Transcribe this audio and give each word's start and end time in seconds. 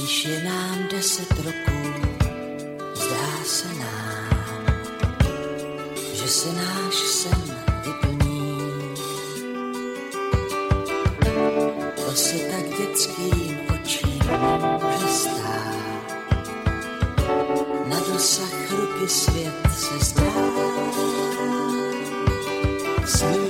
Když 0.00 0.24
je 0.24 0.44
nám 0.44 0.88
deset 0.90 1.30
roků, 1.30 1.92
zdá 2.94 3.44
se 3.44 3.68
nám, 3.74 4.76
že 6.14 6.28
se 6.28 6.52
náš 6.52 6.94
sen 6.94 7.56
vyplní. 7.84 8.58
To 11.96 12.12
se 12.12 12.38
tak 12.38 12.78
dětským 12.78 13.58
očím 13.74 14.20
může 14.82 15.08
stát. 15.08 16.14
Na 17.86 18.00
dosah 18.12 18.70
ruky 18.70 19.08
svět 19.08 19.54
se 19.78 20.04
zdá. 20.04 20.32
Sníme, 23.06 23.49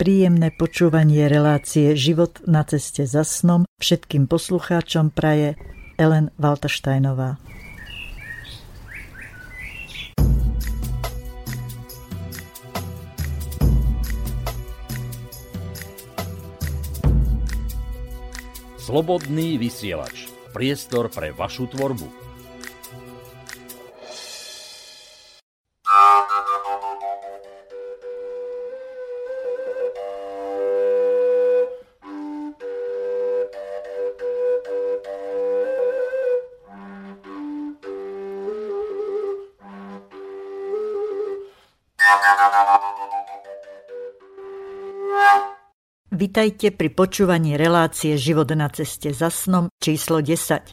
Príjemné 0.00 0.48
počúvanie 0.48 1.28
relácie 1.28 1.92
Život 1.92 2.48
na 2.48 2.64
ceste 2.64 3.04
za 3.04 3.20
snom 3.20 3.68
všetkým 3.84 4.32
poslucháčom 4.32 5.12
praje 5.12 5.60
Ellen 6.00 6.32
Waltersteinová. 6.40 7.36
Slobodný 18.80 19.60
vysielač. 19.60 20.32
Priestor 20.56 21.12
pre 21.12 21.36
vašu 21.36 21.68
tvorbu. 21.76 22.30
Vitajte 46.20 46.68
pri 46.68 46.92
počúvaní 46.92 47.56
relácie 47.56 48.12
Život 48.20 48.52
na 48.52 48.68
ceste 48.68 49.08
za 49.08 49.32
snom 49.32 49.72
číslo 49.80 50.20
10. 50.20 50.68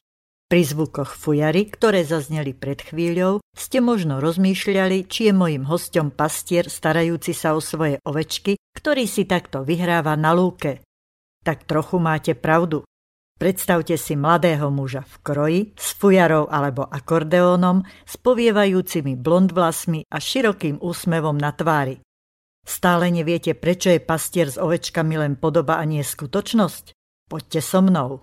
Pri 0.52 0.62
zvukoch 0.68 1.16
fujary, 1.16 1.72
ktoré 1.72 2.04
zazneli 2.04 2.52
pred 2.52 2.84
chvíľou, 2.84 3.40
ste 3.56 3.80
možno 3.80 4.20
rozmýšľali, 4.20 5.08
či 5.08 5.32
je 5.32 5.34
mojim 5.34 5.64
hostom 5.64 6.12
pastier 6.12 6.68
starajúci 6.68 7.32
sa 7.32 7.56
o 7.56 7.64
svoje 7.64 7.96
ovečky, 8.04 8.60
ktorý 8.76 9.08
si 9.08 9.24
takto 9.24 9.64
vyhráva 9.64 10.20
na 10.20 10.36
lúke. 10.36 10.84
Tak 11.48 11.64
trochu 11.64 11.96
máte 11.96 12.36
pravdu. 12.36 12.84
Predstavte 13.40 13.96
si 13.96 14.20
mladého 14.20 14.68
muža 14.68 15.08
v 15.08 15.16
kroji, 15.24 15.62
s 15.80 15.96
fujarou 15.96 16.52
alebo 16.52 16.84
akordeónom, 16.84 17.88
s 18.04 18.20
povievajúcimi 18.20 19.16
blond 19.16 19.56
vlasmi 19.56 20.04
a 20.12 20.20
širokým 20.20 20.84
úsmevom 20.84 21.40
na 21.40 21.56
tvári. 21.56 22.04
Stále 22.68 23.08
neviete, 23.08 23.56
prečo 23.56 23.88
je 23.88 24.04
pastier 24.04 24.52
s 24.52 24.60
ovečkami 24.60 25.16
len 25.16 25.34
podoba 25.40 25.80
a 25.80 25.88
nie 25.88 26.04
skutočnosť? 26.04 26.92
Poďte 27.32 27.60
so 27.64 27.80
mnou. 27.80 28.20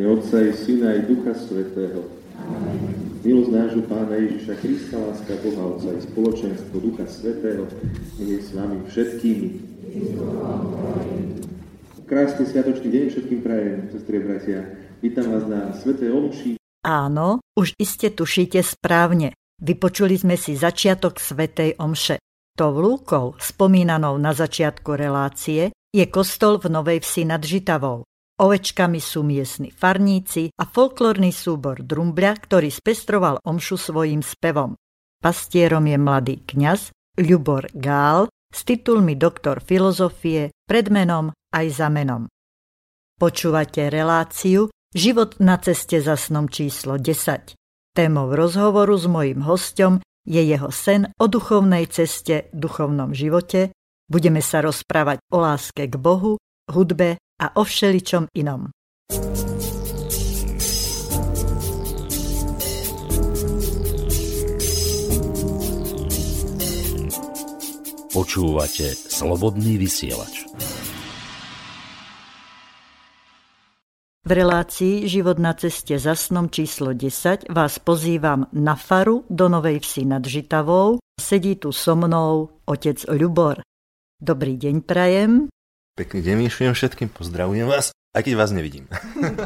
Otca 0.00 0.40
i 0.40 0.56
Syna 0.56 0.96
i 0.96 1.04
Ducha 1.04 1.36
Svetého. 1.36 2.08
Milosť 3.22 3.50
nášho 3.52 3.82
Pána 3.84 4.16
Ježiša 4.16 4.54
Krista, 4.64 4.96
láska 4.96 5.36
Boha 5.44 5.76
Otca 5.76 5.92
i 5.92 6.00
spoločenstvo 6.00 6.76
Ducha 6.80 7.04
Svetého, 7.04 7.68
je 8.16 8.36
s 8.40 8.50
vami 8.56 8.80
všetkými. 8.88 9.48
Krásny 12.08 12.44
sviatočný 12.48 12.88
deň 12.88 13.04
všetkým 13.12 13.40
prajem, 13.44 13.78
sestri 13.92 14.16
bratia. 14.20 14.60
Vítam 15.04 15.28
vás 15.28 15.44
na 15.44 15.76
Svetej 15.76 16.10
Omši. 16.12 16.50
Áno, 16.82 17.44
už 17.52 17.76
iste 17.76 18.08
tušíte 18.10 18.64
správne. 18.64 19.36
Vypočuli 19.60 20.16
sme 20.16 20.40
si 20.40 20.56
začiatok 20.56 21.20
Svetej 21.20 21.76
Omše. 21.78 22.18
To 22.58 22.72
vlúkol, 22.72 23.38
spomínanou 23.40 24.18
na 24.20 24.36
začiatku 24.36 24.92
relácie, 24.92 25.72
je 25.92 26.04
kostol 26.08 26.60
v 26.60 26.68
Novej 26.72 26.98
Vsi 27.00 27.24
nad 27.28 27.40
Žitavou. 27.40 28.04
Ovečkami 28.40 28.96
sú 29.02 29.20
miestni 29.26 29.68
farníci 29.68 30.48
a 30.56 30.64
folklórny 30.64 31.34
súbor 31.34 31.84
Drumbľa, 31.84 32.32
ktorý 32.48 32.72
spestroval 32.72 33.44
omšu 33.44 33.76
svojim 33.76 34.24
spevom. 34.24 34.78
Pastierom 35.20 35.84
je 35.86 35.98
mladý 36.00 36.34
kňaz 36.42 36.90
Ľubor 37.20 37.68
Gál 37.76 38.32
s 38.48 38.64
titulmi 38.64 39.14
doktor 39.20 39.60
filozofie, 39.60 40.48
predmenom 40.64 41.30
aj 41.52 41.66
za 41.70 41.88
menom. 41.92 42.26
Počúvate 43.20 43.92
reláciu 43.92 44.72
Život 44.92 45.40
na 45.40 45.56
ceste 45.56 46.04
za 46.04 46.20
snom 46.20 46.52
číslo 46.52 47.00
10. 47.00 47.56
Témou 47.96 48.28
rozhovoru 48.28 48.92
s 48.92 49.08
mojím 49.08 49.40
hostom 49.40 50.04
je 50.28 50.44
jeho 50.44 50.68
sen 50.68 51.08
o 51.16 51.32
duchovnej 51.32 51.88
ceste, 51.88 52.52
duchovnom 52.52 53.16
živote. 53.16 53.72
Budeme 54.04 54.44
sa 54.44 54.60
rozprávať 54.60 55.24
o 55.32 55.40
láske 55.40 55.88
k 55.88 55.96
Bohu, 55.96 56.36
hudbe 56.68 57.16
a 57.42 57.50
o 57.58 57.66
všeličom 57.66 58.30
inom. 58.38 58.70
Počúvate 68.12 68.92
Slobodný 68.94 69.80
vysielač. 69.80 70.46
V 74.22 74.30
relácii 74.30 75.10
Život 75.10 75.42
na 75.42 75.50
ceste 75.58 75.98
za 75.98 76.14
snom 76.14 76.46
číslo 76.46 76.94
10 76.94 77.50
vás 77.50 77.82
pozývam 77.82 78.46
na 78.54 78.78
faru 78.78 79.26
do 79.26 79.50
Novej 79.50 79.82
Vsi 79.82 80.06
nad 80.06 80.22
Žitavou. 80.22 81.02
Sedí 81.18 81.58
tu 81.58 81.74
so 81.74 81.98
mnou 81.98 82.62
otec 82.68 83.02
Ľubor. 83.10 83.66
Dobrý 84.22 84.54
deň 84.54 84.86
prajem. 84.86 85.50
Pekný 85.92 86.24
deň 86.24 86.48
vyšujem 86.48 86.72
všetkým, 86.72 87.12
pozdravujem 87.12 87.68
vás, 87.68 87.92
aj 88.16 88.24
keď 88.24 88.34
vás 88.40 88.48
nevidím. 88.48 88.88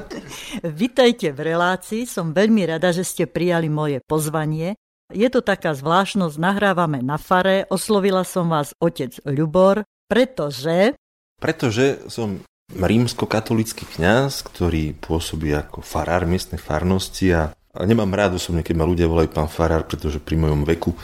Vitajte 0.63 1.35
v 1.35 1.41
relácii, 1.43 2.07
som 2.07 2.31
veľmi 2.31 2.71
rada, 2.71 2.95
že 2.95 3.03
ste 3.03 3.27
prijali 3.27 3.67
moje 3.67 3.99
pozvanie. 4.07 4.79
Je 5.11 5.27
to 5.27 5.43
taká 5.43 5.75
zvláštnosť, 5.75 6.39
nahrávame 6.39 7.03
na 7.03 7.19
fare, 7.19 7.67
oslovila 7.67 8.23
som 8.23 8.47
vás 8.47 8.79
otec 8.79 9.19
Ľubor, 9.27 9.83
pretože... 10.07 10.95
Pretože 11.43 12.07
som 12.07 12.39
rímsko-katolický 12.71 13.83
kňaz, 13.99 14.47
ktorý 14.47 14.95
pôsobí 15.03 15.51
ako 15.51 15.83
farár 15.83 16.31
miestnej 16.31 16.63
farnosti 16.63 17.27
a, 17.35 17.51
a 17.77 17.83
nemám 17.85 18.11
rád 18.17 18.41
osobne, 18.41 18.65
keď 18.65 18.75
ma 18.81 18.89
ľudia 18.89 19.07
volajú 19.07 19.29
pán 19.31 19.47
farár, 19.47 19.85
pretože 19.85 20.19
pri 20.19 20.41
mojom 20.41 20.65
veku 20.65 20.97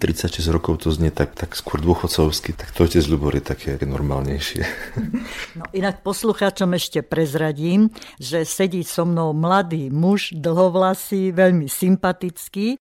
36 0.00 0.40
rokov 0.48 0.80
to 0.80 0.88
znie 0.88 1.12
tak, 1.12 1.36
tak 1.36 1.52
skôr 1.52 1.76
dôchodcovsky, 1.82 2.56
tak 2.56 2.72
to 2.72 2.88
otec 2.88 3.04
Ľubor 3.04 3.36
je 3.36 3.44
také 3.44 3.76
normálnejšie. 3.82 4.62
No 5.60 5.66
inak 5.74 6.06
poslucháčom 6.06 6.72
ešte 6.78 7.02
prezradím, 7.02 7.90
že 8.16 8.46
sedí 8.46 8.86
so 8.86 9.02
mnou 9.04 9.34
mladý 9.34 9.90
muž, 9.90 10.32
dlhovlasý, 10.32 11.34
veľmi 11.34 11.66
sympatický. 11.66 12.78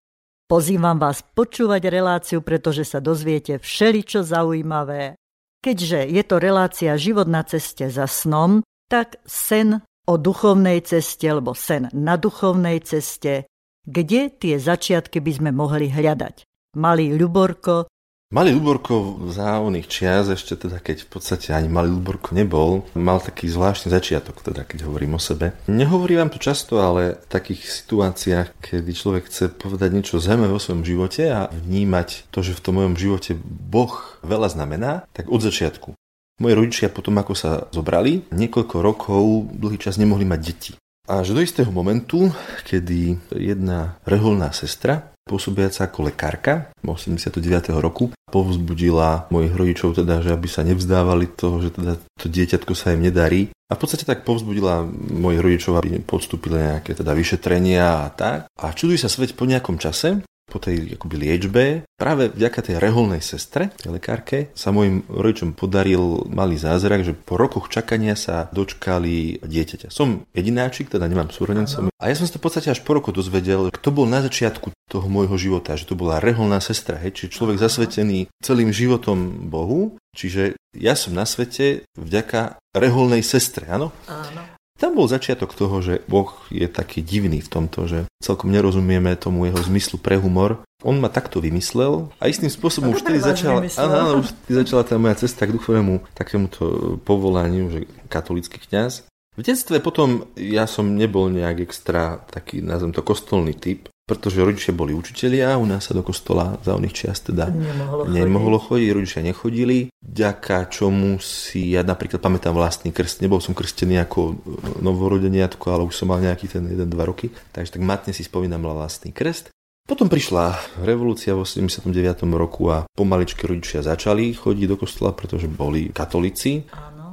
Pozývam 0.48 1.02
vás 1.02 1.26
počúvať 1.26 1.90
reláciu, 1.90 2.40
pretože 2.46 2.86
sa 2.86 3.02
dozviete 3.04 3.58
všeličo 3.58 4.24
zaujímavé 4.24 5.20
Keďže 5.60 6.08
je 6.08 6.24
to 6.24 6.40
relácia 6.40 6.96
život 6.96 7.28
na 7.28 7.44
ceste 7.44 7.92
za 7.92 8.08
snom, 8.08 8.64
tak 8.88 9.20
sen 9.28 9.84
o 10.10 10.18
duchovnej 10.18 10.82
ceste 10.82 11.30
alebo 11.30 11.54
sen 11.54 11.86
na 11.94 12.18
duchovnej 12.18 12.82
ceste, 12.82 13.46
kde 13.86 14.34
tie 14.34 14.58
začiatky 14.58 15.22
by 15.22 15.32
sme 15.38 15.50
mohli 15.54 15.94
hľadať. 15.94 16.42
Malý 16.74 17.14
Ľuborko 17.14 17.86
Malý 18.30 18.54
Luborko 18.54 19.26
za 19.34 19.58
oných 19.58 19.90
čias, 19.90 20.30
ešte 20.30 20.54
teda 20.54 20.78
keď 20.78 21.02
v 21.02 21.18
podstate 21.18 21.50
ani 21.50 21.66
malý 21.66 21.98
Luborko 21.98 22.38
nebol, 22.38 22.86
mal 22.94 23.18
taký 23.18 23.50
zvláštny 23.50 23.90
začiatok, 23.90 24.46
teda 24.46 24.70
keď 24.70 24.86
hovorím 24.86 25.18
o 25.18 25.22
sebe. 25.22 25.58
Nehovorí 25.66 26.14
vám 26.14 26.30
to 26.30 26.38
často, 26.38 26.78
ale 26.78 27.18
v 27.18 27.26
takých 27.26 27.66
situáciách, 27.66 28.54
kedy 28.62 28.92
človek 28.94 29.34
chce 29.34 29.50
povedať 29.50 29.90
niečo 29.98 30.22
zaujímavé 30.22 30.54
o 30.54 30.62
svojom 30.62 30.86
živote 30.86 31.26
a 31.26 31.50
vnímať 31.50 32.30
to, 32.30 32.46
že 32.46 32.54
v 32.54 32.62
tom 32.62 32.78
mojom 32.78 33.02
živote 33.02 33.34
Boh 33.50 33.98
veľa 34.22 34.54
znamená, 34.54 35.10
tak 35.10 35.26
od 35.26 35.42
začiatku. 35.42 35.98
Moji 36.40 36.56
rodičia 36.56 36.88
potom, 36.88 37.20
ako 37.20 37.36
sa 37.36 37.68
zobrali, 37.68 38.32
niekoľko 38.32 38.76
rokov, 38.80 39.52
dlhý 39.52 39.76
čas 39.76 40.00
nemohli 40.00 40.24
mať 40.24 40.40
deti. 40.40 40.72
Až 41.04 41.36
do 41.36 41.44
istého 41.44 41.68
momentu, 41.68 42.32
kedy 42.64 43.20
jedna 43.36 44.00
reholná 44.08 44.56
sestra 44.56 45.12
pôsobiaca 45.30 45.86
ako 45.86 46.10
lekárka 46.10 46.74
89. 46.82 47.70
roku 47.78 48.10
povzbudila 48.34 49.30
mojich 49.30 49.54
rodičov 49.54 50.00
teda, 50.00 50.26
že 50.26 50.34
aby 50.34 50.50
sa 50.50 50.66
nevzdávali 50.66 51.30
toho, 51.30 51.62
že 51.62 51.70
teda 51.70 52.02
to 52.18 52.26
dieťatko 52.30 52.74
sa 52.74 52.98
im 52.98 53.06
nedarí. 53.06 53.54
A 53.70 53.78
v 53.78 53.82
podstate 53.86 54.06
tak 54.06 54.26
povzbudila 54.26 54.82
mojich 55.14 55.42
rodičov, 55.46 55.78
aby 55.78 56.02
podstúpili 56.02 56.58
nejaké 56.58 56.98
teda 56.98 57.14
vyšetrenia 57.14 58.06
a 58.06 58.08
tak. 58.10 58.50
A 58.58 58.74
čuduj 58.74 58.98
sa 58.98 59.10
svet 59.10 59.38
po 59.38 59.46
nejakom 59.46 59.78
čase, 59.78 60.26
po 60.50 60.58
tej 60.58 60.98
akoby 60.98 61.16
liečbe, 61.16 61.64
práve 61.94 62.34
vďaka 62.34 62.60
tej 62.66 62.76
reholnej 62.82 63.22
sestre, 63.22 63.70
tej 63.78 63.94
lekárke, 63.94 64.50
sa 64.58 64.74
mojim 64.74 65.06
rodičom 65.06 65.54
podaril 65.54 66.26
malý 66.26 66.58
zázrak, 66.58 67.06
že 67.06 67.14
po 67.14 67.38
rokoch 67.38 67.70
čakania 67.70 68.18
sa 68.18 68.50
dočkali 68.50 69.46
dieťaťa. 69.46 69.94
Som 69.94 70.26
jedináčik, 70.34 70.90
teda 70.90 71.06
nemám 71.06 71.30
súrodencov. 71.30 71.94
A 72.02 72.04
ja 72.10 72.18
som 72.18 72.26
sa 72.26 72.34
to 72.34 72.42
v 72.42 72.46
podstate 72.50 72.74
až 72.74 72.82
po 72.82 72.98
roku 72.98 73.14
dozvedel, 73.14 73.70
kto 73.70 73.90
bol 73.94 74.10
na 74.10 74.26
začiatku 74.26 74.74
toho 74.90 75.06
môjho 75.06 75.38
života, 75.38 75.78
že 75.78 75.86
to 75.86 75.94
bola 75.94 76.18
reholná 76.18 76.58
sestra, 76.58 76.98
hej, 76.98 77.14
čiže 77.14 77.38
človek 77.38 77.62
zasvetený 77.62 78.26
celým 78.42 78.74
životom 78.74 79.46
Bohu, 79.54 80.02
čiže 80.18 80.58
ja 80.74 80.98
som 80.98 81.14
na 81.14 81.30
svete 81.30 81.86
vďaka 81.94 82.58
reholnej 82.74 83.22
sestre, 83.22 83.70
áno? 83.70 83.94
Áno. 84.10 84.42
Tam 84.80 84.96
bol 84.96 85.12
začiatok 85.12 85.52
toho, 85.52 85.84
že 85.84 86.00
Boh 86.08 86.32
je 86.48 86.64
taký 86.72 87.04
divný 87.04 87.44
v 87.44 87.52
tomto, 87.52 87.84
že 87.84 88.08
celkom 88.24 88.48
nerozumieme 88.48 89.12
tomu 89.20 89.52
jeho 89.52 89.60
zmyslu 89.60 90.00
pre 90.00 90.16
humor. 90.16 90.64
On 90.88 90.96
ma 90.96 91.12
takto 91.12 91.44
vymyslel 91.44 92.08
a 92.16 92.32
istým 92.32 92.48
spôsobom 92.48 92.96
už 92.96 93.04
vtedy 93.04 93.20
začala, 93.20 93.68
áno, 93.76 93.96
áno, 94.00 94.12
už 94.24 94.32
začala 94.48 94.88
tá 94.88 94.96
moja 94.96 95.20
cesta 95.20 95.44
k 95.44 95.52
duchovému 95.52 96.08
takémuto 96.16 96.96
povolaniu, 97.04 97.68
že 97.68 97.92
katolický 98.08 98.64
kňaz. 98.64 99.04
V 99.36 99.44
detstve 99.44 99.84
potom 99.84 100.32
ja 100.40 100.64
som 100.64 100.96
nebol 100.96 101.28
nejak 101.28 101.68
extra 101.68 102.24
taký, 102.32 102.64
nazvem 102.64 102.96
to, 102.96 103.04
kostolný 103.04 103.60
typ 103.60 103.92
pretože 104.10 104.42
rodičia 104.42 104.74
boli 104.74 104.98
učitelia, 104.98 105.62
u 105.62 105.70
nás 105.70 105.86
sa 105.86 105.94
do 105.94 106.02
kostola 106.02 106.58
za 106.66 106.74
oných 106.74 106.96
čias 106.98 107.22
teda 107.22 107.54
nemohlo, 107.54 108.10
nemohlo 108.10 108.58
chodiť. 108.58 108.66
chodiť, 108.66 108.90
rodičia 108.98 109.22
nechodili, 109.22 109.78
ďaká 110.02 110.66
čomu 110.74 111.22
si 111.22 111.78
ja 111.78 111.86
napríklad 111.86 112.18
pamätám 112.18 112.58
vlastný 112.58 112.90
krst, 112.90 113.22
nebol 113.22 113.38
som 113.38 113.54
krstený 113.54 114.02
ako 114.02 114.42
novorodeniatko, 114.82 115.70
ale 115.70 115.86
už 115.86 115.94
som 115.94 116.10
mal 116.10 116.18
nejaký 116.18 116.50
ten 116.50 116.66
1-2 116.66 116.90
roky, 117.06 117.30
takže 117.54 117.78
tak 117.78 117.86
matne 117.86 118.10
si 118.10 118.26
spomínam 118.26 118.66
vlastný 118.66 119.14
krst. 119.14 119.54
Potom 119.86 120.06
prišla 120.06 120.78
revolúcia 120.86 121.34
v 121.34 121.42
89. 121.46 121.90
roku 122.38 122.70
a 122.70 122.86
pomaličky 122.94 123.50
rodičia 123.50 123.82
začali 123.82 124.38
chodiť 124.38 124.66
do 124.70 124.78
kostola, 124.78 125.18
pretože 125.18 125.50
boli 125.50 125.90
katolíci 125.90 126.66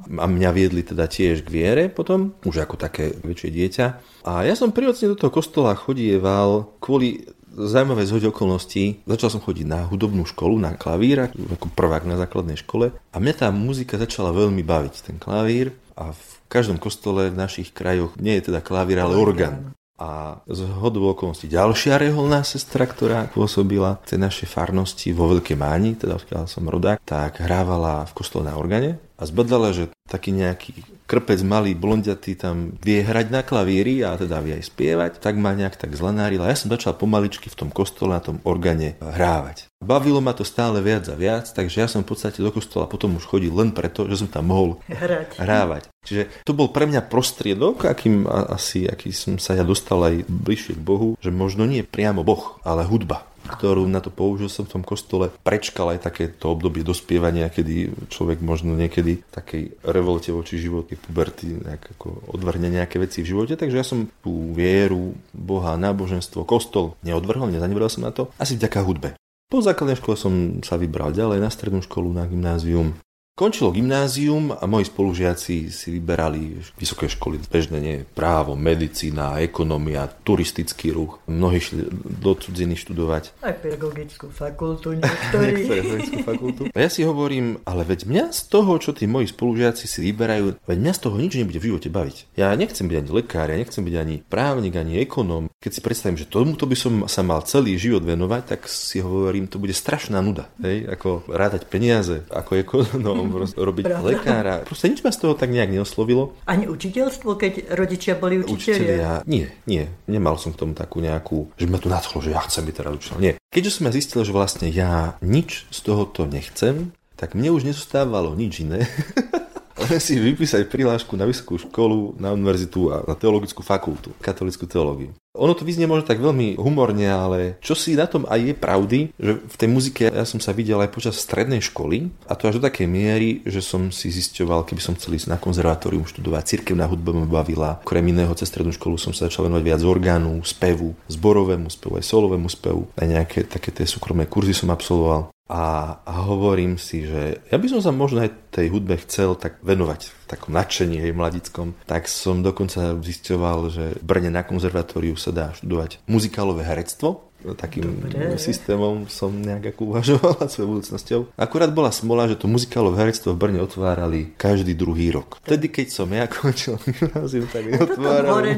a 0.07 0.25
mňa 0.31 0.51
viedli 0.55 0.83
teda 0.87 1.11
tiež 1.11 1.43
k 1.43 1.51
viere 1.51 1.85
potom, 1.91 2.39
už 2.47 2.63
ako 2.63 2.79
také 2.79 3.15
väčšie 3.23 3.51
dieťa. 3.51 3.87
A 4.27 4.47
ja 4.47 4.55
som 4.55 4.71
prirodzene 4.71 5.15
do 5.15 5.19
toho 5.19 5.35
kostola 5.35 5.75
chodieval 5.75 6.79
kvôli 6.79 7.27
zaujímavé 7.57 8.05
zhode 8.05 8.29
okolností. 8.29 9.03
Začal 9.09 9.33
som 9.33 9.41
chodiť 9.41 9.67
na 9.67 9.89
hudobnú 9.89 10.29
školu, 10.29 10.61
na 10.61 10.77
klavír, 10.77 11.33
ako 11.33 11.73
prvák 11.73 12.05
na 12.05 12.21
základnej 12.21 12.61
škole. 12.61 12.93
A 12.93 13.17
mňa 13.17 13.35
tá 13.35 13.49
muzika 13.49 13.97
začala 13.97 14.31
veľmi 14.37 14.61
baviť, 14.61 14.95
ten 15.09 15.17
klavír. 15.17 15.73
A 15.97 16.13
v 16.13 16.31
každom 16.53 16.77
kostole 16.77 17.33
v 17.33 17.41
našich 17.41 17.73
krajoch 17.73 18.13
nie 18.21 18.37
je 18.37 18.53
teda 18.53 18.61
klavír, 18.61 19.01
ale 19.01 19.17
orgán. 19.17 19.73
A 19.97 20.45
z 20.45 20.69
hodou 20.77 21.09
okolností 21.09 21.49
ďalšia 21.49 21.97
reholná 21.97 22.45
sestra, 22.45 22.85
ktorá 22.85 23.33
pôsobila 23.33 23.97
v 24.05 24.09
tej 24.13 24.21
našej 24.21 24.49
farnosti 24.53 25.09
vo 25.17 25.33
Veľkej 25.33 25.57
Máni, 25.57 25.97
teda 25.97 26.21
odkiaľ 26.21 26.45
som 26.45 26.69
rodák, 26.69 27.01
tak 27.01 27.41
hrávala 27.41 28.05
v 28.05 28.13
kostole 28.13 28.45
na 28.45 28.61
organe 28.61 29.01
a 29.17 29.23
zbadala, 29.25 29.73
že 29.73 29.89
taký 30.07 30.31
nejaký 30.31 30.77
krpec 31.07 31.41
malý, 31.43 31.73
blondiatý 31.75 32.37
tam 32.37 32.75
vie 32.83 33.01
hrať 33.01 33.27
na 33.31 33.41
klavíri 33.43 34.03
a 34.03 34.19
teda 34.19 34.43
vie 34.43 34.59
aj 34.59 34.69
spievať, 34.69 35.13
tak 35.23 35.39
ma 35.39 35.55
nejak 35.55 35.79
tak 35.79 35.95
zlanárila. 35.95 36.51
Ja 36.51 36.59
som 36.59 36.71
začal 36.71 36.99
pomaličky 36.99 37.49
v 37.49 37.59
tom 37.59 37.71
kostole 37.71 38.15
na 38.15 38.23
tom 38.23 38.43
organe 38.43 38.99
hrávať. 38.99 39.71
Bavilo 39.81 40.19
ma 40.25 40.35
to 40.35 40.43
stále 40.43 40.83
viac 40.83 41.07
a 41.13 41.15
viac, 41.15 41.47
takže 41.53 41.85
ja 41.85 41.89
som 41.89 42.03
v 42.03 42.11
podstate 42.11 42.43
do 42.43 42.51
kostola 42.51 42.91
potom 42.91 43.17
už 43.17 43.25
chodil 43.29 43.53
len 43.55 43.71
preto, 43.71 44.09
že 44.11 44.19
som 44.19 44.29
tam 44.29 44.51
mohol 44.51 44.83
Hrať. 44.91 45.39
hrávať. 45.39 45.83
Čiže 46.07 46.47
to 46.47 46.55
bol 46.55 46.71
pre 46.71 46.87
mňa 46.87 47.07
prostriedok, 47.07 47.87
akým 47.87 48.27
asi, 48.27 48.87
aký 48.87 49.11
som 49.11 49.39
sa 49.43 49.55
ja 49.59 49.67
dostal 49.67 50.01
aj 50.03 50.27
bližšie 50.27 50.79
k 50.79 50.83
Bohu, 50.83 51.15
že 51.19 51.35
možno 51.35 51.67
nie 51.67 51.83
priamo 51.87 52.23
Boh, 52.23 52.59
ale 52.63 52.87
hudba 52.87 53.27
ktorú 53.47 53.87
na 53.87 54.03
to 54.03 54.11
použil 54.11 54.51
som 54.51 54.67
v 54.67 54.79
tom 54.79 54.83
kostole. 54.83 55.31
Prečkal 55.47 55.97
aj 55.97 56.05
takéto 56.05 56.53
obdobie 56.53 56.83
dospievania, 56.83 57.49
kedy 57.49 58.09
človek 58.11 58.43
možno 58.43 58.75
niekedy 58.75 59.23
v 59.23 59.33
takej 59.33 59.63
revolte 59.87 60.35
voči 60.35 60.59
životu, 60.59 60.99
puberty, 60.99 61.57
nejak 61.63 61.97
ako 61.99 62.35
odvrhne 62.35 62.69
nejaké 62.69 62.99
veci 62.99 63.23
v 63.23 63.31
živote. 63.33 63.55
Takže 63.55 63.77
ja 63.79 63.87
som 63.87 64.11
tú 64.21 64.53
vieru, 64.53 65.15
Boha, 65.31 65.79
náboženstvo, 65.79 66.43
kostol 66.43 66.99
neodvrhol, 67.07 67.49
nezanebral 67.49 67.89
som 67.89 68.05
na 68.05 68.13
to. 68.13 68.29
Asi 68.37 68.59
vďaka 68.59 68.83
hudbe. 68.83 69.09
Po 69.47 69.63
základnej 69.63 69.95
škole 69.95 70.19
som 70.19 70.59
sa 70.67 70.75
vybral 70.75 71.15
ďalej 71.15 71.39
na 71.39 71.51
strednú 71.55 71.79
školu, 71.79 72.11
na 72.11 72.27
gymnázium. 72.27 72.99
Končilo 73.37 73.69
gymnázium 73.69 74.57
a 74.57 74.65
moji 74.65 74.89
spolužiaci 74.89 75.69
si 75.69 75.89
vyberali 75.93 76.57
vysoké 76.81 77.05
školy 77.05 77.37
bežne 77.45 77.85
nie 77.85 78.01
právo, 78.01 78.57
medicína, 78.57 79.45
ekonomia, 79.45 80.09
turistický 80.25 80.89
ruch. 80.97 81.21
Mnohí 81.29 81.61
šli 81.61 81.85
do 82.17 82.33
cudziny 82.33 82.81
študovať. 82.81 83.37
Aj 83.45 83.53
pedagogickú 83.61 84.33
fakultu 84.33 84.97
niektorí. 84.97 85.69
pedagogickú 85.69 86.19
fakultu. 86.25 86.63
A 86.73 86.79
ja 86.81 86.89
si 86.89 87.05
hovorím, 87.05 87.61
ale 87.69 87.85
veď 87.85 88.09
mňa 88.09 88.25
z 88.33 88.41
toho, 88.49 88.73
čo 88.81 88.97
tí 88.97 89.05
moji 89.05 89.29
spolužiaci 89.29 89.85
si 89.85 90.01
vyberajú, 90.01 90.57
veď 90.65 90.79
mňa 90.81 90.93
z 90.97 91.01
toho 91.05 91.17
nič 91.21 91.37
nebude 91.37 91.61
v 91.61 91.69
živote 91.69 91.93
baviť. 91.93 92.41
Ja 92.41 92.57
nechcem 92.57 92.89
byť 92.89 92.97
ani 93.05 93.11
lekár, 93.21 93.53
ja 93.53 93.61
nechcem 93.61 93.85
byť 93.85 93.97
ani 94.01 94.25
právnik, 94.25 94.81
ani 94.81 95.05
ekonóm. 95.05 95.53
Keď 95.61 95.71
si 95.77 95.85
predstavím, 95.85 96.17
že 96.17 96.25
tomuto 96.25 96.65
by 96.65 96.77
som 96.79 97.05
sa 97.05 97.21
mal 97.21 97.45
celý 97.45 97.77
život 97.77 98.01
venovať, 98.01 98.57
tak 98.57 98.61
si 98.65 99.05
hovorím, 99.05 99.45
to 99.45 99.61
bude 99.61 99.77
strašná 99.77 100.25
nuda. 100.25 100.49
Hej? 100.65 100.89
Ako 100.89 101.29
rádať 101.29 101.69
peniaze, 101.69 102.25
ako 102.33 102.65
ekonóm, 102.65 103.26
robiť 103.33 103.85
Pravda. 103.87 104.07
lekára. 104.07 104.55
Proste 104.67 104.91
nič 104.91 105.01
ma 105.03 105.11
z 105.11 105.19
toho 105.23 105.35
tak 105.35 105.51
nejak 105.51 105.73
neoslovilo. 105.73 106.37
Ani 106.47 106.71
učiteľstvo, 106.71 107.35
keď 107.35 107.75
rodičia 107.75 108.15
boli 108.19 108.43
učiteľia? 108.43 108.57
Učiteľia, 108.57 109.11
nie, 109.27 109.47
nie. 109.67 109.85
Nemal 110.07 110.37
som 110.37 110.55
k 110.55 110.61
tomu 110.63 110.73
takú 110.77 111.03
nejakú, 111.03 111.51
že 111.57 111.67
ma 111.67 111.81
tu 111.81 111.91
nadchlo, 111.91 112.23
že 112.23 112.35
ja 112.35 112.41
chcem 112.47 112.67
byť 112.67 112.75
teraz 112.75 112.93
učiteľ. 112.95 113.17
Nie. 113.19 113.35
Keďže 113.51 113.75
som 113.81 113.87
ja 113.89 113.93
zistil, 113.95 114.21
že 114.23 114.37
vlastne 114.37 114.67
ja 114.69 115.17
nič 115.25 115.67
z 115.73 115.79
tohoto 115.83 116.29
nechcem, 116.29 116.93
tak 117.17 117.33
mne 117.33 117.57
už 117.57 117.65
nezostávalo 117.65 118.37
nič 118.37 118.63
iné. 118.63 118.85
len 119.77 120.01
si 120.01 120.17
vypísať 120.17 120.73
prihlášku 120.73 121.15
na 121.15 121.29
vysokú 121.29 121.61
školu, 121.61 122.17
na 122.17 122.33
univerzitu 122.33 122.89
a 122.91 123.05
na 123.05 123.15
teologickú 123.15 123.61
fakultu, 123.61 124.13
katolickú 124.25 124.65
teológiu. 124.65 125.13
Ono 125.37 125.53
to 125.53 125.69
vyznie 125.69 125.85
možno 125.85 126.09
tak 126.09 126.19
veľmi 126.19 126.57
humorne, 126.57 127.07
ale 127.07 127.61
čo 127.61 127.77
si 127.77 127.93
na 127.95 128.09
tom 128.09 128.25
aj 128.25 128.41
je 128.41 128.55
pravdy, 128.57 128.99
že 129.15 129.33
v 129.37 129.57
tej 129.57 129.69
muzike 129.69 130.03
ja 130.09 130.25
som 130.25 130.41
sa 130.41 130.57
videl 130.57 130.81
aj 130.81 130.91
počas 130.91 131.21
strednej 131.21 131.61
školy 131.61 132.09
a 132.27 132.33
to 132.35 132.49
až 132.49 132.59
do 132.59 132.67
takej 132.67 132.89
miery, 132.89 133.45
že 133.45 133.61
som 133.61 133.93
si 133.93 134.09
zisťoval, 134.09 134.65
keby 134.65 134.81
som 134.81 134.97
chcel 134.97 135.21
ísť 135.21 135.29
na 135.29 135.39
konzervatórium 135.39 136.09
študovať, 136.09 136.57
cirkevná 136.57 136.89
hudba 136.89 137.13
ma 137.13 137.29
bavila, 137.29 137.85
okrem 137.85 138.09
iného 138.09 138.33
cez 138.33 138.49
strednú 138.49 138.73
školu 138.73 138.97
som 138.97 139.13
sa 139.13 139.29
začal 139.29 139.47
venovať 139.47 139.65
viac 139.65 139.83
orgánu, 139.85 140.41
spevu, 140.43 140.97
zborovému 141.13 141.69
spevu, 141.69 142.01
aj 142.01 142.09
solovému 142.09 142.49
spevu, 142.49 142.89
aj 142.97 143.07
nejaké 143.07 143.39
také 143.45 143.71
tie 143.71 143.85
súkromné 143.85 144.25
kurzy 144.25 144.57
som 144.57 144.73
absolvoval. 144.73 145.36
A, 145.47 146.03
hovorím 146.27 146.75
si, 146.75 147.07
že 147.07 147.39
ja 147.47 147.57
by 147.57 147.67
som 147.71 147.79
sa 147.79 147.95
možno 147.95 148.19
aj 148.19 148.51
tej 148.51 148.67
hudbe 148.67 148.99
chcel 149.07 149.39
tak 149.39 149.63
venovať 149.63 150.11
v 150.11 150.25
takom 150.27 150.51
nadšení 150.51 150.99
hej, 150.99 151.15
mladickom. 151.15 151.79
Tak 151.87 152.11
som 152.11 152.43
dokonca 152.43 152.99
zisťoval, 152.99 153.59
že 153.71 153.85
v 153.95 154.03
Brne 154.03 154.35
na 154.35 154.43
konzervatóriu 154.43 155.15
sa 155.15 155.31
dá 155.31 155.55
študovať 155.55 156.03
muzikálové 156.11 156.67
herectvo, 156.67 157.26
takým 157.55 158.01
Dobre. 158.01 158.41
systémom 158.41 159.07
som 159.07 159.31
nejak 159.31 159.77
ako 159.77 159.81
uvažoval 159.93 160.37
svojou 160.53 160.69
budúcnosťou. 160.79 161.21
Akurát 161.37 161.71
bola 161.71 161.93
smola, 161.93 162.27
že 162.27 162.41
to 162.41 162.49
muzikálové 162.49 163.07
herectvo 163.07 163.37
v 163.37 163.41
Brne 163.41 163.61
otvárali 163.63 164.33
každý 164.35 164.73
druhý 164.73 165.13
rok. 165.13 165.39
Vtedy, 165.45 165.69
keď 165.69 165.87
som 165.93 166.09
ja 166.11 166.25
končil 166.33 166.81
gymnázium, 166.83 167.47
tak 167.53 167.63
otvárali 167.87 168.57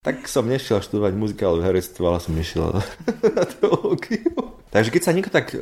Tak 0.00 0.16
som 0.26 0.48
nešiel 0.48 0.80
študovať 0.80 1.12
muzikálové 1.14 1.68
herectvo, 1.68 2.02
ale 2.08 2.18
som 2.18 2.32
nešiel 2.32 2.80
na 3.36 3.44
teológiu. 3.44 4.56
Takže 4.70 4.90
keď 4.94 5.02
sa 5.02 5.14
niekto 5.14 5.34
tak 5.34 5.50
e, 5.50 5.58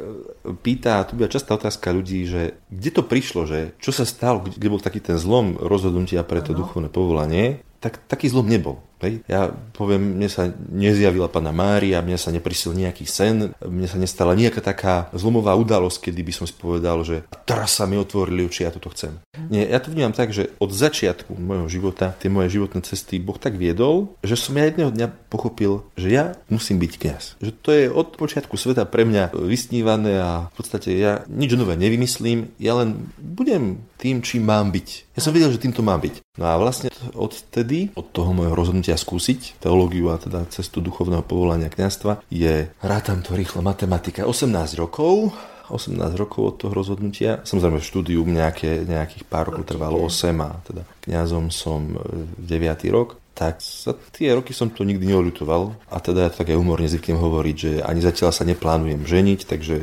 pýta, 0.60 1.00
tu 1.08 1.16
bude 1.16 1.32
častá 1.32 1.56
otázka 1.56 1.96
ľudí, 1.96 2.28
že 2.28 2.60
kde 2.68 2.90
to 2.92 3.02
prišlo, 3.02 3.48
že 3.48 3.72
čo 3.80 3.88
sa 3.88 4.04
stalo, 4.04 4.44
kde 4.44 4.68
bol 4.68 4.84
taký 4.84 5.00
ten 5.00 5.16
zlom 5.16 5.56
rozhodnutia 5.56 6.20
pre 6.28 6.44
to 6.44 6.52
ano. 6.52 6.60
duchovné 6.60 6.88
povolanie, 6.92 7.64
tak 7.80 8.04
taký 8.04 8.28
zlom 8.28 8.44
nebol. 8.44 8.84
Hej. 8.98 9.22
Ja 9.30 9.54
poviem, 9.74 10.18
mne 10.18 10.26
sa 10.26 10.50
nezjavila 10.70 11.30
pána 11.30 11.54
Mária, 11.54 12.02
mne 12.02 12.18
sa 12.18 12.34
neprisil 12.34 12.74
nejaký 12.74 13.06
sen, 13.06 13.54
mne 13.62 13.86
sa 13.86 13.98
nestala 13.98 14.34
nejaká 14.34 14.58
taká 14.58 15.06
zlomová 15.14 15.54
udalosť, 15.54 16.10
kedy 16.10 16.20
by 16.26 16.32
som 16.34 16.44
si 16.50 16.54
povedal, 16.54 17.06
že 17.06 17.22
teraz 17.46 17.78
sa 17.78 17.86
mi 17.86 17.94
otvorili 17.94 18.46
oči, 18.46 18.66
ja 18.66 18.74
toto 18.74 18.90
chcem. 18.90 19.22
Nie, 19.48 19.70
ja 19.70 19.78
to 19.78 19.94
vnímam 19.94 20.14
tak, 20.14 20.34
že 20.34 20.50
od 20.58 20.74
začiatku 20.74 21.38
môjho 21.38 21.70
života, 21.70 22.18
tie 22.18 22.26
moje 22.26 22.58
životné 22.58 22.82
cesty 22.82 23.22
Boh 23.22 23.38
tak 23.38 23.54
viedol, 23.54 24.10
že 24.26 24.34
som 24.34 24.58
ja 24.58 24.66
jedného 24.66 24.90
dňa 24.90 25.30
pochopil, 25.30 25.86
že 25.94 26.10
ja 26.10 26.24
musím 26.50 26.82
byť 26.82 26.92
kňaz. 26.98 27.24
Že 27.38 27.50
to 27.62 27.70
je 27.70 27.84
od 27.86 28.18
počiatku 28.18 28.58
sveta 28.58 28.82
pre 28.84 29.06
mňa 29.06 29.30
vysnívané 29.34 30.18
a 30.18 30.50
v 30.50 30.54
podstate 30.58 30.90
ja 30.98 31.22
nič 31.30 31.54
nové 31.54 31.78
nevymyslím, 31.78 32.50
ja 32.58 32.74
len 32.74 33.08
budem 33.16 33.78
tým, 33.98 34.22
čím 34.22 34.46
mám 34.46 34.70
byť. 34.70 35.18
Ja 35.18 35.20
som 35.20 35.34
vedel, 35.34 35.50
že 35.50 35.58
týmto 35.58 35.82
mám 35.82 35.98
byť. 35.98 36.22
No 36.38 36.44
a 36.46 36.54
vlastne 36.54 36.88
odtedy, 37.18 37.90
od 37.98 38.14
toho 38.14 38.30
môjho 38.30 38.54
rozhodnutia 38.54 38.94
skúsiť 38.94 39.58
teológiu 39.58 40.14
a 40.14 40.22
teda 40.22 40.46
cestu 40.48 40.78
duchovného 40.78 41.26
povolania 41.26 41.66
kňastva, 41.66 42.22
je, 42.30 42.70
rátam 42.78 43.20
to 43.26 43.34
rýchlo, 43.34 43.60
matematika, 43.60 44.22
18 44.22 44.78
rokov, 44.78 45.34
18 45.68 46.00
rokov 46.16 46.42
od 46.46 46.54
toho 46.64 46.72
rozhodnutia. 46.72 47.44
Samozrejme 47.44 47.82
štúdium 47.84 48.28
nejaké, 48.30 48.88
nejakých 48.88 49.28
pár 49.28 49.52
rokov 49.52 49.68
trvalo 49.68 50.00
8 50.08 50.32
a 50.40 50.50
teda 50.64 50.82
kňazom 51.04 51.52
som 51.52 51.92
9. 52.40 52.40
E, 52.40 52.88
rok 52.88 53.17
tak 53.38 53.62
za 53.62 53.94
tie 54.10 54.34
roky 54.34 54.50
som 54.50 54.66
to 54.66 54.82
nikdy 54.82 55.14
neolutoval. 55.14 55.78
A 55.86 56.02
teda 56.02 56.26
ja 56.26 56.30
to 56.34 56.42
tak 56.42 56.50
aj 56.50 56.58
humorne 56.58 56.90
zvyknem 56.90 57.22
hovoriť, 57.22 57.56
že 57.56 57.72
ani 57.86 58.02
zatiaľ 58.02 58.34
sa 58.34 58.42
neplánujem 58.42 59.06
ženiť, 59.06 59.40
takže... 59.46 59.74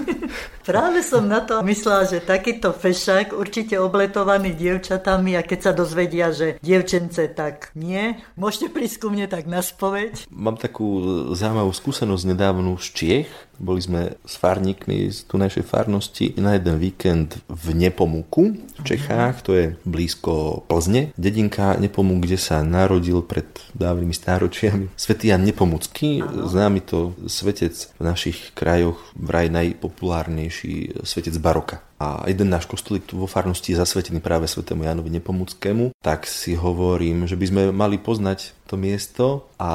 Práve 0.68 1.02
som 1.02 1.26
na 1.26 1.42
to 1.42 1.58
myslela, 1.64 2.06
že 2.06 2.22
takýto 2.22 2.70
fešák 2.70 3.34
určite 3.34 3.80
obletovaný 3.80 4.54
dievčatami 4.54 5.34
a 5.34 5.42
keď 5.42 5.58
sa 5.58 5.72
dozvedia, 5.72 6.30
že 6.30 6.60
dievčence 6.62 7.32
tak 7.34 7.74
nie, 7.74 8.14
môžete 8.38 8.70
prísť 8.70 9.02
ku 9.02 9.08
mne 9.10 9.26
tak 9.26 9.50
na 9.50 9.64
spoveď. 9.64 10.30
Mám 10.30 10.60
takú 10.62 10.86
zaujímavú 11.34 11.74
skúsenosť 11.74 12.24
nedávnu 12.30 12.78
z 12.78 12.88
Čiech, 12.94 13.30
boli 13.58 13.80
sme 13.82 14.16
s 14.24 14.34
farníkmi 14.38 15.10
z 15.12 15.28
tunajšej 15.28 15.64
farnosti 15.64 16.26
na 16.40 16.56
jeden 16.56 16.76
víkend 16.78 17.40
v 17.48 17.66
Nepomuku 17.76 18.56
v 18.56 18.82
Čechách, 18.82 19.46
to 19.46 19.54
je 19.54 19.66
blízko 19.86 20.64
Plzne. 20.66 21.14
Dedinka 21.14 21.78
Nepomuk, 21.78 22.26
kde 22.26 22.40
sa 22.40 22.66
narodil 22.66 23.22
pred 23.22 23.46
dávnymi 23.78 24.14
stáročiami 24.14 24.84
svätý 24.98 25.30
Jan 25.30 25.46
Nepomucký, 25.46 26.24
známy 26.24 26.80
to 26.82 27.14
svetec 27.30 27.94
v 27.98 28.02
našich 28.02 28.50
krajoch, 28.58 28.98
vraj 29.14 29.52
najpopulárnejší 29.52 31.04
svetec 31.06 31.36
baroka 31.38 31.84
a 32.02 32.26
jeden 32.26 32.50
náš 32.50 32.66
kostolík 32.66 33.06
vo 33.14 33.30
farnosti 33.30 33.70
je 33.70 33.78
zasvetený 33.78 34.18
práve 34.18 34.50
svetému 34.50 34.82
Janovi 34.82 35.14
Nepomuckému, 35.14 35.94
tak 36.02 36.26
si 36.26 36.58
hovorím, 36.58 37.30
že 37.30 37.38
by 37.38 37.46
sme 37.46 37.62
mali 37.70 38.02
poznať 38.02 38.58
to 38.66 38.74
miesto 38.74 39.46
a 39.62 39.70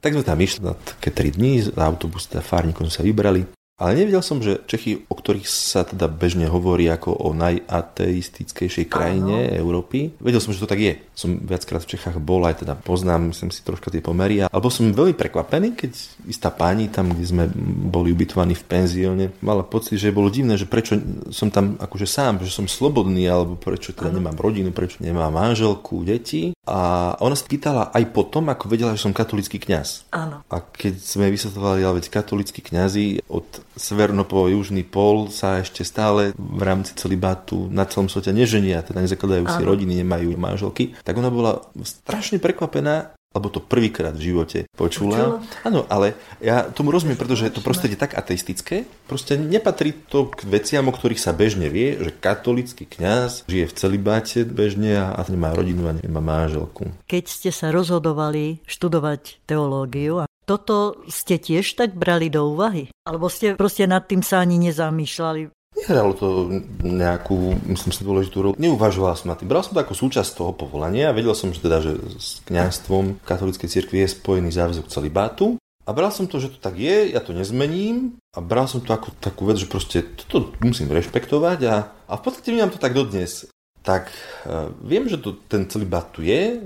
tak 0.00 0.16
sme 0.16 0.24
tam 0.24 0.40
išli. 0.40 0.64
Na 0.64 0.72
také 0.72 1.12
3 1.12 1.36
dní, 1.36 1.68
autobus 1.76 2.32
teda 2.32 2.40
farníkom 2.40 2.88
sa 2.88 3.04
vybrali 3.04 3.44
ale 3.76 3.92
nevedel 3.92 4.24
som, 4.24 4.40
že 4.40 4.64
Čechy, 4.64 5.04
o 5.04 5.12
ktorých 5.12 5.44
sa 5.44 5.84
teda 5.84 6.08
bežne 6.08 6.48
hovorí 6.48 6.88
ako 6.88 7.12
o 7.12 7.36
najateistickejšej 7.36 8.88
krajine 8.88 9.52
Áno. 9.52 9.56
Európy, 9.60 10.16
vedel 10.16 10.40
som, 10.40 10.56
že 10.56 10.64
to 10.64 10.70
tak 10.72 10.80
je. 10.80 10.96
Som 11.12 11.44
viackrát 11.44 11.84
v 11.84 11.92
Čechách 11.92 12.16
bol, 12.16 12.40
aj 12.48 12.64
teda 12.64 12.72
poznám, 12.72 13.36
myslím 13.36 13.52
si 13.52 13.60
troška 13.60 13.92
tie 13.92 14.00
pomery. 14.00 14.48
A 14.48 14.56
bol 14.56 14.72
som 14.72 14.88
veľmi 14.88 15.12
prekvapený, 15.12 15.76
keď 15.76 15.92
istá 16.24 16.48
pani 16.48 16.88
tam, 16.88 17.12
kde 17.12 17.26
sme 17.28 17.44
boli 17.92 18.16
ubytovaní 18.16 18.56
v 18.56 18.64
penzióne, 18.64 19.24
mala 19.44 19.60
pocit, 19.60 20.00
že 20.00 20.08
bolo 20.08 20.32
divné, 20.32 20.56
že 20.56 20.64
prečo 20.64 20.96
som 21.28 21.52
tam 21.52 21.76
akože 21.76 22.08
sám, 22.08 22.40
že 22.48 22.56
som 22.56 22.64
slobodný, 22.64 23.28
alebo 23.28 23.60
prečo 23.60 23.92
teda 23.92 24.08
Áno. 24.08 24.24
nemám 24.24 24.40
rodinu, 24.40 24.72
prečo 24.72 25.04
nemám 25.04 25.28
manželku, 25.28 26.00
deti. 26.00 26.56
A 26.64 27.12
ona 27.20 27.36
sa 27.36 27.44
pýtala 27.44 27.92
aj 27.92 28.08
potom, 28.10 28.48
ako 28.48 28.72
vedela, 28.72 28.96
že 28.96 29.04
som 29.04 29.12
katolický 29.12 29.60
kňaz. 29.60 30.08
Áno. 30.16 30.40
A 30.48 30.56
keď 30.64 30.96
sme 30.96 31.28
vysvetovali, 31.28 31.84
ale 31.84 32.00
veď 32.00 32.08
katolickí 32.08 32.64
kňazi 32.64 33.28
od 33.28 33.65
severno 33.76 34.24
po 34.24 34.48
južný 34.48 34.82
pol 34.82 35.28
sa 35.28 35.60
ešte 35.60 35.84
stále 35.84 36.32
v 36.36 36.62
rámci 36.64 36.96
celibátu 36.96 37.68
na 37.68 37.84
celom 37.84 38.08
svete 38.08 38.32
neženia, 38.32 38.80
teda 38.80 39.04
nezakladajú 39.04 39.44
si 39.52 39.62
rodiny, 39.62 40.00
nemajú 40.00 40.32
manželky, 40.36 40.96
tak 41.04 41.20
ona 41.20 41.28
bola 41.28 41.60
strašne 41.84 42.40
prekvapená, 42.40 43.15
alebo 43.36 43.52
to 43.52 43.60
prvýkrát 43.60 44.16
v 44.16 44.32
živote 44.32 44.58
počula. 44.72 45.44
Áno, 45.60 45.84
ale 45.92 46.16
ja 46.40 46.64
tomu 46.72 46.88
rozumiem, 46.88 47.20
pretože 47.20 47.44
je 47.44 47.52
to 47.52 47.60
prostredie 47.60 48.00
tak 48.00 48.16
ateistické, 48.16 48.88
proste 49.04 49.36
nepatrí 49.36 49.92
to 50.08 50.32
k 50.32 50.48
veciam, 50.48 50.88
o 50.88 50.96
ktorých 50.96 51.20
sa 51.20 51.36
bežne 51.36 51.68
vie, 51.68 52.00
že 52.00 52.16
katolický 52.16 52.88
kňaz 52.88 53.44
žije 53.44 53.68
v 53.68 53.76
celibáte 53.76 54.48
bežne 54.48 54.96
a, 54.96 55.12
a 55.12 55.20
nemá 55.28 55.52
rodinu 55.52 55.84
a 55.84 55.92
nemá 55.92 56.24
manželku. 56.24 56.88
Keď 57.04 57.24
ste 57.28 57.50
sa 57.52 57.68
rozhodovali 57.68 58.64
študovať 58.64 59.44
teológiu 59.44 60.24
a 60.24 60.30
toto 60.46 61.02
ste 61.10 61.42
tiež 61.42 61.74
tak 61.74 61.98
brali 61.98 62.30
do 62.30 62.46
úvahy? 62.54 62.86
Alebo 63.02 63.26
ste 63.26 63.58
proste 63.58 63.82
nad 63.90 64.06
tým 64.06 64.22
sa 64.22 64.46
ani 64.46 64.62
nezamýšľali? 64.62 65.55
Nehralo 65.76 66.16
to 66.16 66.48
nejakú, 66.80 67.52
myslím 67.68 67.92
si, 67.92 68.00
dôležitú 68.00 68.36
rolu. 68.40 68.54
Neuvažoval 68.56 69.12
som 69.12 69.28
na 69.28 69.36
tým. 69.36 69.52
Bral 69.52 69.60
som 69.60 69.76
to 69.76 69.84
ako 69.84 69.92
súčasť 69.92 70.32
toho 70.32 70.56
povolania 70.56 71.12
a 71.12 71.16
vedel 71.16 71.36
som, 71.36 71.52
že 71.52 71.60
teda, 71.60 71.84
že 71.84 72.00
s 72.16 72.40
kňazstvom 72.48 73.20
katolíckej 73.20 73.68
cirkvi 73.68 74.00
je 74.02 74.16
spojený 74.16 74.50
záväzok 74.56 74.88
celibátu. 74.88 75.60
A 75.86 75.94
bral 75.94 76.10
som 76.10 76.26
to, 76.26 76.42
že 76.42 76.56
to 76.56 76.58
tak 76.58 76.80
je, 76.80 77.14
ja 77.14 77.22
to 77.22 77.30
nezmením 77.30 78.18
a 78.34 78.42
bral 78.42 78.66
som 78.66 78.82
to 78.82 78.90
ako 78.90 79.14
takú 79.22 79.46
vec, 79.46 79.62
že 79.62 79.70
proste 79.70 80.02
toto 80.02 80.50
musím 80.58 80.90
rešpektovať 80.90 81.58
a, 81.70 81.74
a 82.10 82.12
v 82.18 82.22
podstate 82.26 82.50
vnímam 82.50 82.74
to 82.74 82.82
tak 82.82 82.90
dodnes. 82.90 83.46
Tak 83.86 84.10
uh, 84.10 84.74
viem, 84.82 85.06
že 85.06 85.22
to, 85.22 85.38
ten 85.46 85.70
celibát 85.70 86.10
tu 86.10 86.26
je, 86.26 86.58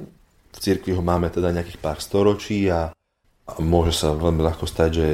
v 0.50 0.56
cirkvi 0.56 0.96
ho 0.96 1.04
máme 1.04 1.28
teda 1.28 1.52
nejakých 1.52 1.84
pár 1.84 2.00
storočí 2.00 2.64
a, 2.72 2.96
a 3.44 3.50
môže 3.60 3.92
sa 3.92 4.16
veľmi 4.16 4.40
ľahko 4.40 4.64
stať, 4.64 4.90
že 4.90 5.06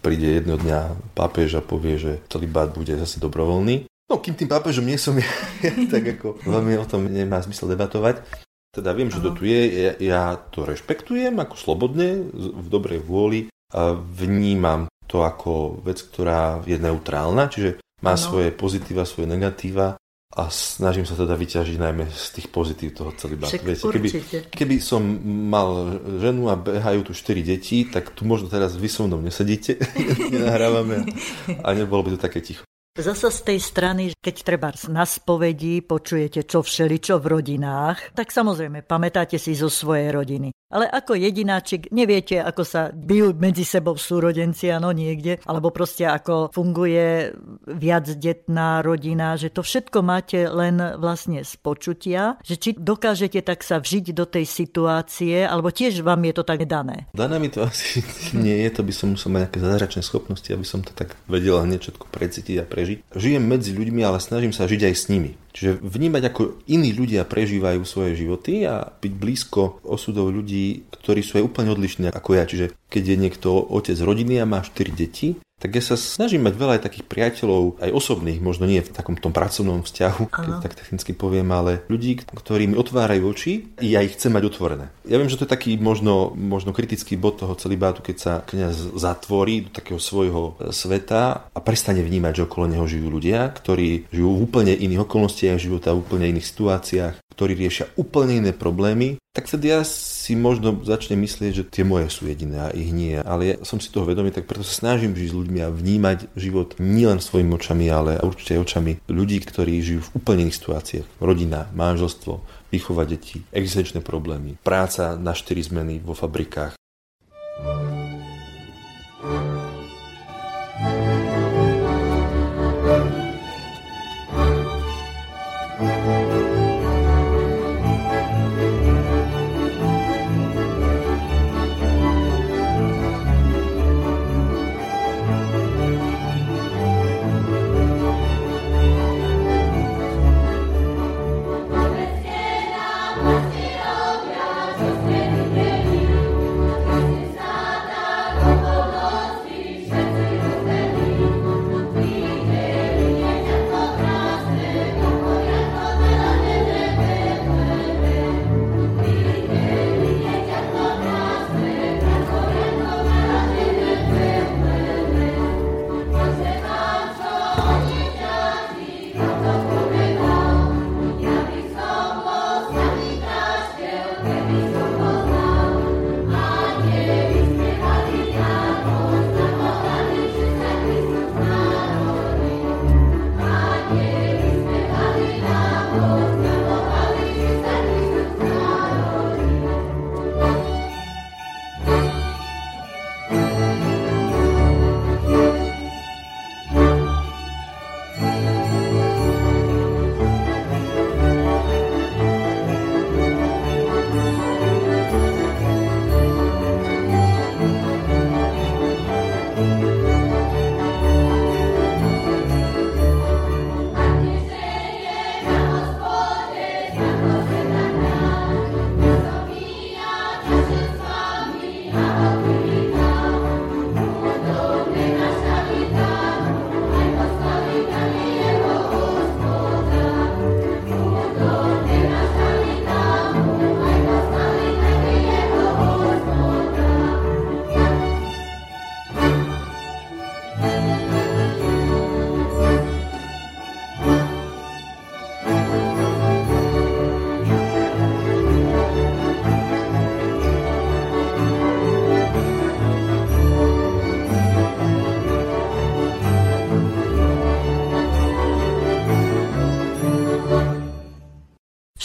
príde 0.00 0.40
jedno 0.40 0.56
dňa 0.56 1.12
pápež 1.12 1.60
a 1.60 1.62
povie, 1.64 2.00
že 2.00 2.12
celibát 2.32 2.72
bude 2.72 2.96
zase 2.96 3.20
dobrovoľný. 3.20 3.88
No, 4.10 4.18
kým 4.18 4.34
tým 4.34 4.50
pápežom 4.50 4.82
nie 4.82 4.98
som 4.98 5.14
ja, 5.14 5.30
ja 5.66 5.72
tak 5.86 6.18
ako 6.18 6.42
veľmi 6.42 6.74
o 6.80 6.88
tom 6.88 7.06
nemá 7.06 7.38
zmysel 7.44 7.70
debatovať. 7.70 8.24
Teda 8.70 8.94
viem, 8.94 9.10
že 9.10 9.18
to 9.18 9.34
tu 9.34 9.46
je, 9.46 9.60
ja, 9.66 9.92
ja 9.98 10.22
to 10.38 10.62
rešpektujem 10.62 11.34
ako 11.42 11.54
slobodne, 11.58 12.22
v 12.34 12.66
dobrej 12.70 13.02
vôli 13.02 13.50
a 13.74 13.94
vnímam 13.98 14.86
to 15.10 15.26
ako 15.26 15.82
vec, 15.82 15.98
ktorá 16.06 16.62
je 16.62 16.78
neutrálna, 16.78 17.50
čiže 17.50 17.82
má 18.06 18.14
ano. 18.14 18.22
svoje 18.22 18.54
pozitíva, 18.54 19.02
svoje 19.02 19.26
negatíva 19.26 19.98
a 20.30 20.46
snažím 20.46 21.02
sa 21.02 21.18
teda 21.18 21.34
vyťažiť 21.34 21.74
najmä 21.74 22.06
z 22.06 22.26
tých 22.38 22.54
pozitív 22.54 22.94
toho 22.94 23.10
celibátu. 23.18 23.58
Viete, 23.66 23.82
keby, 23.82 24.08
keby 24.46 24.76
som 24.78 25.02
mal 25.50 25.98
ženu 26.22 26.46
a 26.46 26.54
behajú 26.54 27.10
tu 27.10 27.12
4 27.18 27.42
deti, 27.42 27.82
tak 27.90 28.14
tu 28.14 28.22
možno 28.22 28.46
teraz 28.46 28.78
vy 28.78 28.86
so 28.86 29.10
mnou 29.10 29.18
nesedíte, 29.18 29.82
nenahrávame 30.32 31.02
a 31.50 31.68
nebolo 31.74 32.06
by 32.06 32.10
to 32.14 32.18
také 32.22 32.38
ticho. 32.46 32.62
Zasa 32.90 33.30
z 33.30 33.54
tej 33.54 33.58
strany, 33.62 34.10
keď 34.18 34.36
treba 34.42 34.74
na 34.90 35.06
spovedi 35.06 35.78
počujete 35.78 36.42
čo 36.42 36.66
všeličo 36.66 37.22
v 37.22 37.26
rodinách, 37.38 38.18
tak 38.18 38.34
samozrejme 38.34 38.82
pamätáte 38.82 39.38
si 39.38 39.54
zo 39.54 39.70
svojej 39.70 40.10
rodiny. 40.10 40.50
Ale 40.70 40.86
ako 40.86 41.18
jedináčik 41.18 41.90
neviete, 41.90 42.38
ako 42.38 42.62
sa 42.62 42.94
bijú 42.94 43.34
medzi 43.34 43.66
sebou 43.66 43.98
súrodenci, 43.98 44.70
ano 44.70 44.94
niekde, 44.94 45.42
alebo 45.42 45.74
proste 45.74 46.06
ako 46.06 46.54
funguje 46.54 47.34
viacdetná 47.66 48.78
rodina, 48.78 49.34
že 49.34 49.50
to 49.50 49.66
všetko 49.66 49.98
máte 50.02 50.46
len 50.46 50.78
vlastne 50.98 51.42
z 51.42 51.54
počutia, 51.58 52.38
že 52.46 52.54
či 52.54 52.78
dokážete 52.78 53.42
tak 53.42 53.66
sa 53.66 53.82
vžiť 53.82 54.14
do 54.14 54.30
tej 54.30 54.46
situácie, 54.46 55.42
alebo 55.42 55.74
tiež 55.74 56.06
vám 56.06 56.22
je 56.26 56.34
to 56.38 56.46
tak 56.46 56.62
dané? 56.70 57.10
Dané 57.18 57.42
mi 57.42 57.50
to 57.50 57.66
asi 57.70 58.06
nie 58.34 58.62
je, 58.62 58.70
to 58.70 58.86
by 58.86 58.94
som 58.94 59.18
musel 59.18 59.34
mať 59.34 59.50
nejaké 59.50 59.58
zázračné 59.58 60.02
schopnosti, 60.06 60.50
aby 60.54 60.66
som 60.66 60.86
to 60.86 60.94
tak 60.94 61.18
vedel 61.26 61.58
hneď 61.66 61.82
všetko 61.82 62.06
precítiť 62.14 62.62
a 62.62 62.64
prežiť. 62.66 62.89
Žijem 63.14 63.44
medzi 63.46 63.70
ľuďmi, 63.70 64.00
ale 64.02 64.18
snažím 64.18 64.50
sa 64.50 64.66
žiť 64.66 64.80
aj 64.90 64.94
s 64.94 65.04
nimi. 65.12 65.38
Čiže 65.50 65.82
vnímať, 65.82 66.22
ako 66.30 66.42
iní 66.70 66.94
ľudia 66.94 67.26
prežívajú 67.26 67.82
svoje 67.82 68.14
životy 68.14 68.66
a 68.66 68.86
byť 68.86 69.12
blízko 69.12 69.82
osudov 69.82 70.30
ľudí, 70.30 70.86
ktorí 70.94 71.20
sú 71.26 71.42
aj 71.42 71.46
úplne 71.46 71.74
odlišní 71.74 72.10
ako 72.10 72.38
ja. 72.38 72.46
Čiže 72.46 72.74
keď 72.86 73.02
je 73.02 73.16
niekto 73.18 73.50
otec 73.50 73.98
rodiny 73.98 74.38
a 74.38 74.46
má 74.46 74.62
4 74.62 74.94
deti, 74.94 75.38
tak 75.60 75.76
ja 75.76 75.82
sa 75.84 75.94
snažím 76.00 76.48
mať 76.48 76.54
veľa 76.56 76.72
aj 76.80 76.82
takých 76.88 77.04
priateľov, 77.04 77.84
aj 77.84 77.92
osobných, 77.92 78.40
možno 78.40 78.64
nie 78.64 78.80
v 78.80 78.88
takom 78.88 79.20
tom 79.20 79.36
pracovnom 79.36 79.84
vzťahu, 79.84 80.22
keď 80.32 80.64
tak 80.64 80.72
technicky 80.72 81.12
poviem, 81.12 81.52
ale 81.52 81.84
ľudí, 81.92 82.24
ktorí 82.24 82.72
mi 82.72 82.80
otvárajú 82.80 83.22
oči, 83.28 83.76
ja 83.84 84.00
ich 84.00 84.16
chcem 84.16 84.32
mať 84.32 84.48
otvorené. 84.48 84.88
Ja 85.04 85.20
viem, 85.20 85.28
že 85.28 85.36
to 85.36 85.44
je 85.44 85.52
taký 85.52 85.76
možno, 85.76 86.32
možno 86.32 86.72
kritický 86.72 87.20
bod 87.20 87.44
toho 87.44 87.52
celibátu, 87.60 88.00
keď 88.00 88.16
sa 88.16 88.32
kniaz 88.48 88.80
zatvorí 88.96 89.68
do 89.68 89.70
takého 89.70 90.00
svojho 90.00 90.56
sveta 90.72 91.52
a 91.52 91.60
prestane 91.60 92.00
vnímať, 92.00 92.40
že 92.40 92.46
okolo 92.48 92.64
neho 92.64 92.88
žijú 92.88 93.12
ľudia, 93.12 93.52
ktorí 93.52 94.08
žijú 94.08 94.28
v 94.32 94.42
úplne 94.48 94.72
iných 94.72 95.04
okolnostiach 95.04 95.60
života, 95.60 95.92
v 95.92 96.00
úplne 96.00 96.32
iných 96.32 96.48
situáciách, 96.48 97.14
ktorí 97.36 97.52
riešia 97.52 97.92
úplne 98.00 98.40
iné 98.40 98.52
problémy, 98.56 99.20
tak 99.30 99.46
vtedy 99.46 99.70
ja 99.70 99.86
si 99.86 100.34
možno 100.34 100.82
začnem 100.82 101.22
myslieť, 101.22 101.52
že 101.54 101.66
tie 101.70 101.86
moje 101.86 102.10
sú 102.10 102.26
jediné 102.26 102.66
a 102.66 102.74
ich 102.74 102.90
nie. 102.90 103.14
Ale 103.22 103.42
ja 103.46 103.56
som 103.62 103.78
si 103.78 103.86
toho 103.86 104.02
vedomý, 104.02 104.34
tak 104.34 104.50
preto 104.50 104.66
sa 104.66 104.74
snažím 104.74 105.14
žiť 105.14 105.28
s 105.30 105.38
ľuďmi 105.38 105.58
a 105.62 105.70
vnímať 105.70 106.34
život 106.34 106.74
nielen 106.82 107.22
svojimi 107.22 107.54
očami, 107.54 107.86
ale 107.86 108.18
určite 108.18 108.58
očami 108.58 108.98
ľudí, 109.06 109.38
ktorí 109.38 109.78
žijú 109.78 110.02
v 110.02 110.12
úplne 110.18 110.50
iných 110.50 110.58
situáciách. 110.58 111.06
Rodina, 111.22 111.70
manželstvo, 111.70 112.42
výchova 112.74 113.06
detí, 113.06 113.46
existenčné 113.54 114.02
problémy, 114.02 114.58
práca 114.66 115.14
na 115.14 115.30
štyri 115.30 115.62
zmeny 115.62 116.02
vo 116.02 116.18
fabrikách. 116.18 116.79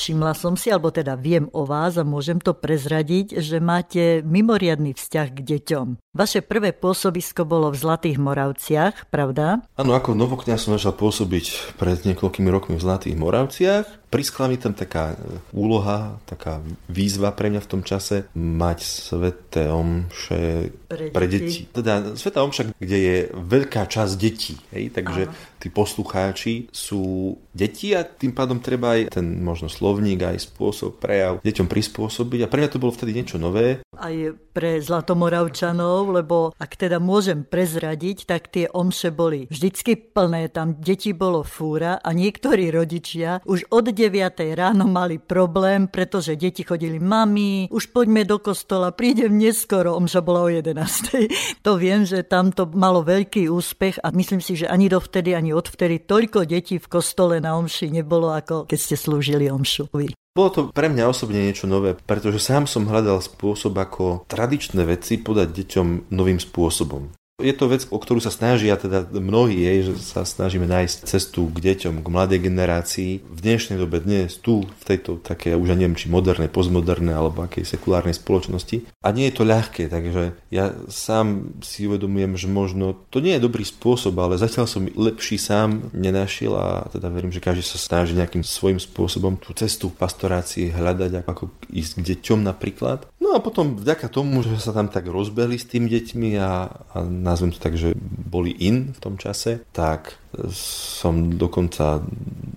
Všimla 0.06 0.38
som 0.38 0.54
si, 0.54 0.70
alebo 0.70 0.94
teda 0.94 1.18
viem 1.18 1.50
o 1.50 1.66
vás 1.66 1.98
a 1.98 2.06
môžem 2.06 2.38
to 2.38 2.54
prezradiť, 2.54 3.42
že 3.42 3.58
máte 3.58 4.22
mimoriadný 4.22 4.94
vzťah 4.94 5.28
k 5.34 5.40
deťom. 5.42 6.05
Vaše 6.16 6.40
prvé 6.40 6.72
pôsobisko 6.72 7.44
bolo 7.44 7.68
v 7.70 7.76
Zlatých 7.76 8.16
Moravciach, 8.16 9.12
pravda? 9.12 9.68
Áno, 9.76 9.92
ako 9.92 10.16
novokňaz 10.16 10.64
som 10.64 10.80
začal 10.80 10.96
pôsobiť 10.96 11.76
pred 11.76 12.08
niekoľkými 12.08 12.48
rokmi 12.48 12.80
v 12.80 12.86
Zlatých 12.88 13.20
Moravciach 13.20 14.06
priskla 14.16 14.48
mi 14.48 14.56
tam 14.56 14.72
taká 14.72 15.12
e, 15.12 15.16
úloha, 15.52 16.16
taká 16.24 16.64
výzva 16.88 17.36
pre 17.36 17.52
mňa 17.52 17.60
v 17.60 17.72
tom 17.76 17.82
čase 17.84 18.32
mať 18.32 18.80
sveté 18.80 19.68
omše 19.68 20.72
pre, 20.88 21.12
pre 21.12 21.26
deti. 21.28 21.68
Teda 21.68 22.16
sveta 22.16 22.40
omša, 22.40 22.72
kde 22.80 22.98
je 22.98 23.18
veľká 23.36 23.84
časť 23.92 24.14
detí. 24.16 24.56
Hej? 24.72 24.96
Takže 24.96 25.28
Aha. 25.28 25.36
tí 25.60 25.68
poslucháči 25.68 26.72
sú 26.72 27.36
deti 27.52 27.92
a 27.92 28.08
tým 28.08 28.32
pádom 28.32 28.64
treba 28.64 28.96
aj 28.96 29.20
ten 29.20 29.44
možno 29.44 29.68
slovník, 29.68 30.24
aj 30.24 30.48
spôsob, 30.48 30.96
prejav 31.04 31.44
deťom 31.44 31.68
prispôsobiť. 31.68 32.48
A 32.48 32.52
pre 32.52 32.64
mňa 32.64 32.72
to 32.72 32.80
bolo 32.80 32.96
vtedy 32.96 33.12
niečo 33.12 33.36
nové. 33.36 33.84
Aj 34.00 34.16
pre 34.56 34.80
Zlatomoravčanov, 34.80 36.16
lebo 36.16 36.56
ak 36.56 36.80
teda 36.80 37.04
môžem 37.04 37.44
prezradiť, 37.44 38.24
tak 38.24 38.48
tie 38.48 38.72
omše 38.72 39.12
boli 39.12 39.52
vždycky 39.52 40.00
plné, 40.00 40.48
tam 40.48 40.80
deti 40.80 41.12
bolo 41.12 41.44
fúra 41.44 42.00
a 42.00 42.16
niektorí 42.16 42.72
rodičia 42.72 43.44
už 43.44 43.68
od 43.68 43.92
9 43.92 44.16
ráno 44.56 44.88
mali 44.88 45.20
problém, 45.20 45.92
pretože 45.92 46.40
deti 46.40 46.64
chodili, 46.64 47.04
mami, 47.04 47.68
už 47.68 47.92
poďme 47.92 48.24
do 48.24 48.40
kostola, 48.40 48.96
prídem 48.96 49.36
neskoro, 49.36 50.00
omša 50.00 50.24
bola 50.24 50.48
o 50.48 50.50
11. 50.50 51.28
to 51.68 51.72
viem, 51.76 52.08
že 52.08 52.24
tam 52.24 52.56
to 52.56 52.64
malo 52.72 53.04
veľký 53.04 53.52
úspech 53.52 54.00
a 54.00 54.16
myslím 54.16 54.40
si, 54.40 54.56
že 54.56 54.72
ani 54.72 54.88
dovtedy, 54.88 55.36
ani 55.36 55.52
odvtedy 55.52 56.08
toľko 56.08 56.48
detí 56.48 56.80
v 56.80 56.88
kostole 56.88 57.44
na 57.44 57.60
omši 57.60 57.92
nebolo, 57.92 58.32
ako 58.32 58.72
keď 58.72 58.80
ste 58.80 58.96
slúžili 58.96 59.52
omšu. 59.52 59.92
Bolo 60.36 60.50
to 60.52 60.62
pre 60.76 60.92
mňa 60.92 61.08
osobne 61.08 61.48
niečo 61.48 61.64
nové, 61.64 61.96
pretože 61.96 62.44
sám 62.44 62.68
som 62.68 62.84
hľadal 62.92 63.24
spôsob, 63.24 63.72
ako 63.72 64.28
tradičné 64.28 64.84
veci 64.84 65.16
podať 65.16 65.48
deťom 65.64 66.12
novým 66.12 66.44
spôsobom. 66.44 67.08
Je 67.36 67.52
to 67.52 67.68
vec, 67.68 67.84
o 67.92 68.00
ktorú 68.00 68.24
sa 68.24 68.32
snažia 68.32 68.80
teda 68.80 69.12
mnohí, 69.12 69.60
je, 69.60 69.92
že 69.92 70.08
sa 70.08 70.24
snažíme 70.24 70.64
nájsť 70.72 71.04
cestu 71.04 71.52
k 71.52 71.68
deťom, 71.68 72.00
k 72.00 72.08
mladej 72.08 72.40
generácii. 72.48 73.28
V 73.28 73.40
dnešnej 73.44 73.76
dobe, 73.76 74.00
dnes, 74.00 74.40
tu, 74.40 74.64
v 74.64 74.84
tejto 74.88 75.20
také, 75.20 75.52
už 75.52 75.76
neviem, 75.76 76.00
či 76.00 76.08
modernej, 76.08 76.48
postmodernej 76.48 77.12
alebo 77.12 77.44
akej 77.44 77.68
sekulárnej 77.68 78.16
spoločnosti. 78.16 78.88
A 79.04 79.12
nie 79.12 79.28
je 79.28 79.36
to 79.36 79.44
ľahké, 79.44 79.92
takže 79.92 80.32
ja 80.48 80.80
sám 80.88 81.60
si 81.60 81.84
uvedomujem, 81.92 82.40
že 82.40 82.48
možno 82.48 83.04
to 83.12 83.20
nie 83.20 83.36
je 83.36 83.44
dobrý 83.44 83.68
spôsob, 83.68 84.16
ale 84.16 84.40
zatiaľ 84.40 84.72
som 84.72 84.88
lepší 84.88 85.36
sám 85.36 85.92
nenašiel 85.92 86.56
a 86.56 86.88
teda 86.88 87.12
verím, 87.12 87.36
že 87.36 87.44
každý 87.44 87.68
sa 87.68 87.76
snaží 87.76 88.16
nejakým 88.16 88.48
svojím 88.48 88.80
spôsobom 88.80 89.36
tú 89.36 89.52
cestu 89.52 89.92
pastorácii 89.92 90.72
hľadať, 90.72 91.28
ako 91.28 91.52
ísť 91.68 92.00
k 92.00 92.06
deťom 92.16 92.48
napríklad. 92.48 93.04
No 93.20 93.36
a 93.36 93.44
potom 93.44 93.76
vďaka 93.76 94.08
tomu, 94.08 94.40
že 94.46 94.56
sa 94.62 94.72
tam 94.72 94.88
tak 94.88 95.10
rozbehli 95.10 95.60
s 95.60 95.68
tým 95.68 95.92
deťmi 95.92 96.38
a, 96.40 96.72
a 96.94 96.98
nazvem 97.26 97.50
to 97.50 97.58
tak, 97.58 97.74
že 97.74 97.98
boli 98.06 98.54
in 98.54 98.94
v 98.94 99.00
tom 99.02 99.18
čase, 99.18 99.66
tak 99.74 100.22
som 100.54 101.34
dokonca 101.34 102.06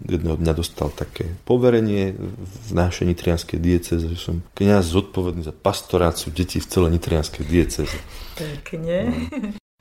jedného 0.05 0.37
dňa 0.37 0.53
dostal 0.53 0.93
také 0.93 1.25
poverenie 1.49 2.13
v 2.17 2.71
našej 2.77 3.09
nitrianskej 3.09 3.57
dieceze, 3.57 4.05
že 4.13 4.21
som 4.21 4.45
kniaz 4.53 4.93
zodpovedný 4.93 5.49
za 5.49 5.57
pastoráciu 5.57 6.29
detí 6.29 6.61
v 6.61 6.69
celej 6.69 7.01
nitrianskej 7.01 7.45
dieceze. 7.49 7.97
Pekne. 8.37 9.29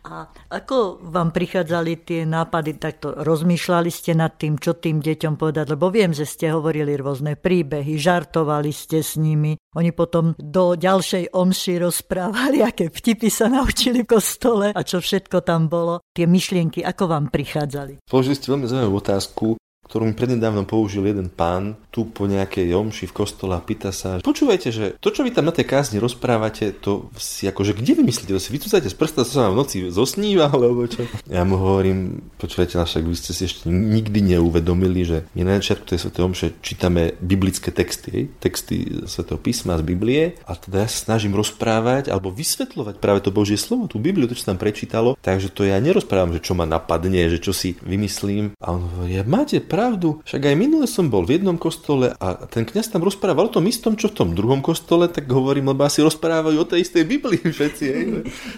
A 0.08 0.32
ako 0.48 1.04
vám 1.04 1.36
prichádzali 1.36 2.08
tie 2.08 2.24
nápady, 2.24 2.80
takto 2.80 3.12
rozmýšľali 3.12 3.91
ste 3.91 4.15
nad 4.15 4.39
tým, 4.39 4.56
čo 4.56 4.80
tým 4.80 5.04
deťom 5.04 5.36
povedať, 5.36 5.76
lebo 5.76 5.91
viem, 5.91 6.15
že 6.15 6.24
ste 6.24 6.56
hovorili 6.56 6.96
rôzne 6.96 7.36
príbehy, 7.36 8.00
žartovali 8.00 8.72
ste 8.72 9.04
s 9.04 9.20
nimi, 9.20 9.60
oni 9.76 9.91
potom 9.91 10.32
do 10.39 10.80
ďalšej 10.80 11.36
omši 11.36 11.74
rozprávali, 11.84 12.63
aké 12.63 12.88
vtipy 12.88 13.28
sa 13.28 13.52
naučili 13.52 14.08
v 14.08 14.15
kostole 14.15 14.67
a 14.72 14.82
čo 14.88 15.04
všetko 15.04 15.43
tam 15.43 15.67
bolo. 15.67 16.00
Tie 16.15 16.24
myšlienky, 16.24 16.82
ako 16.88 17.12
vám 17.12 17.28
prichádzali? 17.28 18.08
Položili 18.08 18.39
ste 18.39 18.48
veľmi 18.56 18.65
zaujímavú 18.65 18.98
otázku 19.04 19.60
ktorú 19.88 20.12
mi 20.12 20.13
prednedávno 20.13 20.67
použil 20.67 21.08
jeden 21.08 21.32
pán 21.32 21.80
tu 21.89 22.06
po 22.06 22.30
nejakej 22.30 22.78
omši 22.78 23.10
v 23.10 23.15
kostole 23.15 23.58
a 23.58 23.63
pýta 23.63 23.89
sa, 23.89 24.21
počúvajte, 24.21 24.69
že 24.69 24.86
to, 25.02 25.10
čo 25.10 25.26
vy 25.26 25.34
tam 25.34 25.50
na 25.50 25.56
tej 25.56 25.65
kázni 25.65 25.97
rozprávate, 25.97 26.76
to 26.78 27.10
si 27.17 27.50
akože 27.50 27.73
kde 27.73 27.97
vymyslíte? 27.97 28.36
To 28.36 28.43
si 28.43 28.54
vycúcate 28.54 28.86
z 28.86 28.93
prsta, 28.93 29.26
sa 29.26 29.50
vám 29.50 29.58
v 29.58 29.60
noci 29.65 29.78
zosníva, 29.89 30.52
alebo 30.54 30.86
čo? 30.86 31.10
Ja 31.26 31.41
mu 31.41 31.58
hovorím, 31.58 32.21
počúvajte, 32.38 32.78
však 32.78 33.02
vy 33.02 33.15
ste 33.17 33.32
si 33.34 33.50
ešte 33.50 33.65
nikdy 33.71 34.38
neuvedomili, 34.38 35.02
že 35.08 35.17
my 35.34 35.41
na 35.47 35.58
začiatku 35.58 35.89
tej 35.89 36.00
svetej 36.06 36.21
omše 36.21 36.47
čítame 36.62 37.17
biblické 37.17 37.73
texty, 37.73 38.30
texty 38.38 39.08
svetého 39.10 39.41
písma 39.41 39.80
z 39.82 39.84
Biblie 39.88 40.38
a 40.45 40.54
teda 40.54 40.86
ja 40.86 40.89
sa 40.91 41.10
snažím 41.10 41.34
rozprávať 41.34 42.13
alebo 42.13 42.30
vysvetľovať 42.30 43.02
práve 43.02 43.26
to 43.26 43.34
Božie 43.34 43.58
slovo, 43.58 43.89
tú 43.89 43.97
Bibliu, 43.97 44.30
to, 44.30 44.38
čo 44.38 44.54
tam 44.54 44.62
prečítalo, 44.62 45.17
takže 45.17 45.50
to 45.50 45.65
ja 45.65 45.82
nerozprávam, 45.82 46.36
že 46.38 46.45
čo 46.45 46.54
ma 46.54 46.69
napadne, 46.69 47.26
že 47.32 47.41
čo 47.41 47.56
si 47.56 47.73
vymyslím. 47.82 48.54
A 48.62 48.76
on 48.76 48.86
hovorí, 48.86 49.17
máte 49.26 49.58
pravdu. 49.78 50.26
Však 50.26 50.42
aj 50.42 50.56
minule 50.58 50.90
som 50.90 51.13
bol 51.13 51.22
v 51.22 51.38
jednom 51.38 51.54
kostole 51.62 52.18
a 52.18 52.50
ten 52.50 52.66
kňaz 52.66 52.90
tam 52.90 53.06
rozprával 53.06 53.54
o 53.54 53.54
tom 53.54 53.70
istom, 53.70 53.94
čo 53.94 54.10
v 54.10 54.18
tom 54.18 54.30
druhom 54.34 54.66
kostole, 54.66 55.06
tak 55.06 55.30
hovorím, 55.30 55.70
lebo 55.70 55.86
asi 55.86 56.02
rozprávajú 56.02 56.58
o 56.58 56.66
tej 56.66 56.82
istej 56.82 57.06
Biblii 57.06 57.46
všetci, 57.46 57.86
hej, 57.86 58.06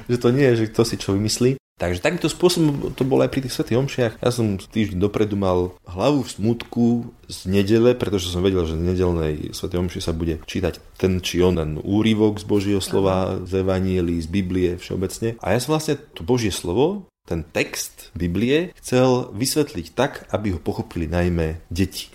že 0.07 0.15
to 0.15 0.31
nie 0.31 0.47
je, 0.55 0.63
že 0.63 0.69
kto 0.71 0.81
si 0.87 0.95
čo 0.95 1.11
vymyslí. 1.11 1.59
Takže 1.79 2.03
takýmto 2.03 2.27
spôsobom 2.27 2.91
to 2.91 3.07
bolo 3.07 3.23
aj 3.23 3.31
pri 3.31 3.39
tých 3.47 3.55
svetých 3.55 3.79
omšiach. 3.79 4.13
Ja 4.19 4.35
som 4.35 4.59
týždeň 4.59 4.99
dopredu 4.99 5.39
mal 5.39 5.79
hlavu 5.87 6.27
v 6.27 6.33
smutku 6.35 6.87
z 7.31 7.47
nedele, 7.47 7.95
pretože 7.95 8.27
som 8.27 8.43
vedel, 8.43 8.67
že 8.67 8.75
v 8.75 8.83
nedelnej 8.83 9.55
svetej 9.55 9.79
omši 9.87 10.03
sa 10.03 10.11
bude 10.11 10.43
čítať 10.43 10.75
ten 10.99 11.23
či 11.23 11.39
onen 11.39 11.79
úrivok 11.79 12.35
z 12.35 12.45
Božieho 12.51 12.83
slova, 12.83 13.39
z 13.47 13.63
Evanielii, 13.63 14.19
z 14.19 14.27
Biblie 14.27 14.75
všeobecne. 14.75 15.39
A 15.39 15.55
ja 15.55 15.59
som 15.63 15.71
vlastne 15.71 15.95
to 15.95 16.27
Božie 16.27 16.51
slovo 16.51 17.07
ten 17.29 17.45
text 17.45 18.09
Biblie 18.17 18.73
chcel 18.81 19.29
vysvetliť 19.29 19.93
tak, 19.93 20.25
aby 20.33 20.57
ho 20.57 20.59
pochopili 20.59 21.05
najmä 21.05 21.61
deti. 21.69 22.09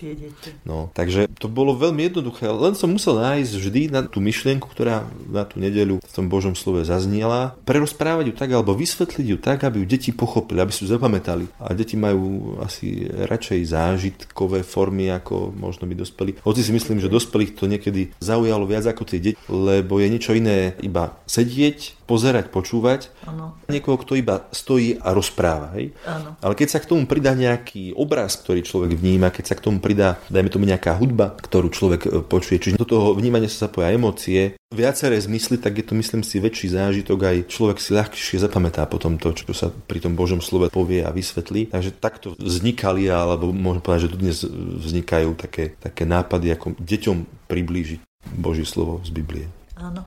No, 0.67 0.91
takže 0.91 1.31
to 1.39 1.47
bolo 1.47 1.71
veľmi 1.79 2.11
jednoduché, 2.11 2.51
len 2.51 2.75
som 2.75 2.91
musel 2.91 3.15
nájsť 3.15 3.53
vždy 3.55 3.81
na 3.95 4.03
tú 4.03 4.19
myšlienku, 4.19 4.67
ktorá 4.67 5.07
na 5.31 5.47
tú 5.47 5.63
nedeľu 5.63 6.03
v 6.03 6.11
tom 6.11 6.27
Božom 6.27 6.51
slove 6.53 6.83
zazniela, 6.83 7.55
prerozprávať 7.63 8.31
ju 8.31 8.33
tak 8.35 8.49
alebo 8.51 8.75
vysvetliť 8.75 9.27
ju 9.31 9.37
tak, 9.39 9.63
aby 9.63 9.81
ju 9.81 9.85
deti 9.87 10.11
pochopili, 10.11 10.59
aby 10.59 10.75
si 10.75 10.83
ju 10.83 10.91
zapamätali. 10.91 11.47
A 11.63 11.71
deti 11.71 11.95
majú 11.95 12.59
asi 12.59 13.07
radšej 13.07 13.59
zážitkové 13.71 14.67
formy, 14.67 15.07
ako 15.13 15.55
možno 15.55 15.87
by 15.87 15.95
dospeli. 15.95 16.35
Hoci 16.43 16.59
si 16.59 16.75
myslím, 16.75 16.99
že 16.99 17.07
dospelých 17.07 17.55
to 17.55 17.71
niekedy 17.71 18.11
zaujalo 18.19 18.67
viac 18.67 18.83
ako 18.89 19.07
tie 19.07 19.23
deti, 19.23 19.39
lebo 19.47 20.03
je 20.03 20.07
niečo 20.11 20.35
iné 20.35 20.75
iba 20.83 21.15
sedieť, 21.29 22.05
pozerať, 22.05 22.53
počúvať. 22.53 23.09
Ano. 23.25 23.57
Niekoho, 23.69 23.97
kto 24.01 24.13
iba 24.17 24.45
stojí 24.53 24.97
a 25.05 25.13
rozpráva. 25.13 25.77
Hej? 25.77 25.93
Ano. 26.09 26.33
Ale 26.41 26.57
keď 26.57 26.67
sa 26.73 26.79
k 26.81 26.89
tomu 26.89 27.05
pridá 27.05 27.37
nejaký 27.37 27.93
obraz, 27.93 28.41
ktorý 28.41 28.65
človek 28.65 28.97
vníma, 28.97 29.29
keď 29.29 29.53
sa 29.53 29.55
k 29.55 29.63
tomu 29.69 29.77
pridá, 29.77 30.17
dajme 30.33 30.49
tomu 30.49 30.65
nejaká 30.65 30.97
hudba, 30.97 31.37
ktorú 31.37 31.69
človek 31.69 32.01
e, 32.03 32.09
počuje, 32.25 32.57
čiže 32.57 32.81
do 32.81 32.89
toho 32.89 33.13
vnímania 33.13 33.45
sa 33.45 33.69
zapoja 33.69 33.93
emócie, 33.93 34.57
viaceré 34.73 35.21
zmysly, 35.21 35.61
tak 35.61 35.77
je 35.77 35.85
to 35.85 35.93
myslím 35.93 36.25
si 36.25 36.41
väčší 36.41 36.73
zážitok, 36.73 37.19
aj 37.21 37.37
človek 37.47 37.77
si 37.77 37.93
ľahšie 37.93 38.41
zapamätá 38.41 38.89
potom 38.89 39.21
to, 39.21 39.31
čo 39.31 39.53
sa 39.53 39.69
pri 39.69 40.01
tom 40.01 40.17
Božom 40.17 40.41
slove 40.41 40.73
povie 40.73 41.05
a 41.05 41.13
vysvetlí. 41.13 41.69
Takže 41.69 41.91
takto 42.01 42.33
vznikali, 42.35 43.05
alebo 43.07 43.53
môžem 43.53 43.85
povedať, 43.85 44.01
že 44.09 44.17
dnes 44.17 44.37
vznikajú 44.81 45.37
také, 45.37 45.77
také 45.77 46.03
nápady, 46.03 46.57
ako 46.57 46.73
deťom 46.81 47.17
priblížiť 47.45 47.99
Božie 48.33 48.65
slovo 48.65 48.99
z 49.05 49.13
Biblie. 49.13 49.45
Áno. 49.77 50.03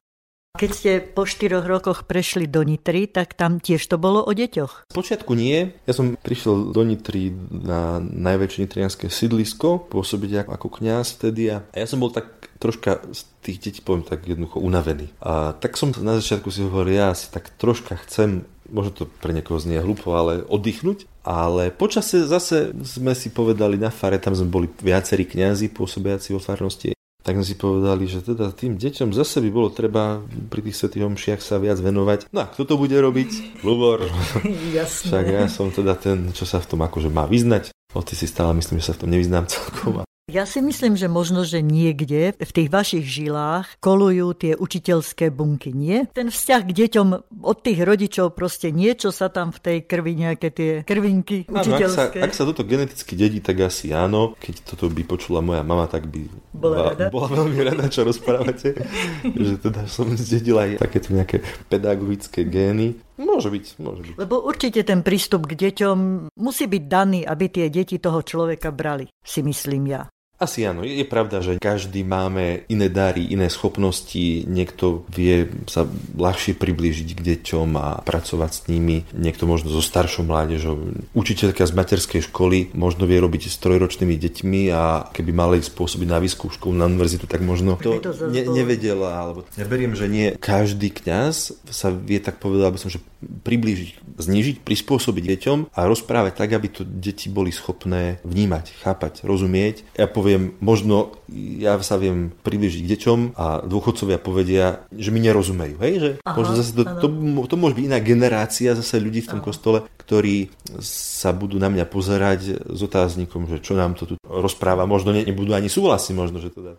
Keď 0.58 0.70
ste 0.74 0.98
po 0.98 1.22
štyroch 1.22 1.70
rokoch 1.70 2.02
prešli 2.02 2.50
do 2.50 2.66
Nitry, 2.66 3.06
tak 3.06 3.38
tam 3.38 3.62
tiež 3.62 3.78
to 3.86 3.94
bolo 3.94 4.26
o 4.26 4.34
deťoch? 4.34 4.90
Počiatku 4.90 5.38
nie. 5.38 5.70
Ja 5.86 5.94
som 5.94 6.18
prišiel 6.18 6.74
do 6.74 6.82
Nitry 6.82 7.30
na 7.54 8.02
najväčšie 8.02 8.66
nitrianské 8.66 9.06
sídlisko, 9.06 9.86
pôsobiť 9.86 10.50
ako 10.50 10.82
kňaz 10.82 11.14
vtedy 11.14 11.54
a 11.54 11.62
ja 11.70 11.86
som 11.86 12.02
bol 12.02 12.10
tak 12.10 12.50
troška 12.58 13.06
z 13.14 13.22
tých 13.38 13.58
detí, 13.62 13.80
poviem 13.86 14.02
tak 14.02 14.26
jednoducho, 14.26 14.58
unavený. 14.58 15.14
A 15.22 15.54
tak 15.54 15.78
som 15.78 15.94
na 16.02 16.18
začiatku 16.18 16.50
si 16.50 16.66
hovoril, 16.66 17.06
ja 17.06 17.14
si 17.14 17.30
tak 17.30 17.54
troška 17.54 17.94
chcem 18.02 18.42
možno 18.66 18.90
to 18.90 19.04
pre 19.06 19.30
niekoho 19.30 19.62
znie 19.62 19.78
hlúpo, 19.78 20.10
ale 20.18 20.42
oddychnúť. 20.42 21.06
Ale 21.22 21.70
počase 21.70 22.26
zase 22.26 22.74
sme 22.82 23.14
si 23.14 23.30
povedali 23.30 23.78
na 23.78 23.94
fare, 23.94 24.18
tam 24.18 24.34
sme 24.34 24.50
boli 24.50 24.66
viacerí 24.82 25.22
kňazi 25.22 25.70
pôsobiaci 25.70 26.34
vo 26.34 26.42
farnosti 26.42 26.97
tak 27.28 27.36
sme 27.36 27.44
si 27.44 27.60
povedali, 27.60 28.08
že 28.08 28.24
teda 28.24 28.56
tým 28.56 28.80
deťom 28.80 29.12
zase 29.12 29.44
by 29.44 29.52
bolo 29.52 29.68
treba 29.68 30.24
pri 30.48 30.64
tých 30.64 30.80
svetých 30.80 31.04
omšiach 31.12 31.44
sa 31.44 31.60
viac 31.60 31.76
venovať. 31.76 32.32
No 32.32 32.40
a 32.40 32.48
kto 32.48 32.64
to 32.64 32.74
bude 32.80 32.96
robiť? 32.96 33.60
Lubor. 33.60 34.08
Jasné. 34.72 35.12
Však 35.12 35.26
ja 35.28 35.44
som 35.52 35.68
teda 35.68 35.92
ten, 36.00 36.32
čo 36.32 36.48
sa 36.48 36.56
v 36.56 36.72
tom 36.72 36.80
akože 36.80 37.12
má 37.12 37.28
vyznať. 37.28 37.68
O 37.92 38.00
ty 38.00 38.16
si 38.16 38.24
stále 38.24 38.56
myslím, 38.56 38.80
že 38.80 38.88
sa 38.88 38.96
v 38.96 39.00
tom 39.04 39.12
nevyznám 39.12 39.44
celkom. 39.44 40.08
Ja 40.28 40.44
si 40.44 40.60
myslím, 40.60 40.92
že 40.92 41.08
možno, 41.08 41.40
že 41.40 41.64
niekde 41.64 42.36
v 42.36 42.52
tých 42.52 42.68
vašich 42.68 43.00
žilách 43.00 43.80
kolujú 43.80 44.36
tie 44.36 44.52
učiteľské 44.60 45.32
bunky, 45.32 45.72
nie? 45.72 46.04
Ten 46.12 46.28
vzťah 46.28 46.62
k 46.68 46.70
deťom 46.84 47.08
od 47.40 47.56
tých 47.64 47.80
rodičov 47.80 48.36
proste 48.36 48.68
niečo 48.68 49.08
sa 49.08 49.32
tam 49.32 49.56
v 49.56 49.60
tej 49.64 49.78
krvi, 49.88 50.12
nejaké 50.20 50.52
tie 50.52 50.72
krvinky 50.84 51.48
áno, 51.48 51.64
učiteľské. 51.64 52.20
Ak 52.20 52.28
sa, 52.28 52.28
ak 52.28 52.32
sa 52.36 52.44
toto 52.44 52.60
geneticky 52.68 53.16
dedí, 53.16 53.40
tak 53.40 53.64
asi 53.64 53.88
áno. 53.96 54.36
Keď 54.36 54.68
toto 54.68 54.92
by 54.92 55.00
počula 55.08 55.40
moja 55.40 55.64
mama, 55.64 55.88
tak 55.88 56.04
by 56.12 56.28
bola, 56.52 56.92
rada? 56.92 57.08
bola 57.08 57.32
veľmi 57.32 57.64
rada, 57.64 57.88
čo 57.88 58.04
rozprávate. 58.04 58.76
že 59.48 59.56
teda 59.64 59.88
som 59.88 60.12
zdedila 60.12 60.68
aj 60.68 60.84
takéto 60.84 61.16
nejaké 61.16 61.40
pedagogické 61.72 62.44
gény. 62.44 63.00
Môže 63.16 63.48
byť, 63.48 63.64
môže 63.80 64.02
byť. 64.04 64.14
Lebo 64.20 64.44
určite 64.44 64.84
ten 64.84 65.00
prístup 65.00 65.48
k 65.48 65.56
deťom 65.56 66.28
musí 66.36 66.68
byť 66.68 66.84
daný, 66.84 67.24
aby 67.24 67.48
tie 67.48 67.72
deti 67.72 67.96
toho 67.96 68.20
človeka 68.20 68.76
brali, 68.76 69.08
si 69.24 69.40
myslím 69.40 69.88
ja. 69.88 70.04
Asi 70.38 70.62
áno. 70.62 70.86
Je 70.86 71.02
pravda, 71.02 71.42
že 71.42 71.58
každý 71.58 72.06
máme 72.06 72.62
iné 72.70 72.86
dary, 72.86 73.26
iné 73.26 73.50
schopnosti. 73.50 74.46
Niekto 74.46 75.02
vie 75.10 75.50
sa 75.66 75.82
ľahšie 76.14 76.54
priblížiť 76.54 77.18
k 77.18 77.24
deťom 77.34 77.68
a 77.74 77.88
pracovať 78.06 78.50
s 78.54 78.60
nimi. 78.70 79.02
Niekto 79.10 79.50
možno 79.50 79.74
so 79.74 79.82
staršou 79.82 80.22
mládežou. 80.22 80.94
Učiteľka 81.18 81.66
z 81.66 81.74
materskej 81.74 82.22
školy 82.30 82.70
možno 82.70 83.10
vie 83.10 83.18
robiť 83.18 83.50
s 83.50 83.58
trojročnými 83.58 84.14
deťmi 84.14 84.62
a 84.70 85.10
keby 85.10 85.30
mali 85.34 85.58
spôsobiť 85.58 86.06
na 86.06 86.22
výskum 86.22 86.54
školu 86.54 86.78
na 86.78 86.86
univerzitu, 86.86 87.26
tak 87.26 87.42
možno 87.42 87.74
to, 87.82 87.98
to 87.98 88.30
ne, 88.30 88.46
nevedela. 88.46 89.18
Alebo... 89.18 89.42
Ja 89.58 89.66
beriem, 89.66 89.98
že 89.98 90.06
nie 90.06 90.38
každý 90.38 90.94
kňaz 90.94 91.66
sa 91.66 91.90
vie 91.90 92.22
tak 92.22 92.38
povedať, 92.38 92.64
aby 92.70 92.78
som, 92.78 92.90
že 92.94 93.02
priblížiť, 93.18 94.14
znižiť, 94.14 94.56
prispôsobiť 94.62 95.24
deťom 95.34 95.58
a 95.74 95.80
rozprávať 95.90 96.32
tak, 96.38 96.54
aby 96.54 96.68
to 96.70 96.86
deti 96.86 97.26
boli 97.26 97.50
schopné 97.50 98.22
vnímať, 98.22 98.78
chápať, 98.78 99.26
rozumieť. 99.26 99.98
Ja 99.98 100.06
poviem, 100.06 100.27
poviem, 100.28 100.52
možno 100.60 101.16
ja 101.32 101.80
sa 101.80 101.96
viem 101.96 102.28
približiť 102.44 102.84
k 102.84 102.90
deťom 102.92 103.18
a 103.32 103.64
dôchodcovia 103.64 104.20
povedia, 104.20 104.84
že 104.92 105.08
mi 105.08 105.24
nerozumejú. 105.24 105.80
Hej? 105.80 105.94
Že 105.96 106.10
Aha, 106.20 106.36
možno 106.36 106.52
zase 106.60 106.76
to, 106.76 106.84
to, 106.84 107.08
to 107.48 107.56
môže 107.56 107.72
byť 107.72 107.84
iná 107.88 107.96
generácia 108.04 108.76
zase 108.76 109.00
ľudí 109.00 109.24
v 109.24 109.32
tom 109.32 109.40
Aha. 109.40 109.48
kostole, 109.48 109.78
ktorí 109.96 110.52
sa 110.84 111.32
budú 111.32 111.56
na 111.56 111.72
mňa 111.72 111.88
pozerať 111.88 112.60
s 112.60 112.80
otáznikom, 112.84 113.48
že 113.48 113.64
čo 113.64 113.72
nám 113.72 113.96
to 113.96 114.04
tu 114.04 114.14
rozpráva. 114.20 114.84
Možno 114.84 115.16
ne, 115.16 115.24
nebudú 115.24 115.56
ani 115.56 115.72
súhlasiť, 115.72 116.12
možno, 116.12 116.44
že 116.44 116.52
to 116.52 116.76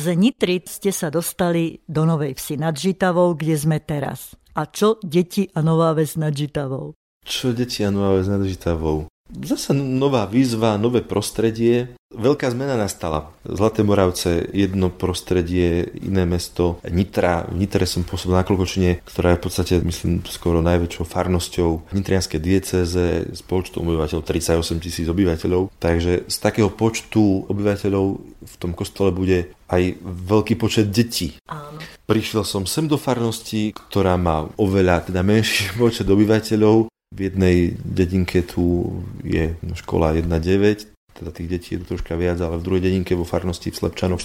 Z 0.00 0.16
Nitry 0.16 0.64
ste 0.64 0.96
sa 0.96 1.12
dostali 1.12 1.84
do 1.84 2.08
Novej 2.08 2.32
Vsi 2.32 2.56
nad 2.56 2.72
Žitavou, 2.72 3.36
kde 3.36 3.52
sme 3.52 3.84
teraz. 3.84 4.32
A 4.56 4.64
čo 4.64 4.96
deti 5.04 5.52
a 5.52 5.60
Nová 5.60 5.92
Ves 5.92 6.16
nad 6.16 6.32
Žitavou? 6.32 6.96
Čo 7.20 7.52
deti 7.52 7.84
a 7.84 7.92
Nová 7.92 8.16
Ves 8.16 8.32
nad 8.32 8.40
Žitavou? 8.40 9.12
Zase 9.30 9.76
nová 9.76 10.24
výzva, 10.26 10.80
nové 10.80 11.04
prostredie. 11.04 11.94
Veľká 12.10 12.50
zmena 12.50 12.74
nastala. 12.74 13.30
Zlaté 13.46 13.86
Moravce, 13.86 14.42
jedno 14.50 14.90
prostredie, 14.90 15.86
iné 16.02 16.26
mesto. 16.26 16.82
Nitra, 16.82 17.46
v 17.46 17.62
Nitre 17.62 17.86
som 17.86 18.02
pôsobil 18.02 18.34
na 18.34 18.42
Klokočine, 18.42 19.04
ktorá 19.06 19.36
je 19.36 19.38
v 19.38 19.44
podstate, 19.46 19.74
myslím, 19.84 20.26
skoro 20.26 20.64
najväčšou 20.64 21.04
farnosťou 21.06 21.94
nitrianskej 21.94 22.40
dieceze 22.42 23.30
s 23.30 23.40
počtom 23.46 23.86
obyvateľov 23.86 24.26
38 24.26 24.82
tisíc 24.82 25.06
obyvateľov. 25.06 25.70
Takže 25.78 26.26
z 26.26 26.36
takého 26.42 26.72
počtu 26.72 27.46
obyvateľov 27.46 28.06
v 28.40 28.54
tom 28.58 28.74
kostole 28.74 29.14
bude 29.14 29.54
aj 29.70 29.82
veľký 30.02 30.54
počet 30.58 30.90
detí. 30.90 31.38
Áno. 31.46 31.78
Prišiel 32.04 32.42
som 32.42 32.66
sem 32.66 32.90
do 32.90 32.98
farnosti, 32.98 33.70
ktorá 33.70 34.18
má 34.18 34.50
oveľa 34.58 35.10
teda 35.10 35.22
menší 35.22 35.70
počet 35.80 36.10
obyvateľov. 36.10 36.90
V 37.10 37.18
jednej 37.26 37.74
dedinke 37.82 38.46
tu 38.46 38.86
je 39.26 39.58
škola 39.74 40.14
1.9, 40.14 40.94
teda 41.20 41.30
tých 41.36 41.48
detí 41.52 41.68
je 41.76 41.84
to 41.84 41.96
troška 41.96 42.16
viac, 42.16 42.40
ale 42.40 42.56
v 42.56 42.64
druhej 42.64 42.82
dedinke 42.88 43.12
vo 43.12 43.28
farnosti 43.28 43.68
v 43.68 43.76
Slepčanoch, 43.76 44.24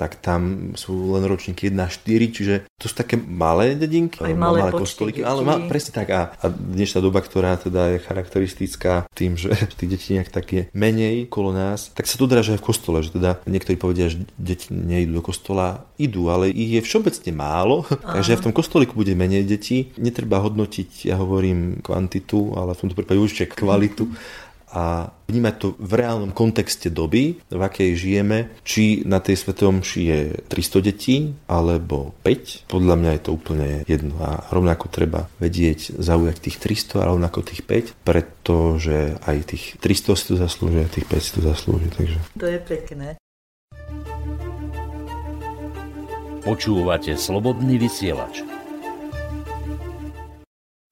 tak 0.00 0.16
tam 0.24 0.72
sú 0.72 1.12
len 1.12 1.28
ročníky 1.28 1.68
1 1.68 1.76
4, 1.76 2.32
čiže 2.32 2.54
to 2.80 2.88
sú 2.88 2.94
také 2.96 3.20
malé 3.20 3.76
dedinky, 3.76 4.24
Aj 4.24 4.32
malé, 4.32 4.64
malé 4.64 4.72
kostolíky, 4.72 5.20
ale 5.20 5.44
má, 5.44 5.60
presne 5.68 5.92
tak. 5.92 6.08
A, 6.08 6.32
a 6.40 6.46
dnešná 6.48 7.04
doba, 7.04 7.20
ktorá 7.20 7.60
teda 7.60 7.94
je 7.94 7.98
charakteristická 8.00 9.04
tým, 9.12 9.36
že 9.36 9.52
tých 9.78 9.90
detí 9.92 10.16
nejak 10.16 10.32
tak 10.32 10.46
je 10.48 10.62
menej 10.72 11.28
kolo 11.28 11.52
nás, 11.52 11.92
tak 11.92 12.08
sa 12.08 12.16
to 12.16 12.24
aj 12.32 12.56
v 12.56 12.64
kostole, 12.64 13.04
že 13.04 13.12
teda 13.12 13.44
niektorí 13.44 13.76
povedia, 13.76 14.08
že 14.08 14.24
deti 14.40 14.72
nejdú 14.72 15.20
do 15.20 15.22
kostola, 15.22 15.84
idú, 16.00 16.32
ale 16.32 16.48
ich 16.48 16.80
je 16.80 16.82
všeobecne 16.82 17.30
málo, 17.36 17.84
Aha. 17.84 18.16
takže 18.16 18.40
v 18.40 18.44
tom 18.48 18.56
kostolíku 18.56 18.96
bude 18.96 19.12
menej 19.12 19.44
detí. 19.44 19.92
Netreba 20.00 20.40
hodnotiť, 20.40 21.12
ja 21.12 21.20
hovorím 21.20 21.84
kvantitu, 21.84 22.56
ale 22.56 22.72
v 22.72 22.80
tomto 22.86 22.96
prípade 22.96 23.20
určite 23.20 23.52
kvalitu 23.52 24.08
a 24.72 25.12
vnímať 25.28 25.54
to 25.60 25.68
v 25.76 25.92
reálnom 26.00 26.32
kontexte 26.32 26.88
doby, 26.88 27.40
v 27.48 27.60
akej 27.60 27.92
žijeme, 27.92 28.52
či 28.64 29.04
na 29.04 29.20
tej 29.20 29.36
svetom 29.36 29.84
je 29.84 30.32
300 30.48 30.88
detí 30.88 31.36
alebo 31.46 32.16
5. 32.24 32.72
Podľa 32.72 32.94
mňa 32.96 33.10
je 33.16 33.22
to 33.22 33.30
úplne 33.36 33.68
jedno 33.84 34.16
a 34.20 34.48
rovnako 34.48 34.88
treba 34.88 35.28
vedieť 35.36 36.00
zaujať 36.00 36.36
tých 36.40 36.56
300 36.96 37.04
a 37.04 37.08
rovnako 37.12 37.44
tých 37.44 37.62
5, 37.64 38.04
pretože 38.04 39.20
aj 39.28 39.36
tých 39.52 39.64
300 39.80 40.18
si 40.18 40.24
to 40.32 40.34
zaslúžia, 40.40 40.88
tých 40.88 41.06
5 41.08 41.20
si 41.20 41.30
to 41.36 41.40
zaslúžia. 41.44 41.90
Takže... 41.92 42.18
To 42.40 42.46
je 42.48 42.58
pekné. 42.60 43.08
Počúvate 46.42 47.14
slobodný 47.14 47.78
vysielač. 47.78 48.61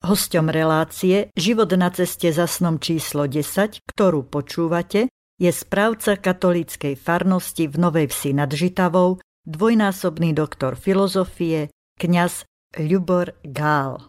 Hosťom 0.01 0.49
relácie 0.49 1.29
Život 1.37 1.77
na 1.77 1.93
ceste 1.93 2.33
za 2.33 2.49
snom 2.49 2.81
číslo 2.81 3.29
10, 3.29 3.85
ktorú 3.85 4.25
počúvate, 4.25 5.13
je 5.37 5.51
správca 5.53 6.17
katolíckej 6.17 6.97
farnosti 6.97 7.69
v 7.69 7.75
Novej 7.77 8.09
Vsi 8.09 8.33
nad 8.33 8.49
Žitavou, 8.49 9.21
dvojnásobný 9.45 10.33
doktor 10.33 10.73
filozofie, 10.73 11.69
kňaz 12.01 12.49
Ľubor 12.81 13.37
Gál. 13.45 14.01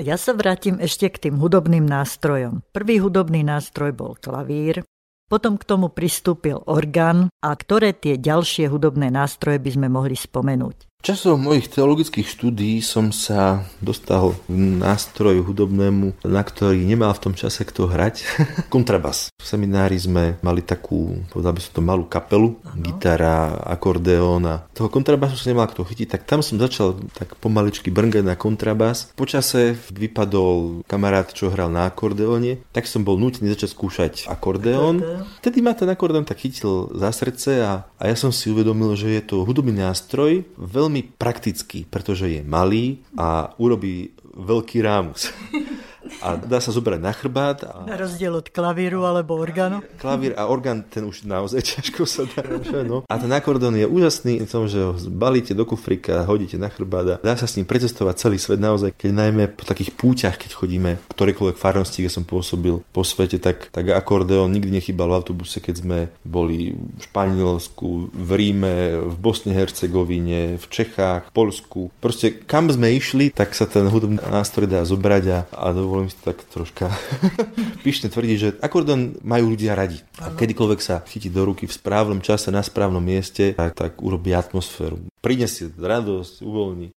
Ja 0.00 0.16
sa 0.16 0.32
vrátim 0.32 0.80
ešte 0.80 1.12
k 1.12 1.28
tým 1.28 1.36
hudobným 1.36 1.84
nástrojom. 1.84 2.64
Prvý 2.72 2.96
hudobný 2.96 3.44
nástroj 3.44 3.92
bol 3.92 4.16
klavír, 4.16 4.88
potom 5.28 5.56
k 5.56 5.64
tomu 5.64 5.88
pristúpil 5.88 6.60
orgán 6.68 7.32
a 7.40 7.56
ktoré 7.56 7.96
tie 7.96 8.20
ďalšie 8.20 8.68
hudobné 8.68 9.08
nástroje 9.08 9.60
by 9.60 9.70
sme 9.72 9.88
mohli 9.88 10.12
spomenúť. 10.12 10.91
Časom 11.02 11.34
mojich 11.34 11.66
teologických 11.66 12.30
štúdí 12.30 12.78
som 12.78 13.10
sa 13.10 13.66
dostal 13.82 14.38
k 14.46 14.54
nástroju 14.54 15.42
hudobnému, 15.42 16.22
na 16.22 16.46
ktorý 16.46 16.78
nemal 16.86 17.10
v 17.18 17.22
tom 17.26 17.34
čase 17.34 17.66
kto 17.66 17.90
hrať. 17.90 18.22
Kontrabas. 18.74 19.34
V 19.34 19.42
seminári 19.42 19.98
sme 19.98 20.38
mali 20.46 20.62
takú, 20.62 21.26
povedal 21.34 21.58
by 21.58 21.60
som 21.66 21.72
to, 21.74 21.82
malú 21.82 22.06
kapelu, 22.06 22.54
ano. 22.62 22.86
gitara, 22.86 23.50
akordeón 23.66 24.46
a 24.46 24.62
toho 24.70 24.86
kontrabasu 24.86 25.34
sa 25.34 25.50
nemal 25.50 25.66
kto 25.66 25.82
chytiť, 25.82 26.06
tak 26.06 26.22
tam 26.22 26.38
som 26.38 26.62
začal 26.62 26.94
tak 27.18 27.34
pomaličky 27.42 27.90
brngať 27.90 28.22
na 28.22 28.38
kontrabas. 28.38 29.10
Počase 29.18 29.74
vypadol 29.90 30.86
kamarát, 30.86 31.26
čo 31.34 31.50
hral 31.50 31.66
na 31.66 31.90
akordeóne, 31.90 32.62
tak 32.70 32.86
som 32.86 33.02
bol 33.02 33.18
nútený 33.18 33.50
začať 33.58 33.74
skúšať 33.74 34.14
akordeón. 34.30 35.02
Vtedy 35.42 35.66
ma 35.66 35.74
ten 35.74 35.90
akordeón 35.90 36.22
tak 36.22 36.38
chytil 36.46 36.94
za 36.94 37.10
srdce 37.10 37.58
a, 37.58 37.90
a 37.98 38.02
ja 38.06 38.14
som 38.14 38.30
si 38.30 38.54
uvedomil, 38.54 38.94
že 38.94 39.18
je 39.18 39.22
to 39.26 39.42
hudobný 39.42 39.74
nástroj, 39.74 40.46
veľmi 40.54 40.91
veľmi 40.92 41.16
praktický, 41.16 41.88
pretože 41.88 42.28
je 42.28 42.44
malý 42.44 43.00
a 43.16 43.56
urobí 43.56 44.12
veľký 44.36 44.84
rámus. 44.84 45.32
a 46.22 46.36
dá 46.36 46.58
sa 46.58 46.74
zobrať 46.74 47.00
na 47.00 47.12
chrbát. 47.14 47.64
A... 47.66 47.86
Na 47.86 47.96
rozdiel 47.98 48.34
od 48.34 48.46
klavíru 48.50 49.06
alebo 49.06 49.38
orgánu. 49.38 49.82
Klavír 49.98 50.34
a 50.34 50.50
orgán, 50.50 50.82
ten 50.86 51.06
už 51.06 51.22
naozaj 51.26 51.62
ťažko 51.78 52.02
sa 52.04 52.26
dá. 52.26 52.42
Že 52.42 52.84
no. 52.86 53.06
A 53.06 53.14
ten 53.18 53.30
akordón 53.30 53.78
je 53.78 53.86
úžasný 53.86 54.42
v 54.42 54.50
tom, 54.50 54.66
že 54.66 54.82
ho 54.82 54.94
balíte 55.10 55.54
do 55.54 55.62
kufrika, 55.62 56.26
hodíte 56.26 56.58
na 56.58 56.68
chrbát 56.68 57.06
a 57.06 57.20
dá 57.22 57.34
sa 57.38 57.46
s 57.46 57.56
ním 57.58 57.66
precestovať 57.66 58.14
celý 58.18 58.38
svet 58.38 58.58
naozaj, 58.58 58.94
keď 58.94 59.10
najmä 59.10 59.44
po 59.54 59.66
takých 59.66 59.94
púťach, 59.94 60.36
keď 60.38 60.50
chodíme 60.54 60.90
v 60.98 61.14
ktorejkoľvek 61.14 61.56
farnosti, 61.58 62.02
kde 62.02 62.12
som 62.12 62.24
pôsobil 62.26 62.82
po 62.90 63.02
svete, 63.02 63.38
tak, 63.38 63.70
tak 63.70 63.90
akordeón 63.90 64.50
nikdy 64.52 64.82
nechybal 64.82 65.10
v 65.10 65.18
autobuse, 65.22 65.58
keď 65.58 65.74
sme 65.82 65.98
boli 66.26 66.74
v 66.74 67.00
Španielsku, 67.02 68.12
v 68.12 68.30
Ríme, 68.34 68.76
v 69.10 69.14
Bosne 69.18 69.54
Hercegovine, 69.54 70.56
v 70.58 70.66
Čechách, 70.66 71.30
v 71.30 71.34
Polsku. 71.34 71.80
Proste 71.98 72.32
kam 72.32 72.70
sme 72.70 72.94
išli, 72.94 73.30
tak 73.34 73.54
sa 73.54 73.66
ten 73.68 73.86
hudobný 73.86 74.18
nástroj 74.22 74.66
dá 74.66 74.82
zobrať 74.82 75.24
a, 75.30 75.38
a 75.52 75.66
dovolím 75.92 76.08
si 76.08 76.16
tak 76.24 76.40
troška 76.48 76.88
pyšne 77.84 78.08
tvrdiť, 78.08 78.36
že 78.40 78.48
akordón 78.64 79.20
majú 79.20 79.52
ľudia 79.52 79.76
radi. 79.76 80.00
A 80.24 80.32
kedykoľvek 80.32 80.80
sa 80.80 81.04
chytí 81.04 81.28
do 81.28 81.44
ruky 81.44 81.68
v 81.68 81.76
správnom 81.76 82.24
čase, 82.24 82.48
na 82.48 82.64
správnom 82.64 83.04
mieste, 83.04 83.52
tak, 83.52 83.76
tak 83.76 84.00
urobí 84.00 84.32
atmosféru. 84.32 85.04
Prinesie 85.20 85.68
radosť, 85.68 86.40
uvoľní. 86.40 86.96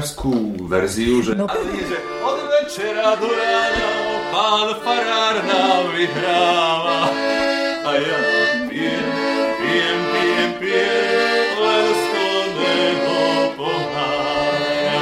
Farárskú 0.00 0.56
verziu, 0.64 1.20
že... 1.20 1.36
No. 1.36 1.44
Ale 1.44 1.60
nie, 1.76 1.84
že 1.84 2.00
od 2.24 2.40
večera 2.40 3.20
do 3.20 3.28
rána 3.28 3.88
pán 4.32 4.68
farár 4.80 5.36
nám 5.44 5.92
vyhráva. 5.92 7.12
A 7.84 7.90
ja 8.00 8.18
pijem, 8.64 9.08
pijem, 9.60 10.00
pijem, 10.08 10.50
pijem, 10.56 11.48
len 11.60 11.86
z 11.92 12.04
pohára. 13.60 15.00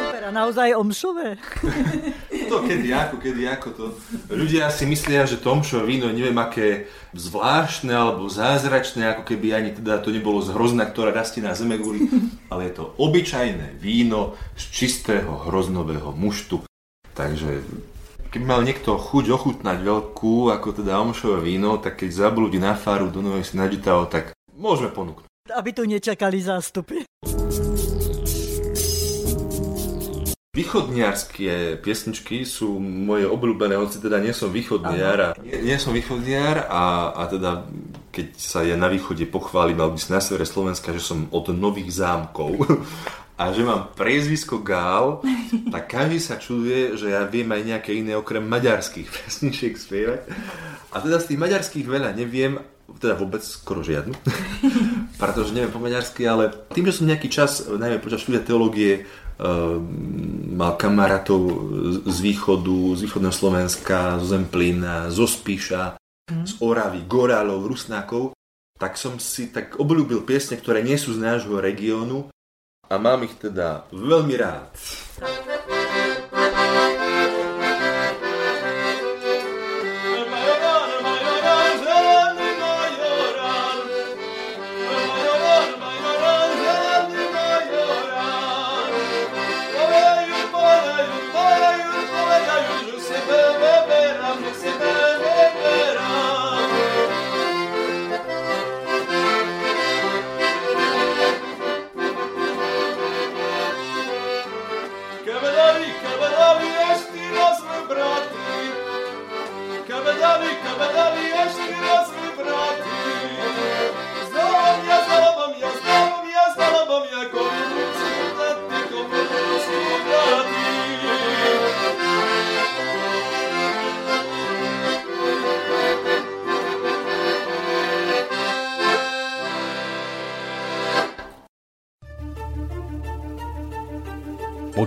Super, 0.00 0.22
a 0.24 0.30
naozaj 0.32 0.68
omšové. 0.72 1.36
to 2.46 2.62
kedy 2.62 2.88
ako, 2.94 3.16
kedy 3.18 3.42
ako 3.50 3.68
to. 3.74 3.84
Ľudia 4.30 4.70
si 4.70 4.86
myslia, 4.86 5.26
že 5.26 5.42
tomšo 5.42 5.82
víno 5.82 6.08
neviem 6.08 6.36
aké 6.38 6.86
zvláštne 7.12 7.92
alebo 7.92 8.30
zázračné, 8.30 9.12
ako 9.12 9.22
keby 9.26 9.52
ani 9.52 9.70
teda 9.74 9.98
to 10.00 10.14
nebolo 10.14 10.38
z 10.40 10.54
hrozna, 10.54 10.86
ktorá 10.86 11.10
rastie 11.10 11.42
na 11.42 11.52
zeme 11.58 11.76
guli, 11.76 12.06
ale 12.52 12.70
je 12.70 12.82
to 12.82 12.94
obyčajné 12.96 13.76
víno 13.82 14.38
z 14.54 14.64
čistého 14.70 15.50
hroznového 15.50 16.14
muštu. 16.14 16.62
Takže 17.16 17.66
keby 18.30 18.44
mal 18.44 18.60
niekto 18.62 19.00
chuť 19.00 19.24
ochutnať 19.32 19.78
veľkú, 19.80 20.52
ako 20.52 20.84
teda 20.84 21.00
omšové 21.00 21.40
víno, 21.40 21.80
tak 21.80 22.04
keď 22.04 22.10
zablúdi 22.12 22.60
na 22.60 22.76
faru 22.76 23.08
do 23.08 23.24
Novej 23.24 23.48
si 23.48 23.56
tak 23.56 24.36
môžeme 24.52 24.92
ponúknuť. 24.92 25.26
Aby 25.52 25.70
tu 25.72 25.86
nečakali 25.86 26.42
zástupy. 26.42 27.06
Východniarské 30.56 31.76
piesničky 31.84 32.48
sú 32.48 32.80
moje 32.80 33.28
obľúbené, 33.28 33.76
hoci 33.76 34.00
teda 34.00 34.24
nie 34.24 34.32
som 34.32 34.48
východniar 34.48 35.18
a, 35.20 35.28
nie, 35.44 35.68
nie 35.68 35.76
som 35.76 35.92
východniar 35.92 36.64
a, 36.72 37.12
a 37.12 37.22
teda 37.28 37.68
keď 38.08 38.26
sa 38.40 38.64
ja 38.64 38.80
na 38.80 38.88
východe 38.88 39.28
pochválim, 39.28 39.76
alebo 39.76 40.00
na 40.08 40.24
severe 40.24 40.48
Slovenska, 40.48 40.96
že 40.96 41.04
som 41.04 41.28
od 41.28 41.52
nových 41.52 41.92
zámkov 42.00 42.56
a 43.36 43.52
že 43.52 43.60
mám 43.60 43.92
priezvisko 43.92 44.64
Gál, 44.64 45.20
tak 45.76 45.92
každý 45.92 46.16
sa 46.16 46.40
čuduje, 46.40 46.96
že 46.96 47.12
ja 47.12 47.28
viem 47.28 47.52
aj 47.52 47.62
nejaké 47.76 47.92
iné 47.92 48.16
okrem 48.16 48.40
maďarských 48.40 49.12
pesničiek 49.20 49.76
spievať. 49.76 50.24
A 50.96 51.04
teda 51.04 51.20
z 51.20 51.36
tých 51.36 51.42
maďarských 51.44 51.84
veľa 51.84 52.16
neviem, 52.16 52.56
teda 52.96 53.12
vôbec 53.12 53.44
skoro 53.44 53.84
žiadnu, 53.84 54.16
pretože 55.20 55.52
neviem 55.52 55.68
po 55.68 55.82
maďarsky, 55.82 56.24
ale 56.24 56.48
tým, 56.72 56.88
že 56.88 56.96
som 56.96 57.04
nejaký 57.04 57.28
čas, 57.28 57.68
najmä 57.68 58.00
počas 58.00 58.24
štúdia 58.24 58.40
teológie, 58.40 59.04
mal 60.56 60.72
kamarátov 60.80 61.40
z 62.08 62.18
východu, 62.24 62.96
z 62.96 63.00
východného 63.04 63.34
Slovenska, 63.34 64.16
zo 64.16 64.26
Zemplína, 64.32 65.12
zo 65.12 65.28
Spíša, 65.28 66.00
mm. 66.32 66.44
z 66.48 66.52
Oravy, 66.64 67.04
Gorálov, 67.04 67.68
Rusnákov, 67.68 68.32
tak 68.76 68.96
som 68.96 69.20
si 69.20 69.52
tak 69.52 69.76
obľúbil 69.76 70.24
piesne, 70.24 70.56
ktoré 70.56 70.80
nie 70.80 70.96
sú 70.96 71.16
z 71.16 71.20
nášho 71.20 71.60
regiónu 71.60 72.28
a 72.86 72.94
mám 72.96 73.24
ich 73.26 73.34
teda 73.36 73.88
veľmi 73.92 74.34
rád. 74.36 74.72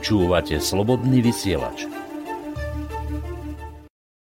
Počúvate 0.10 0.58
slobodný 0.58 1.22
vysielač. 1.22 1.86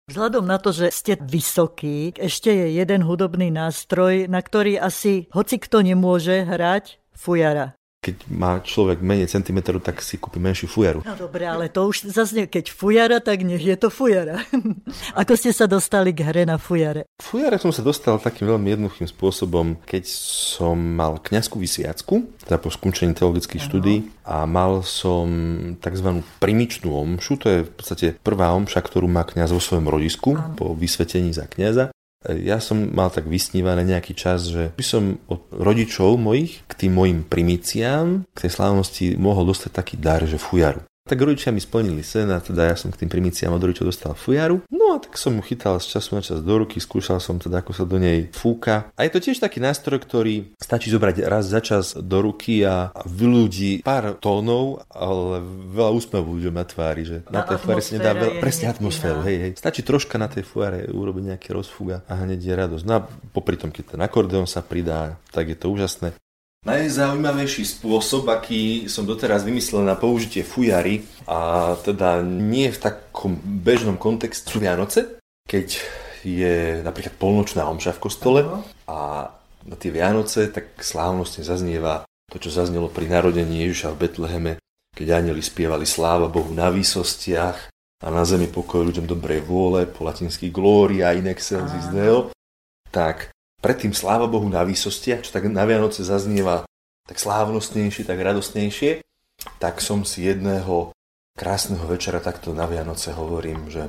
Vzhľadom 0.10 0.50
na 0.50 0.58
to, 0.58 0.74
že 0.74 0.90
ste 0.90 1.22
vysoký, 1.22 2.18
ešte 2.18 2.50
je 2.50 2.82
jeden 2.82 3.06
hudobný 3.06 3.54
nástroj, 3.54 4.26
na 4.26 4.42
ktorý 4.42 4.82
asi 4.82 5.30
hoci 5.30 5.62
kto 5.62 5.86
nemôže 5.86 6.50
hrať, 6.50 6.98
fujara 7.14 7.77
keď 8.08 8.24
má 8.32 8.64
človek 8.64 9.04
menej 9.04 9.28
centimetrov, 9.28 9.84
tak 9.84 10.00
si 10.00 10.16
kúpi 10.16 10.40
menšiu 10.40 10.72
fujaru. 10.72 11.04
No 11.04 11.20
dobre, 11.20 11.44
ale 11.44 11.68
to 11.68 11.92
už 11.92 12.08
zase, 12.08 12.48
keď 12.48 12.72
fujara, 12.72 13.20
tak 13.20 13.44
nech 13.44 13.60
je 13.60 13.76
to 13.76 13.92
fujara. 13.92 14.40
Ako 15.20 15.36
ste 15.36 15.52
sa 15.52 15.68
dostali 15.68 16.16
k 16.16 16.24
hre 16.24 16.48
na 16.48 16.56
fujare? 16.56 17.12
Fujare 17.20 17.60
som 17.60 17.76
sa 17.76 17.84
dostal 17.84 18.16
takým 18.16 18.48
veľmi 18.48 18.80
jednoduchým 18.80 19.12
spôsobom, 19.12 19.76
keď 19.84 20.08
som 20.56 20.80
mal 20.80 21.20
kňazskú 21.20 21.60
vysviacku, 21.60 22.24
teda 22.48 22.56
po 22.64 22.72
skončení 22.72 23.12
teologických 23.12 23.60
ano. 23.60 23.68
štúdí 23.68 23.96
a 24.24 24.48
mal 24.48 24.88
som 24.88 25.28
tzv. 25.84 26.24
primičnú 26.40 26.96
omšu, 26.96 27.36
to 27.44 27.48
je 27.52 27.60
v 27.68 27.72
podstate 27.76 28.08
prvá 28.24 28.56
omša, 28.56 28.80
ktorú 28.80 29.12
má 29.12 29.28
kňaz 29.28 29.52
vo 29.52 29.60
svojom 29.60 29.92
rodisku 29.92 30.40
ano. 30.40 30.56
po 30.56 30.72
vysvetení 30.72 31.36
za 31.36 31.44
kňaza. 31.44 31.92
Ja 32.26 32.58
som 32.58 32.98
mal 32.98 33.14
tak 33.14 33.30
vysnívané 33.30 33.86
nejaký 33.86 34.18
čas, 34.18 34.50
že 34.50 34.74
by 34.74 34.84
som 34.84 35.22
od 35.30 35.46
rodičov 35.54 36.18
mojich 36.18 36.66
k 36.66 36.74
tým 36.74 36.98
mojim 36.98 37.20
primiciám, 37.22 38.26
k 38.34 38.40
tej 38.42 38.52
slávnosti 38.52 39.06
mohol 39.22 39.54
dostať 39.54 39.72
taký 39.72 39.96
dar, 40.02 40.26
že 40.26 40.42
fujaru. 40.42 40.87
Tak 41.08 41.24
rodičia 41.24 41.56
mi 41.56 41.64
splnili 41.64 42.04
sen 42.04 42.28
a 42.36 42.44
teda 42.44 42.68
ja 42.68 42.76
som 42.76 42.92
k 42.92 43.00
tým 43.00 43.08
primiciám 43.08 43.56
od 43.56 43.64
rodičov 43.64 43.88
dostal 43.88 44.12
fujaru. 44.12 44.60
No 44.68 44.96
a 44.96 44.98
tak 45.00 45.16
som 45.16 45.40
mu 45.40 45.42
chytal 45.42 45.80
z 45.80 45.96
času 45.96 46.20
na 46.20 46.22
čas 46.22 46.44
do 46.44 46.52
ruky, 46.60 46.84
skúšal 46.84 47.24
som 47.24 47.40
teda, 47.40 47.64
ako 47.64 47.72
sa 47.72 47.88
do 47.88 47.96
nej 47.96 48.28
fúka. 48.36 48.92
A 49.00 49.08
je 49.08 49.16
to 49.16 49.24
tiež 49.24 49.40
taký 49.40 49.64
nástroj, 49.64 50.04
ktorý 50.04 50.52
stačí 50.60 50.92
zobrať 50.92 51.24
raz 51.24 51.48
za 51.48 51.64
čas 51.64 51.96
do 51.96 52.20
ruky 52.20 52.60
a 52.68 52.92
vyľudí 53.08 53.88
pár 53.88 54.20
tónov, 54.20 54.84
ale 54.92 55.40
veľa 55.72 55.92
úsmevu 55.96 56.44
ľuďom 56.44 56.56
na 56.60 56.68
tvári, 56.68 57.08
že 57.08 57.18
na, 57.32 57.48
tej 57.48 57.56
fujáre 57.56 57.80
si 57.80 57.96
nedá 57.96 58.12
veľa, 58.12 58.44
presne 58.44 58.68
atmosféru, 58.68 59.24
hej, 59.24 59.38
hej. 59.40 59.52
Stačí 59.56 59.88
troška 59.88 60.20
na 60.20 60.28
tej 60.28 60.44
fujáre 60.44 60.92
urobiť 60.92 61.24
nejaký 61.32 61.56
rozfúga 61.56 62.04
a 62.12 62.20
hneď 62.20 62.40
je 62.44 62.54
radosť. 62.54 62.84
No 62.84 62.94
a 63.00 63.06
popri 63.32 63.56
tom, 63.56 63.72
keď 63.72 63.96
ten 63.96 64.02
akordeon 64.04 64.44
sa 64.44 64.60
pridá, 64.60 65.16
tak 65.32 65.48
je 65.48 65.56
to 65.56 65.72
úžasné. 65.72 66.12
Najzaujímavejší 66.68 67.64
spôsob, 67.64 68.28
aký 68.28 68.92
som 68.92 69.08
doteraz 69.08 69.48
vymyslel 69.48 69.88
na 69.88 69.96
použitie 69.96 70.44
fujary, 70.44 71.08
a 71.24 71.80
teda 71.80 72.20
nie 72.20 72.68
v 72.68 72.82
takom 72.84 73.40
bežnom 73.40 73.96
kontexte 73.96 74.52
sú 74.52 74.60
Vianoce, 74.60 75.24
keď 75.48 75.80
je 76.28 76.84
napríklad 76.84 77.16
polnočná 77.16 77.64
omša 77.72 77.96
v 77.96 78.04
kostole 78.04 78.40
a 78.84 79.32
na 79.64 79.76
tie 79.80 79.96
Vianoce 79.96 80.52
tak 80.52 80.84
slávnostne 80.84 81.48
zaznieva 81.48 82.04
to, 82.28 82.36
čo 82.36 82.52
zaznelo 82.52 82.92
pri 82.92 83.08
narodení 83.08 83.64
Ježiša 83.64 83.96
v 83.96 84.00
Betleheme, 84.04 84.54
keď 84.92 85.24
anieli 85.24 85.40
spievali 85.40 85.88
sláva 85.88 86.28
Bohu 86.28 86.52
na 86.52 86.68
výsostiach 86.68 87.72
a 88.04 88.08
na 88.12 88.28
zemi 88.28 88.52
pokoj 88.52 88.84
ľuďom 88.84 89.08
dobrej 89.08 89.40
vôle, 89.48 89.88
po 89.88 90.04
latinsky 90.04 90.52
gloria 90.52 91.16
in 91.16 91.32
excelsis 91.32 91.88
Deo, 91.96 92.36
tak 92.92 93.32
predtým 93.60 93.92
sláva 93.92 94.30
Bohu 94.30 94.46
na 94.48 94.62
výsostiach, 94.62 95.26
čo 95.26 95.34
tak 95.34 95.50
na 95.50 95.66
Vianoce 95.66 96.06
zaznieva 96.06 96.64
tak 97.08 97.18
slávnostnejšie, 97.18 98.04
tak 98.04 98.20
radostnejšie, 98.20 99.02
tak 99.58 99.80
som 99.80 100.04
si 100.04 100.28
jedného 100.28 100.92
krásneho 101.38 101.86
večera 101.86 102.20
takto 102.20 102.52
na 102.52 102.66
Vianoce 102.66 103.14
hovorím, 103.14 103.70
že 103.70 103.88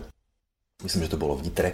myslím, 0.85 1.09
že 1.09 1.13
to 1.13 1.21
bolo 1.21 1.35
v 1.37 1.51
Nitre. 1.51 1.71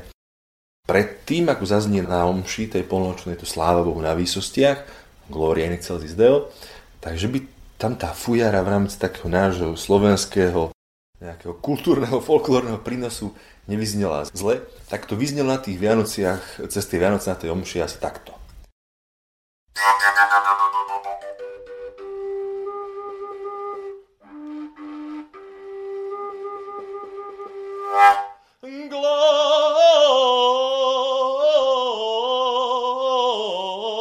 Predtým, 0.85 1.49
ako 1.49 1.65
zaznie 1.65 2.05
na 2.05 2.29
omši 2.29 2.69
tej 2.69 2.85
polnočnej 2.85 3.41
to 3.41 3.49
sláva 3.49 3.81
Bohu 3.81 3.99
na 4.05 4.13
výsostiach, 4.13 4.85
Gloria 5.33 5.73
in 5.73 5.77
excelsis 5.81 6.13
Deo, 6.13 6.53
takže 7.01 7.33
by 7.33 7.39
tam 7.81 7.97
tá 7.97 8.13
fujara 8.13 8.61
v 8.61 8.73
rámci 8.77 9.01
takého 9.01 9.33
nášho 9.33 9.73
slovenského 9.81 10.74
nejakého 11.25 11.57
kultúrneho, 11.57 12.21
folklórneho 12.21 12.85
prínosu 12.85 13.33
nevyznela 13.65 14.29
zle, 14.29 14.61
tak 14.93 15.09
to 15.09 15.17
vyznelo 15.17 15.49
na 15.57 15.59
tých 15.59 15.81
Vianociach, 15.81 16.69
cez 16.69 16.85
tie 16.85 17.01
Vianoce 17.01 17.33
na 17.33 17.41
tej 17.41 17.57
omši 17.57 17.81
asi 17.81 17.97
takto. 17.97 18.37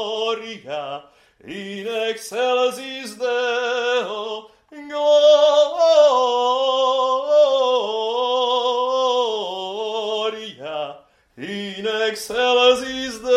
Gloria 0.03 1.03
in 1.43 1.87
excelsis 1.87 2.62
excelsis 12.23 13.19
Deo. 13.19 13.35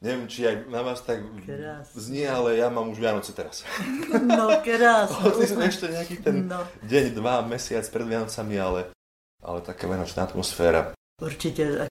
Neviem, 0.00 0.28
či 0.32 0.48
aj 0.48 0.68
na 0.72 0.80
vás 0.80 1.00
tak 1.04 1.20
krásne. 1.44 1.96
znie, 1.96 2.24
ale 2.24 2.56
ja 2.56 2.72
mám 2.72 2.88
už 2.92 3.00
Vianoce 3.00 3.32
teraz. 3.32 3.64
No, 4.20 4.48
krásne. 4.60 5.16
Hoci 5.16 5.44
sme 5.48 5.68
ešte 5.68 5.88
nejaký 5.88 6.16
ten 6.20 6.44
no. 6.48 6.60
deň, 6.84 7.16
dva, 7.16 7.40
mesiac 7.44 7.84
pred 7.88 8.04
Vianocami, 8.08 8.56
ale, 8.60 8.80
ale 9.40 9.58
taká 9.64 9.88
vianočná 9.88 10.28
atmosféra. 10.28 10.92
Určite. 11.20 11.88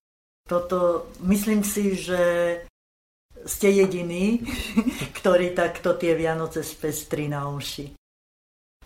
Toto, 0.50 1.10
myslím 1.26 1.62
si, 1.62 1.94
že 1.94 2.22
ste 3.46 3.70
jediní, 3.86 4.42
ktorí 5.22 5.54
takto 5.54 5.94
tie 5.98 6.18
Vianoce 6.18 6.66
spestrí 6.66 7.30
na 7.30 7.50
uši. 7.50 7.99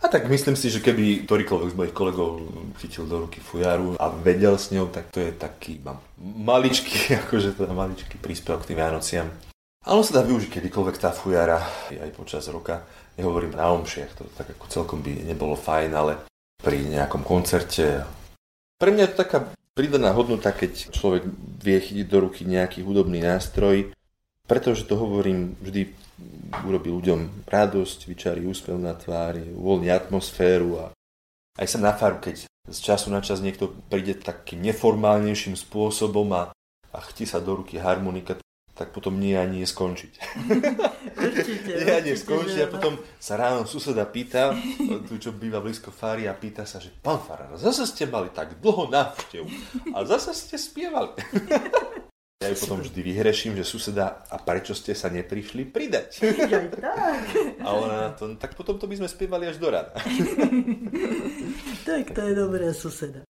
A 0.04 0.12
tak 0.12 0.28
myslím 0.28 0.60
si, 0.60 0.68
že 0.68 0.84
keby 0.84 1.24
ktorýkoľvek 1.24 1.72
z 1.72 1.78
mojich 1.80 1.96
kolegov 1.96 2.44
chytil 2.84 3.08
do 3.08 3.24
ruky 3.24 3.40
fujaru 3.40 3.96
a 3.96 4.12
vedel 4.12 4.60
s 4.60 4.76
ňou, 4.76 4.92
tak 4.92 5.08
to 5.16 5.24
je 5.24 5.32
taký 5.32 5.80
maličký, 6.20 7.12
akože 7.24 7.56
teda 7.56 7.72
maličký 7.72 8.20
príspevok 8.20 8.68
k 8.68 8.76
tým 8.76 8.84
Vianociam. 8.84 9.32
Ale 9.84 10.00
on 10.00 10.04
sa 10.04 10.20
dá 10.20 10.24
využiť 10.28 10.60
kedykoľvek 10.60 10.96
tá 11.00 11.16
fujara, 11.16 11.60
aj 11.92 12.12
počas 12.20 12.44
roka. 12.52 12.84
Nehovorím 13.16 13.56
na 13.56 13.72
omšiach, 13.72 14.12
to 14.16 14.28
tak 14.36 14.52
ako 14.56 14.68
celkom 14.68 15.00
by 15.00 15.24
nebolo 15.24 15.56
fajn, 15.56 15.92
ale 15.96 16.14
pri 16.60 16.84
nejakom 16.84 17.24
koncerte. 17.24 18.04
Pre 18.80 18.90
mňa 18.92 19.08
je 19.08 19.12
to 19.12 19.22
taká 19.24 19.40
pridaná 19.76 20.12
hodnota, 20.16 20.52
keď 20.52 20.92
človek 20.92 21.24
vie 21.64 21.80
chytiť 21.80 22.08
do 22.08 22.28
ruky 22.28 22.48
nejaký 22.48 22.84
hudobný 22.84 23.24
nástroj, 23.24 23.92
pretože 24.48 24.84
to 24.84 25.00
hovorím, 25.00 25.56
vždy 25.64 25.94
urobí 26.68 26.92
ľuďom 26.92 27.48
radosť, 27.48 28.00
vyčarí 28.06 28.44
úspev 28.46 28.76
na 28.78 28.94
tvári, 28.94 29.50
uvoľní 29.56 29.90
atmosféru 29.90 30.70
a 30.80 30.86
aj 31.60 31.68
sa 31.70 31.80
na 31.80 31.94
faru, 31.94 32.20
keď 32.20 32.46
z 32.48 32.80
času 32.80 33.12
na 33.12 33.20
čas 33.20 33.44
niekto 33.44 33.72
príde 33.92 34.16
takým 34.16 34.64
neformálnejším 34.64 35.60
spôsobom 35.60 36.32
a, 36.32 36.44
a 36.94 36.98
chtí 37.12 37.28
sa 37.28 37.44
do 37.44 37.60
ruky 37.60 37.80
harmonika, 37.80 38.40
tak 38.74 38.90
potom 38.90 39.22
nie 39.22 39.38
ani 39.38 39.62
nie 39.62 39.68
skončiť. 39.70 40.12
Určite, 41.14 41.72
nie 41.78 41.94
ani 41.94 42.12
skončiť 42.18 42.60
a 42.66 42.72
potom 42.74 42.98
sa 43.22 43.38
ráno 43.38 43.70
suseda 43.70 44.08
pýta, 44.10 44.58
tu 45.06 45.22
čo 45.22 45.30
býva 45.30 45.62
blízko 45.62 45.94
Fári 45.94 46.26
a 46.26 46.34
pýta 46.34 46.66
sa, 46.66 46.82
že 46.82 46.90
pán 46.90 47.22
Farár, 47.22 47.54
zase 47.54 47.86
ste 47.86 48.10
mali 48.10 48.34
tak 48.34 48.58
dlho 48.58 48.90
návštev 48.90 49.46
a 49.94 49.98
zase 50.10 50.34
ste 50.34 50.58
spievali. 50.58 51.14
Ja 52.44 52.52
ju 52.52 52.60
potom 52.60 52.84
vždy 52.84 53.00
vyhreším, 53.00 53.56
že 53.56 53.64
suseda, 53.64 54.28
a 54.28 54.36
prečo 54.36 54.76
ste 54.76 54.92
sa 54.92 55.08
neprišli 55.08 55.64
pridať? 55.64 56.28
Aj 56.28 56.68
tak. 56.76 57.24
A 57.64 57.68
ona 57.72 57.96
na 57.96 58.10
to, 58.12 58.36
tak 58.36 58.52
potom 58.60 58.76
to 58.76 58.84
by 58.84 59.00
sme 59.00 59.08
spievali 59.08 59.48
až 59.48 59.64
do 59.64 59.72
rána. 59.72 59.96
tak 61.88 62.12
to 62.12 62.20
je 62.20 62.34
dobrá 62.36 62.76
suseda. 62.76 63.24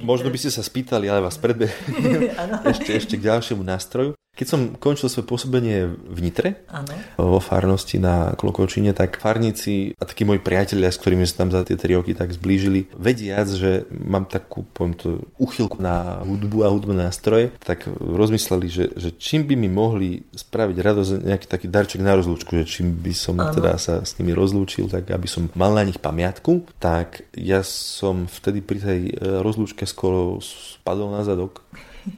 Možno 0.00 0.32
by 0.32 0.38
ste 0.42 0.52
sa 0.52 0.60
spýtali, 0.60 1.08
ale 1.08 1.24
vás 1.24 1.40
predbe 1.40 1.72
ešte, 2.72 2.92
ešte 2.92 3.14
k 3.16 3.30
ďalšiemu 3.30 3.64
nástroju. 3.64 4.12
Keď 4.40 4.48
som 4.48 4.72
končil 4.80 5.12
svoje 5.12 5.28
pôsobenie 5.28 5.84
v 5.92 6.18
Nitre, 6.24 6.64
ano. 6.72 6.96
vo 7.20 7.44
farnosti 7.44 8.00
na 8.00 8.32
Klokočine, 8.32 8.96
tak 8.96 9.20
farníci 9.20 9.92
a 10.00 10.08
takí 10.08 10.24
moji 10.24 10.40
priatelia, 10.40 10.88
s 10.88 10.96
ktorými 10.96 11.28
sa 11.28 11.44
tam 11.44 11.52
za 11.52 11.60
tie 11.60 11.76
tri 11.76 11.92
roky 11.92 12.16
tak 12.16 12.32
zblížili, 12.32 12.88
vediac, 12.96 13.52
že 13.52 13.84
mám 13.92 14.24
takú, 14.24 14.64
poviem 14.72 14.96
to, 14.96 15.20
uchylku 15.36 15.76
na 15.84 16.24
hudbu 16.24 16.64
a 16.64 16.72
hudbné 16.72 17.12
nástroje, 17.12 17.52
tak 17.60 17.84
rozmysleli, 18.00 18.66
že, 18.72 18.84
že 18.96 19.12
čím 19.12 19.44
by 19.44 19.60
mi 19.60 19.68
mohli 19.68 20.24
spraviť 20.32 20.76
radosť, 20.80 21.10
nejaký 21.20 21.44
taký 21.44 21.68
darček 21.68 22.00
na 22.00 22.16
rozlúčku, 22.16 22.64
že 22.64 22.80
čím 22.80 22.96
by 22.96 23.12
som 23.12 23.36
ano. 23.36 23.52
teda 23.52 23.76
sa 23.76 24.00
s 24.00 24.16
nimi 24.16 24.32
rozlúčil, 24.32 24.88
tak 24.88 25.12
aby 25.12 25.28
som 25.28 25.52
mal 25.52 25.76
na 25.76 25.84
nich 25.84 26.00
pamiatku, 26.00 26.64
tak 26.80 27.28
ja 27.36 27.60
som 27.60 28.24
vtedy 28.24 28.64
pri 28.64 28.78
tej 28.80 29.00
e, 29.12 29.14
rozlúčke 29.44 29.84
skoro 29.84 30.40
spadol 30.40 31.12
na 31.12 31.28
zadok 31.28 31.60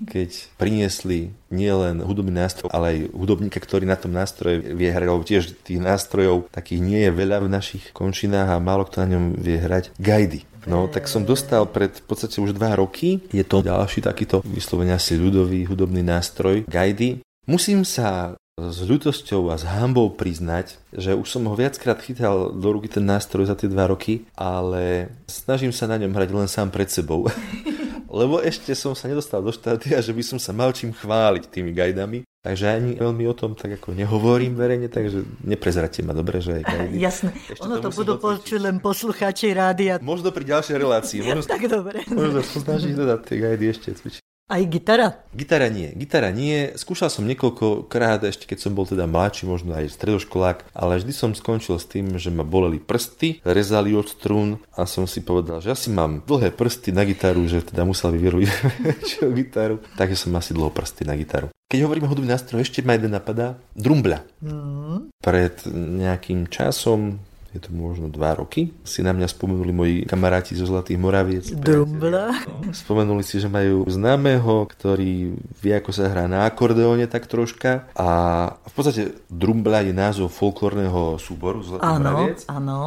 keď 0.07 0.30
priniesli 0.57 1.35
nielen 1.53 2.01
hudobný 2.03 2.35
nástroj, 2.35 2.72
ale 2.72 2.87
aj 2.89 2.99
hudobníka, 3.12 3.59
ktorý 3.59 3.85
na 3.85 3.99
tom 3.99 4.14
nástroje 4.14 4.62
vie 4.74 4.91
hrať, 4.91 5.09
lebo 5.09 5.24
tiež 5.24 5.45
tých 5.62 5.80
nástrojov 5.83 6.49
takých 6.51 6.80
nie 6.80 7.01
je 7.07 7.12
veľa 7.12 7.45
v 7.45 7.53
našich 7.53 7.91
končinách 7.93 8.53
a 8.53 8.62
málo 8.62 8.89
kto 8.89 9.05
na 9.05 9.18
ňom 9.18 9.24
vie 9.39 9.59
hrať. 9.59 9.95
Gajdy. 9.99 10.49
No, 10.62 10.87
tak 10.87 11.11
som 11.11 11.26
dostal 11.26 11.66
pred 11.66 11.91
v 11.91 12.05
podstate 12.07 12.39
už 12.39 12.55
dva 12.55 12.78
roky. 12.78 13.18
Je 13.35 13.43
to 13.43 13.66
ďalší 13.66 13.99
takýto 13.99 14.47
vyslovene 14.47 14.95
asi 14.95 15.18
ľudový 15.18 15.66
hudobný 15.66 16.07
nástroj. 16.07 16.62
Gajdy. 16.70 17.18
Musím 17.51 17.83
sa 17.83 18.39
s 18.61 18.78
ľutosťou 18.85 19.51
a 19.51 19.59
s 19.59 19.64
hambou 19.66 20.12
priznať, 20.14 20.78
že 20.95 21.16
už 21.16 21.26
som 21.26 21.49
ho 21.51 21.55
viackrát 21.57 21.99
chytal 21.99 22.55
do 22.55 22.68
ruky 22.68 22.87
ten 22.87 23.03
nástroj 23.03 23.49
za 23.49 23.59
tie 23.59 23.66
dva 23.66 23.91
roky, 23.91 24.28
ale 24.39 25.11
snažím 25.26 25.74
sa 25.74 25.89
na 25.89 25.99
ňom 25.99 26.12
hrať 26.14 26.30
len 26.30 26.47
sám 26.47 26.68
pred 26.70 26.87
sebou. 26.87 27.26
lebo 28.12 28.44
ešte 28.44 28.76
som 28.76 28.92
sa 28.92 29.08
nedostal 29.08 29.40
do 29.40 29.48
štádia, 29.48 30.04
že 30.04 30.12
by 30.12 30.22
som 30.22 30.38
sa 30.38 30.52
mal 30.52 30.70
čím 30.76 30.92
chváliť 30.92 31.48
tými 31.48 31.72
gajdami. 31.72 32.28
Takže 32.42 32.74
ani 32.74 32.90
veľmi 32.98 33.22
o 33.30 33.34
tom 33.38 33.54
tak 33.54 33.78
ako 33.78 33.94
nehovorím 33.94 34.58
verejne, 34.58 34.90
takže 34.90 35.22
neprezrate 35.46 36.02
ma 36.02 36.10
dobre, 36.10 36.42
že 36.42 36.58
aj 36.58 36.62
gajdy. 36.66 36.96
Jasné, 37.06 37.30
ešte 37.38 37.62
ono 37.62 37.78
to, 37.78 37.88
to 37.88 38.02
budú 38.02 38.12
počuť 38.18 38.58
len 38.58 38.76
poslucháči 38.82 39.54
rádia. 39.54 40.02
Možno 40.02 40.34
pri 40.34 40.50
ďalšej 40.50 40.76
relácii. 40.76 41.18
Možno, 41.30 41.46
tak 41.46 41.70
dobre. 41.70 42.02
Možno 42.10 42.42
snažiť 42.42 42.92
dodať 42.98 43.20
tie 43.30 43.36
gajdy 43.38 43.64
ešte 43.70 43.88
cvičiť. 43.94 44.22
Aj 44.53 44.61
gitara? 44.68 45.16
Gitara 45.32 45.72
nie. 45.72 45.96
Gitara 45.96 46.28
nie. 46.28 46.76
Skúšal 46.76 47.09
som 47.09 47.24
niekoľkokrát, 47.24 48.20
ešte 48.28 48.44
keď 48.44 48.59
som 48.61 48.76
bol 48.76 48.84
teda 48.84 49.09
mladší, 49.09 49.48
možno 49.48 49.72
aj 49.72 49.96
stredoškolák, 49.96 50.76
ale 50.76 51.00
vždy 51.00 51.12
som 51.16 51.32
skončil 51.32 51.80
s 51.80 51.88
tým, 51.88 52.20
že 52.20 52.28
ma 52.28 52.44
boleli 52.44 52.76
prsty, 52.76 53.40
rezali 53.48 53.96
od 53.96 54.12
strún 54.12 54.61
a 54.76 54.84
som 54.84 55.09
si 55.09 55.24
povedal, 55.24 55.64
že 55.64 55.72
asi 55.72 55.88
mám 55.88 56.20
dlhé 56.28 56.53
prsty 56.53 56.92
na 56.92 57.09
gitaru, 57.09 57.48
že 57.48 57.64
teda 57.64 57.88
musel 57.88 58.12
vyvieruť 58.12 58.44
gitaru. 59.40 59.80
Takže 59.96 60.28
som 60.28 60.36
asi 60.36 60.53
dlho 60.53 60.68
prsty 60.68 61.09
na 61.09 61.16
gitaru. 61.16 61.48
Keď 61.72 61.88
hovorím 61.88 62.05
o 62.05 62.12
hudobný 62.12 62.28
nástroj, 62.28 62.61
ešte 62.61 62.84
ma 62.84 62.92
jeden 62.92 63.16
napadá. 63.16 63.57
Drumbľa. 63.72 64.44
Mm. 64.44 65.16
Pred 65.16 65.64
nejakým 65.72 66.53
časom, 66.53 67.24
je 67.53 67.61
to 67.61 67.70
možno 67.70 68.09
dva 68.09 68.32
roky, 68.32 68.72
si 68.80 69.05
na 69.05 69.12
mňa 69.12 69.28
spomenuli 69.28 69.72
moji 69.72 69.96
kamaráti 70.09 70.57
zo 70.57 70.64
Zlatých 70.64 70.96
Moraviec. 70.96 71.53
Drumbla. 71.53 72.32
No, 72.48 72.72
spomenuli 72.72 73.20
si, 73.20 73.36
že 73.36 73.53
majú 73.53 73.84
známeho, 73.84 74.64
ktorý 74.64 75.36
vie, 75.36 75.74
ako 75.76 75.92
sa 75.92 76.09
hrá 76.09 76.24
na 76.24 76.48
akordeóne 76.48 77.05
tak 77.05 77.28
troška 77.28 77.92
a 77.92 78.09
v 78.57 78.72
podstate 78.72 79.20
Drumbla 79.28 79.84
je 79.84 79.92
názov 79.92 80.32
folklórneho 80.32 81.20
súboru 81.20 81.61
Zlatých 81.61 81.92
áno, 81.92 82.00
Moraviec. 82.00 82.40
Áno, 82.48 82.78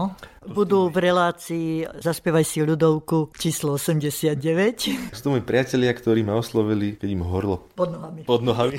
budú 0.50 0.88
v 0.94 0.98
relácii 1.02 1.68
Zaspievaj 2.02 2.46
si 2.46 2.62
ľudovku 2.62 3.34
číslo 3.36 3.76
89. 3.78 5.14
Sú 5.14 5.22
to 5.22 5.30
moji 5.34 5.44
priatelia, 5.44 5.92
ktorí 5.94 6.22
ma 6.22 6.38
oslovili, 6.38 6.98
keď 6.98 7.10
im 7.10 7.24
horlo 7.26 7.70
pod 7.74 7.94
nohami. 7.94 8.22
Pod 8.26 8.42
nohami. 8.46 8.78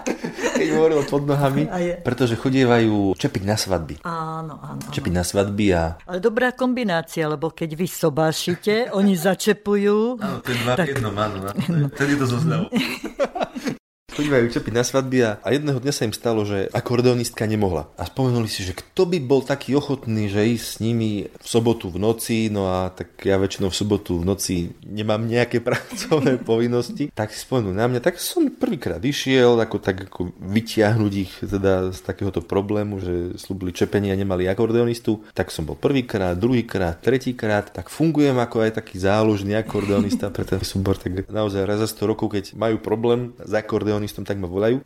keď 0.56 0.66
im 0.68 0.76
horlo 0.78 1.02
pod 1.04 1.22
nohami, 1.26 1.66
pretože 2.06 2.38
chodievajú 2.38 3.18
čepiť 3.18 3.42
na 3.42 3.56
svadby. 3.58 3.94
Áno, 4.06 4.60
áno. 4.62 4.82
Čepiť 4.88 5.12
na 5.12 5.24
svadby 5.26 5.66
a... 5.74 5.98
Ale 6.06 6.18
dobrá 6.22 6.54
kombinácia, 6.54 7.26
lebo 7.26 7.50
keď 7.50 7.74
vy 7.74 7.86
sobášite, 7.90 8.74
oni 8.94 9.18
začepujú. 9.18 10.22
Áno, 10.22 10.38
to 10.40 10.48
je 10.54 10.58
dva 10.62 10.74
tak... 10.78 10.86
v 10.86 10.90
jednom, 10.96 11.14
áno. 11.18 11.50
Vtedy 11.92 12.12
to 12.14 12.26
zoznalo. 12.30 12.70
Chodívajú 14.12 14.52
čepiť 14.52 14.76
na 14.76 14.84
svadby 14.84 15.18
a, 15.24 15.30
a 15.40 15.56
jedného 15.56 15.80
dňa 15.80 15.92
sa 15.96 16.04
im 16.04 16.12
stalo, 16.12 16.44
že 16.44 16.68
akordeonistka 16.76 17.48
nemohla. 17.48 17.88
A 17.96 18.04
spomenuli 18.04 18.44
si, 18.44 18.60
že 18.60 18.76
kto 18.76 19.08
by 19.08 19.18
bol 19.24 19.40
taký 19.40 19.72
ochotný, 19.72 20.28
že 20.28 20.52
ísť 20.52 20.66
s 20.68 20.76
nimi 20.84 21.32
v 21.32 21.46
sobotu 21.48 21.88
v 21.88 21.96
noci, 21.96 22.52
no 22.52 22.68
a 22.68 22.92
tak 22.92 23.24
ja 23.24 23.40
väčšinou 23.40 23.72
v 23.72 23.78
sobotu 23.80 24.20
v 24.20 24.28
noci 24.28 24.54
nemám 24.84 25.24
nejaké 25.24 25.62
pracovné 25.66 26.44
povinnosti, 26.44 27.08
tak 27.16 27.32
si 27.32 27.40
spomenuli 27.40 27.72
na 27.72 27.88
mňa, 27.88 28.00
tak 28.04 28.20
som 28.20 28.52
prvýkrát 28.52 29.00
išiel, 29.00 29.56
ako 29.56 29.80
tak 29.80 30.12
ako 30.12 30.36
vytiahnuť 30.44 31.12
ich 31.16 31.32
teda 31.40 31.96
z 31.96 31.98
takéhoto 32.04 32.44
problému, 32.44 33.00
že 33.00 33.40
slúbili 33.40 33.72
čepenie 33.72 34.12
a 34.12 34.20
nemali 34.20 34.44
akordeonistu, 34.44 35.24
tak 35.32 35.48
som 35.48 35.64
bol 35.64 35.80
prvýkrát, 35.80 36.36
druhýkrát, 36.36 37.00
tretíkrát, 37.00 37.72
tak 37.72 37.88
fungujem 37.88 38.36
ako 38.36 38.68
aj 38.68 38.76
taký 38.76 39.00
záložný 39.00 39.56
akordeonista 39.56 40.28
pre 40.28 40.44
ten 40.44 40.60
súbor, 40.60 41.00
tak 41.00 41.32
naozaj 41.32 41.64
raz 41.64 41.80
za 41.80 41.88
100 41.88 42.12
rokov, 42.12 42.36
keď 42.36 42.52
majú 42.52 42.76
problém 42.76 43.32
s 43.40 43.52
akordeonistom, 43.56 44.01
akordeonistom, 44.02 44.26
tak 44.26 44.38
ma 44.42 44.50
volajú. 44.50 44.82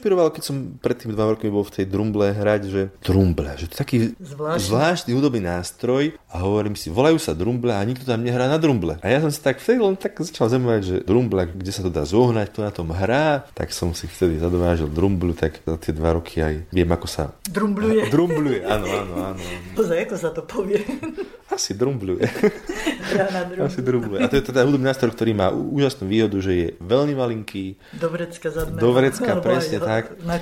Inšpirovalo, 0.00 0.32
keď 0.32 0.42
som 0.48 0.56
pred 0.80 0.96
tými 0.96 1.12
dva 1.12 1.36
rokmi 1.36 1.52
bol 1.52 1.60
v 1.60 1.76
tej 1.76 1.84
drumble 1.84 2.32
hrať, 2.32 2.62
že 2.72 2.82
drumble, 3.04 3.52
že 3.60 3.68
to 3.68 3.76
je 3.76 3.80
taký 3.84 3.98
zvláštny. 4.16 4.64
zvláštny 4.64 5.10
hudobný 5.12 5.44
nástroj 5.44 6.16
a 6.32 6.40
hovorím 6.40 6.72
si, 6.72 6.88
volajú 6.88 7.20
sa 7.20 7.36
drumble 7.36 7.76
a 7.76 7.84
nikto 7.84 8.08
tam 8.08 8.24
nehrá 8.24 8.48
na 8.48 8.56
drumble. 8.56 8.96
A 9.04 9.06
ja 9.12 9.20
som 9.20 9.28
si 9.28 9.36
tak 9.44 9.60
vtedy 9.60 9.76
len 9.76 10.00
tak 10.00 10.16
začal 10.16 10.48
zemovať, 10.48 10.80
že 10.80 10.96
drumble, 11.04 11.52
kde 11.52 11.68
sa 11.68 11.84
to 11.84 11.92
dá 11.92 12.08
zohnať, 12.08 12.48
to 12.48 12.64
na 12.64 12.72
tom 12.72 12.88
hrá, 12.96 13.44
tak 13.52 13.76
som 13.76 13.92
si 13.92 14.08
vtedy 14.08 14.40
zadovážil 14.40 14.88
drumblu, 14.88 15.36
tak 15.36 15.60
za 15.60 15.76
tie 15.76 15.92
dva 15.92 16.16
roky 16.16 16.40
aj 16.40 16.72
viem, 16.72 16.88
ako 16.88 17.04
sa... 17.04 17.36
Drumbluje. 17.44 18.08
Drumbluje, 18.08 18.64
áno, 18.64 18.88
áno, 18.88 19.14
áno. 19.36 19.42
Pozaj, 19.76 20.08
ako 20.08 20.16
sa 20.16 20.32
to 20.32 20.48
povie. 20.48 20.80
Asi 21.52 21.76
drumbluje. 21.76 22.24
Drumbluje. 23.10 23.66
Asi 23.66 23.80
drumbluje. 23.82 24.20
A 24.22 24.26
to 24.30 24.36
je 24.38 24.44
teda 24.44 24.60
hudobný 24.64 24.86
nástroj, 24.86 25.12
ktorý 25.12 25.32
má 25.34 25.48
úžasnú 25.50 26.06
výhodu, 26.06 26.36
že 26.38 26.52
je 26.52 26.66
veľmi 26.80 27.14
malinký. 27.18 27.76
Dobrecka 27.96 28.48
zadného. 28.50 28.80
Dobrecka, 28.80 29.30
Alebo 29.36 29.44
presne 29.44 29.78
tak. 29.82 30.14
Na. 30.22 30.38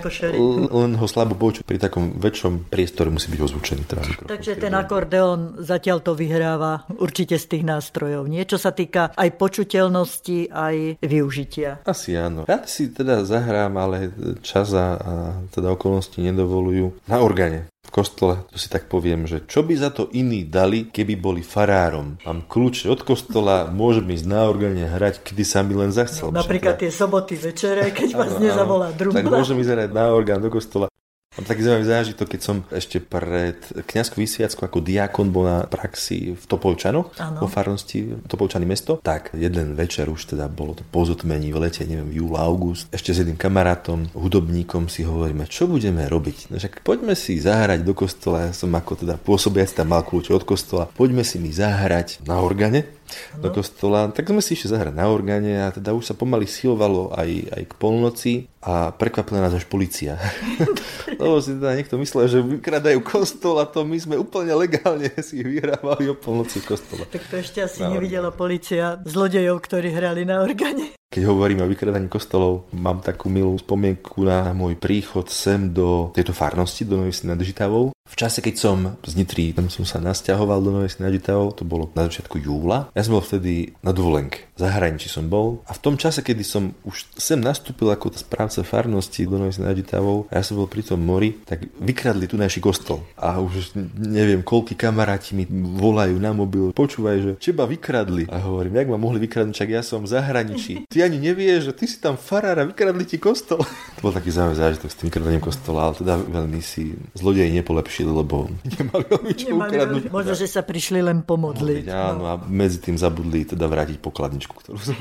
Len 0.68 0.92
ho 0.96 1.06
slabo 1.08 1.34
počuť. 1.34 1.64
Pri 1.64 1.78
takom 1.80 2.16
väčšom 2.16 2.68
priestore 2.68 3.08
musí 3.08 3.32
byť 3.32 3.40
ozvučený. 3.40 3.82
Teda. 3.88 4.02
Takže 4.28 4.60
ten 4.60 4.74
akordeón 4.74 5.60
zatiaľ 5.62 6.04
to 6.04 6.12
vyhráva 6.12 6.84
určite 7.00 7.40
z 7.40 7.46
tých 7.56 7.64
nástrojov. 7.64 8.28
Niečo 8.28 8.60
sa 8.60 8.74
týka 8.74 9.12
aj 9.16 9.28
počuteľnosti, 9.40 10.52
aj 10.52 10.76
využitia. 11.00 11.82
Asi 11.88 12.14
áno. 12.14 12.44
Rád 12.44 12.64
si 12.68 12.92
teda 12.92 13.24
zahrám, 13.24 13.74
ale 13.78 14.12
čas 14.44 14.72
a, 14.74 14.98
a 14.98 15.12
teda 15.52 15.72
okolnosti 15.72 16.18
nedovolujú. 16.18 17.08
Na 17.08 17.22
orgáne. 17.24 17.70
V 17.88 18.04
kostole, 18.04 18.44
to 18.52 18.60
si 18.60 18.68
tak 18.68 18.84
poviem, 18.92 19.24
že 19.24 19.48
čo 19.48 19.64
by 19.64 19.72
za 19.72 19.88
to 19.88 20.12
iní 20.12 20.44
dali, 20.44 20.92
keby 20.92 21.16
boli 21.16 21.40
farárom. 21.40 22.20
Mám 22.20 22.44
kľúče 22.44 22.84
od 22.92 23.00
kostola, 23.00 23.64
môžem 23.72 24.12
ísť 24.12 24.28
na 24.28 24.44
orgáne 24.44 24.84
hrať, 24.84 25.24
kedy 25.24 25.40
sa 25.40 25.64
mi 25.64 25.72
len 25.72 25.88
zachcel. 25.88 26.28
No, 26.28 26.44
napríklad 26.44 26.76
tie 26.76 26.92
soboty 26.92 27.40
večere, 27.40 27.88
keď 27.88 28.12
vás 28.12 28.36
nezavolá 28.36 28.92
drumbla. 28.92 29.24
Tak 29.24 29.32
môžem 29.32 29.56
ísť 29.64 29.72
hrať 29.72 29.90
na 29.96 30.12
orgán 30.12 30.44
do 30.44 30.52
kostola. 30.52 30.92
Mám 31.38 31.46
taký 31.46 31.62
zaujímavý 31.62 31.86
zážitok, 31.86 32.26
keď 32.34 32.40
som 32.42 32.56
ešte 32.74 32.98
pred 32.98 33.62
kňazskou 33.86 34.18
vysviackou 34.18 34.66
ako 34.66 34.82
diakon 34.82 35.30
bol 35.30 35.46
na 35.46 35.70
praxi 35.70 36.34
v 36.34 36.42
Topolčanoch, 36.50 37.14
Áno. 37.14 37.46
vo 37.46 37.48
farnosti 37.48 38.10
Topolčany 38.26 38.66
mesto, 38.66 38.98
tak 38.98 39.30
jeden 39.38 39.78
večer 39.78 40.10
už 40.10 40.34
teda 40.34 40.50
bolo 40.50 40.74
to 40.74 40.82
po 40.82 41.06
zotmení 41.06 41.54
v 41.54 41.62
lete, 41.62 41.86
neviem, 41.86 42.10
júl, 42.10 42.34
august, 42.34 42.90
ešte 42.90 43.14
s 43.14 43.22
jedným 43.22 43.38
kamarátom, 43.38 44.10
hudobníkom 44.18 44.90
si 44.90 45.06
hovoríme, 45.06 45.46
čo 45.46 45.70
budeme 45.70 46.10
robiť. 46.10 46.50
No 46.50 46.58
však 46.58 46.82
poďme 46.82 47.14
si 47.14 47.38
zahrať 47.38 47.86
do 47.86 47.94
kostola, 47.94 48.50
ja 48.50 48.52
som 48.52 48.74
ako 48.74 49.06
teda 49.06 49.14
pôsobiac 49.14 49.70
tam 49.70 49.94
mal 49.94 50.02
kľúče 50.02 50.34
od 50.34 50.42
kostola, 50.42 50.90
poďme 50.90 51.22
si 51.22 51.38
mi 51.38 51.54
zahrať 51.54 52.26
na 52.26 52.42
organe, 52.42 52.97
do 53.38 53.48
kostola, 53.52 54.08
tak 54.12 54.28
sme 54.28 54.42
si 54.44 54.54
išli 54.56 54.72
zahrať 54.72 54.94
na 54.94 55.06
orgáne 55.08 55.64
a 55.64 55.72
teda 55.72 55.94
už 55.96 56.12
sa 56.12 56.14
pomaly 56.14 56.44
silovalo 56.48 57.12
aj, 57.14 57.30
aj 57.54 57.62
k 57.68 57.72
polnoci 57.76 58.32
a 58.58 58.90
prekvapila 58.90 59.38
nás 59.38 59.54
až 59.54 59.64
policia. 59.70 60.18
Lebo 61.22 61.38
si 61.38 61.54
teda 61.56 61.78
niekto 61.78 61.94
myslel, 61.96 62.26
že 62.26 62.38
vykradajú 62.42 62.98
kostol 63.06 63.62
a 63.62 63.64
to 63.64 63.86
my 63.86 63.96
sme 63.96 64.18
úplne 64.18 64.52
legálne 64.52 65.08
si 65.28 65.40
vyhrávali 65.40 66.10
o 66.10 66.14
polnoci 66.18 66.60
kostola. 66.66 67.06
Tak 67.08 67.22
to 67.30 67.38
ešte 67.38 67.64
asi 67.64 67.86
Na 67.86 67.94
nevidela 67.94 68.34
policia 68.34 68.98
zlodejov, 69.06 69.62
ktorí 69.62 69.94
hrali 69.94 70.26
na 70.26 70.42
orgáne. 70.42 70.98
Keď 71.08 71.24
hovoríme 71.24 71.64
o 71.64 71.72
vykradaní 71.72 72.04
kostolov, 72.12 72.68
mám 72.76 73.00
takú 73.00 73.32
milú 73.32 73.56
spomienku 73.56 74.28
na 74.28 74.52
môj 74.52 74.76
príchod 74.76 75.24
sem 75.32 75.72
do 75.72 76.12
tejto 76.12 76.36
farnosti, 76.36 76.84
do 76.84 77.00
Novej 77.00 77.24
nad 77.24 77.40
Žitavou. 77.40 77.96
V 77.96 78.14
čase, 78.16 78.44
keď 78.44 78.54
som 78.60 78.76
z 79.00 79.16
Nitry, 79.16 79.56
tam 79.56 79.72
som 79.72 79.88
sa 79.88 80.04
nasťahoval 80.04 80.60
do 80.60 80.68
Novej 80.68 81.00
nad 81.00 81.08
Žitavou, 81.08 81.56
to 81.56 81.64
bolo 81.64 81.88
na 81.96 82.04
začiatku 82.12 82.36
júla. 82.36 82.92
Ja 82.92 83.00
som 83.00 83.16
bol 83.16 83.24
vtedy 83.24 83.72
na 83.80 83.96
dovolenke. 83.96 84.47
Zahraničí 84.58 85.06
som 85.06 85.30
bol. 85.30 85.62
A 85.70 85.72
v 85.72 85.80
tom 85.80 85.94
čase, 85.94 86.20
kedy 86.20 86.42
som 86.42 86.74
už 86.82 87.06
sem 87.14 87.38
nastúpil 87.38 87.88
ako 87.94 88.10
správca 88.18 88.66
farnosti 88.66 89.24
do 89.24 89.38
Novej 89.38 89.62
nad 89.62 89.78
Žitavou, 89.78 90.26
a 90.28 90.38
ja 90.38 90.42
som 90.42 90.58
bol 90.58 90.66
pri 90.66 90.82
tom 90.82 90.98
mori, 90.98 91.38
tak 91.46 91.70
vykradli 91.78 92.26
tu 92.26 92.34
naši 92.34 92.58
kostol. 92.58 93.06
A 93.14 93.38
už 93.38 93.78
neviem, 93.96 94.42
koľky 94.42 94.74
kamaráti 94.74 95.38
mi 95.38 95.46
volajú 95.78 96.18
na 96.18 96.34
mobil, 96.34 96.74
počúvaj, 96.74 97.16
že 97.22 97.32
teba 97.38 97.70
vykradli. 97.70 98.26
A 98.26 98.42
hovorím, 98.42 98.82
jak 98.82 98.88
ma 98.90 98.98
mohli 98.98 99.22
vykradnúť, 99.22 99.54
čak 99.54 99.70
ja 99.70 99.82
som 99.86 100.02
v 100.02 100.10
zahraničí. 100.10 100.72
Ty 100.92 101.06
ani 101.06 101.18
nevieš, 101.22 101.70
že 101.70 101.72
ty 101.76 101.84
si 101.86 102.02
tam 102.02 102.18
farár 102.18 102.58
a 102.58 102.64
vykradli 102.66 103.04
ti 103.06 103.16
kostol. 103.20 103.62
to 103.96 104.00
bol 104.02 104.14
taký 104.14 104.34
zaujímavý 104.34 104.58
zážitok 104.58 104.88
s 104.90 104.96
tým 104.98 105.06
vykradením 105.12 105.42
kostola, 105.42 105.90
ale 105.90 105.94
teda 106.00 106.14
veľmi 106.18 106.60
si 106.64 106.96
zlodeji 107.14 107.50
nepolepšili, 107.62 108.10
lebo 108.10 108.50
nemali 108.78 109.04
veľmi 109.06 109.32
čo 109.36 109.54
ukradnúť. 109.54 110.04
Možno, 110.10 110.34
že 110.34 110.46
sa 110.50 110.62
prišli 110.64 111.00
len 111.04 111.22
pomodliť. 111.22 111.84
Áno, 111.90 112.24
a 112.26 112.34
medzi 112.48 112.80
tým 112.82 112.96
zabudli 112.96 113.44
teda 113.44 113.68
vrátiť 113.68 114.00
pokladničku, 114.00 114.47
ktorú 114.56 114.78
som 114.80 114.96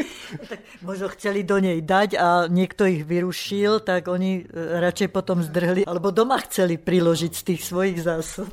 tak 0.50 0.60
možno 0.82 1.06
chceli 1.14 1.46
do 1.46 1.62
nej 1.62 1.78
dať 1.80 2.18
a 2.18 2.28
niekto 2.50 2.84
ich 2.84 3.06
vyrušil, 3.06 3.80
tak 3.86 4.10
oni 4.10 4.42
e, 4.42 4.80
radšej 4.82 5.08
potom 5.14 5.40
zdrhli, 5.40 5.86
alebo 5.86 6.10
doma 6.10 6.38
chceli 6.42 6.76
priložiť 6.76 7.32
z 7.32 7.42
tých 7.42 7.60
svojich 7.62 7.98
zásob. 8.02 8.50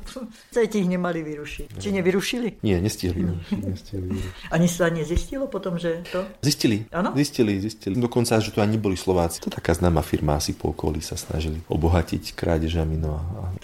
Ceti 0.54 0.78
ich 0.82 0.88
nemali 0.88 1.26
vyrušiť. 1.26 1.80
Či 1.80 1.88
nevyrušili? 1.98 2.62
Nie, 2.62 2.78
nestihli. 2.78 3.26
nestihli. 3.50 4.22
Ani 4.54 4.70
sa 4.70 4.86
nezistilo 4.88 5.50
potom, 5.50 5.76
že 5.80 6.06
to? 6.14 6.22
Zistili, 6.40 6.86
Áno? 6.94 7.12
zistili, 7.18 7.58
zistili. 7.58 7.98
Dokonca, 7.98 8.38
že 8.38 8.54
to 8.54 8.62
ani 8.62 8.76
neboli 8.76 8.94
Slováci. 8.94 9.40
To 9.42 9.50
taká 9.50 9.72
známa 9.72 10.04
firma 10.04 10.36
asi 10.36 10.52
po 10.52 10.70
okolí 10.70 11.00
sa 11.00 11.16
snažili 11.16 11.64
obohatiť 11.66 12.36
krádežami. 12.36 13.00
No 13.00 13.16
a 13.16 13.56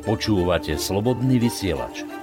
Počúvate 0.00 0.74
slobodný 0.74 1.38
vysielač. 1.38 2.19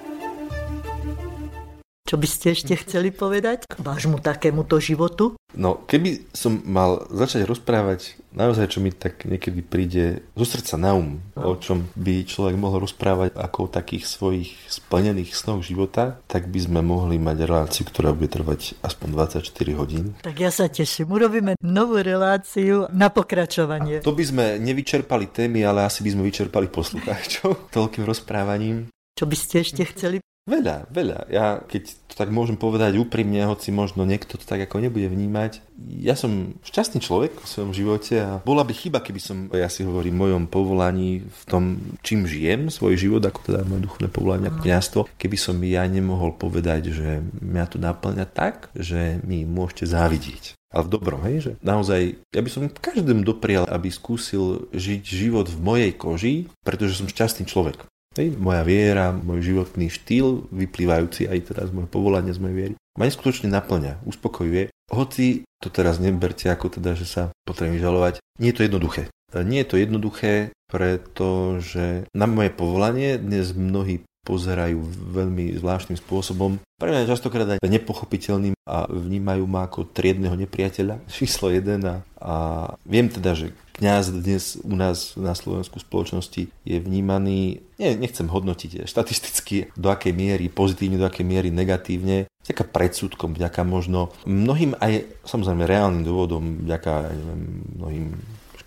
Čo 2.08 2.16
by 2.16 2.24
ste 2.24 2.56
ešte 2.56 2.72
chceli 2.80 3.12
povedať 3.12 3.68
k 3.68 3.84
vášmu 3.84 4.24
takémuto 4.24 4.80
životu? 4.80 5.36
No, 5.60 5.84
keby 5.84 6.32
som 6.32 6.64
mal 6.64 7.04
začať 7.12 7.44
rozprávať 7.44 8.16
naozaj, 8.32 8.72
čo 8.72 8.80
mi 8.80 8.96
tak 8.96 9.28
niekedy 9.28 9.60
príde 9.60 10.24
zo 10.32 10.48
srdca 10.48 10.80
na 10.80 10.96
um, 10.96 11.20
o 11.36 11.60
čom 11.60 11.92
by 12.00 12.24
človek 12.24 12.56
mohol 12.56 12.88
rozprávať 12.88 13.36
ako 13.36 13.68
o 13.68 13.72
takých 13.72 14.08
svojich 14.08 14.56
splnených 14.72 15.36
snoch 15.36 15.68
života, 15.68 16.24
tak 16.32 16.48
by 16.48 16.60
sme 16.64 16.80
mohli 16.80 17.20
mať 17.20 17.44
reláciu, 17.44 17.84
ktorá 17.84 18.16
bude 18.16 18.32
trvať 18.32 18.80
aspoň 18.88 19.08
24 19.44 19.44
hodín. 19.76 20.16
Tak 20.24 20.40
ja 20.40 20.48
sa 20.48 20.72
teším. 20.72 21.12
Urobíme 21.12 21.60
novú 21.60 22.00
reláciu 22.00 22.88
na 22.96 23.12
pokračovanie. 23.12 24.00
To 24.00 24.16
by 24.16 24.24
sme 24.24 24.46
nevyčerpali 24.64 25.28
témy, 25.28 25.68
ale 25.68 25.84
asi 25.84 26.08
by 26.08 26.16
sme 26.16 26.24
vyčerpali 26.24 26.72
poslucháčov 26.72 27.68
toľkým 27.76 28.08
rozprávaním. 28.08 28.88
Čo 29.20 29.28
by 29.28 29.36
ste 29.36 29.56
ešte 29.60 29.84
chceli? 29.92 30.24
Veľa, 30.48 30.88
veľa. 30.88 31.28
Ja 31.28 31.60
keď 31.60 31.92
to 32.08 32.16
tak 32.16 32.32
môžem 32.32 32.56
povedať 32.56 32.96
úprimne, 32.96 33.44
hoci 33.44 33.76
možno 33.76 34.08
niekto 34.08 34.40
to 34.40 34.48
tak 34.48 34.64
ako 34.64 34.80
nebude 34.80 35.12
vnímať, 35.12 35.60
ja 36.00 36.16
som 36.16 36.56
šťastný 36.64 37.04
človek 37.04 37.36
v 37.38 37.52
svojom 37.52 37.72
živote 37.76 38.16
a 38.18 38.40
bola 38.42 38.64
by 38.64 38.72
chyba, 38.72 39.04
keby 39.04 39.20
som, 39.20 39.38
ja 39.52 39.68
si 39.68 39.84
hovorím, 39.84 40.16
v 40.16 40.22
mojom 40.24 40.44
povolaní, 40.48 41.28
v 41.28 41.44
tom, 41.46 41.64
čím 42.00 42.24
žijem, 42.24 42.72
svoj 42.72 42.96
život, 42.96 43.22
ako 43.28 43.44
teda 43.44 43.68
moje 43.68 43.86
duchovné 43.86 44.10
povolanie, 44.10 44.48
ako 44.48 44.64
kniazstvo, 44.64 45.02
keby 45.20 45.38
som 45.38 45.60
ja 45.62 45.84
nemohol 45.86 46.34
povedať, 46.40 46.96
že 46.96 47.22
mňa 47.44 47.66
to 47.68 47.78
naplňa 47.78 48.26
tak, 48.32 48.72
že 48.72 49.20
mi 49.28 49.44
môžete 49.44 49.84
závidieť. 49.92 50.56
Ale 50.72 50.84
v 50.88 50.94
dobrom, 50.96 51.22
hej, 51.28 51.38
že 51.44 51.52
naozaj, 51.64 52.20
ja 52.32 52.42
by 52.44 52.50
som 52.52 52.68
každému 52.68 53.24
doprial, 53.24 53.64
aby 53.68 53.88
skúsil 53.88 54.68
žiť 54.76 55.02
život 55.04 55.48
v 55.48 55.60
mojej 55.60 55.92
koži, 55.96 56.36
pretože 56.64 57.00
som 57.00 57.08
šťastný 57.08 57.48
človek. 57.48 57.88
Hej, 58.18 58.34
moja 58.34 58.66
viera, 58.66 59.14
môj 59.14 59.46
životný 59.46 59.94
štýl, 59.94 60.50
vyplývajúci 60.50 61.30
aj 61.30 61.54
teraz 61.54 61.70
z 61.70 61.78
môjho 61.78 61.86
povolania, 61.86 62.34
z 62.34 62.42
mojej 62.42 62.58
viery, 62.58 62.74
ma 62.98 63.06
neskutočne 63.06 63.46
naplňa, 63.54 64.02
uspokojuje. 64.10 64.74
Hoci 64.90 65.46
to 65.62 65.70
teraz 65.70 66.02
neberte 66.02 66.50
ako 66.50 66.74
teda, 66.82 66.98
že 66.98 67.06
sa 67.06 67.30
potrebujem 67.46 67.78
žalovať, 67.78 68.18
nie 68.42 68.50
je 68.50 68.58
to 68.58 68.66
jednoduché. 68.66 69.14
Nie 69.38 69.62
je 69.62 69.70
to 69.70 69.78
jednoduché, 69.78 70.34
pretože 70.66 72.10
na 72.18 72.26
moje 72.26 72.50
povolanie 72.50 73.22
dnes 73.22 73.54
mnohí 73.54 74.02
pozerajú 74.28 74.84
veľmi 75.16 75.56
zvláštnym 75.56 75.96
spôsobom. 75.96 76.60
Pre 76.60 76.92
mňa 76.92 77.08
častokrát 77.08 77.48
aj 77.48 77.64
nepochopiteľným 77.64 78.60
a 78.68 78.84
vnímajú 78.92 79.48
ma 79.48 79.64
ako 79.64 79.88
triedného 79.96 80.36
nepriateľa 80.36 81.00
číslo 81.16 81.48
1 81.48 81.80
a, 81.88 82.04
a 82.20 82.36
viem 82.84 83.08
teda, 83.08 83.32
že 83.32 83.56
kňaz 83.80 84.12
dnes 84.12 84.60
u 84.60 84.76
nás 84.76 85.16
na 85.16 85.32
Slovensku 85.32 85.80
spoločnosti 85.80 86.50
je 86.52 86.78
vnímaný, 86.82 87.64
nie, 87.80 87.90
nechcem 87.96 88.28
hodnotiť 88.28 88.90
štatisticky, 88.90 89.72
do 89.78 89.88
akej 89.88 90.12
miery 90.12 90.52
pozitívne, 90.52 91.00
do 91.00 91.08
akej 91.08 91.24
miery 91.24 91.54
negatívne, 91.54 92.28
vďaka 92.44 92.64
predsudkom, 92.68 93.38
vďaka 93.38 93.62
možno 93.64 94.12
mnohým 94.26 94.74
aj 94.82 95.06
samozrejme 95.24 95.70
reálnym 95.70 96.04
dôvodom, 96.04 96.66
vďaka 96.66 96.94
neviem, 97.14 97.42
mnohým 97.78 98.06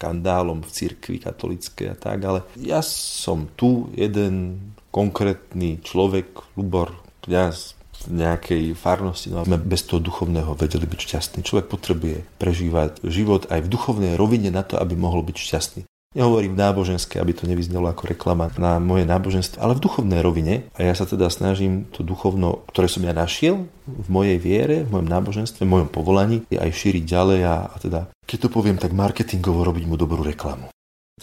škandálom 0.01 0.65
v 0.65 0.71
cirkvi 0.73 1.21
katolíckej 1.21 1.93
a 1.93 1.97
tak, 1.99 2.25
ale 2.25 2.41
ja 2.57 2.81
som 2.81 3.51
tu 3.53 3.93
jeden 3.93 4.57
konkrétny 4.91 5.82
človek, 5.82 6.55
Lubor, 6.59 6.95
kňaz 7.26 7.78
v 8.09 8.16
nejakej 8.16 8.64
farnosti, 8.74 9.28
no 9.28 9.45
sme 9.45 9.61
bez 9.61 9.84
toho 9.84 10.01
duchovného 10.01 10.57
vedeli 10.57 10.88
byť 10.88 11.01
šťastní. 11.01 11.38
Človek 11.45 11.68
potrebuje 11.68 12.24
prežívať 12.41 13.05
život 13.05 13.45
aj 13.53 13.61
v 13.66 13.72
duchovnej 13.72 14.12
rovine 14.16 14.49
na 14.49 14.64
to, 14.64 14.80
aby 14.80 14.97
mohol 14.97 15.20
byť 15.20 15.36
šťastný. 15.36 15.82
Nehovorím 16.11 16.59
náboženské, 16.59 17.22
aby 17.22 17.38
to 17.38 17.47
nevyznelo 17.47 17.86
ako 17.86 18.11
reklama 18.11 18.51
na 18.59 18.82
moje 18.82 19.07
náboženstvo, 19.07 19.62
ale 19.62 19.78
v 19.78 19.84
duchovnej 19.86 20.18
rovine. 20.26 20.66
A 20.74 20.82
ja 20.82 20.95
sa 20.99 21.07
teda 21.07 21.30
snažím 21.30 21.86
to 21.95 22.03
duchovno, 22.03 22.66
ktoré 22.66 22.91
som 22.91 23.07
ja 23.07 23.14
našiel 23.14 23.70
v 23.86 24.09
mojej 24.11 24.34
viere, 24.43 24.82
v 24.82 24.91
mojom 24.91 25.07
náboženstve, 25.07 25.62
v 25.62 25.70
mojom 25.70 25.88
povolaní, 25.95 26.43
aj 26.51 26.66
šíriť 26.66 27.05
ďalej 27.07 27.41
a, 27.47 27.57
a 27.70 27.76
teda, 27.78 28.01
keď 28.26 28.38
to 28.43 28.49
poviem 28.51 28.74
tak 28.74 28.91
marketingovo, 28.91 29.62
robiť 29.62 29.86
mu 29.86 29.95
dobrú 29.95 30.26
reklamu. 30.26 30.66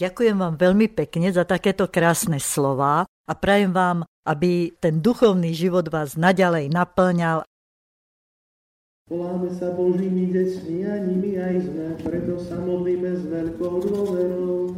Ďakujem 0.00 0.36
vám 0.40 0.56
veľmi 0.56 0.88
pekne 0.88 1.36
za 1.36 1.44
takéto 1.44 1.84
krásne 1.92 2.40
slova 2.40 3.04
a 3.28 3.32
prajem 3.36 3.76
vám, 3.76 4.08
aby 4.24 4.72
ten 4.80 5.04
duchovný 5.04 5.52
život 5.52 5.84
vás 5.92 6.16
naďalej 6.16 6.72
naplňal 6.72 7.44
Voláme 9.08 9.48
sa 9.56 9.72
Božími 9.72 10.28
deťmi 10.36 10.84
a 10.84 11.00
nimi 11.00 11.40
aj 11.40 11.64
sme, 11.64 11.96
preto 12.04 12.36
sa 12.44 12.60
modlíme 12.60 13.08
s 13.16 13.24
veľkou 13.24 13.74
dôverou. 13.88 14.76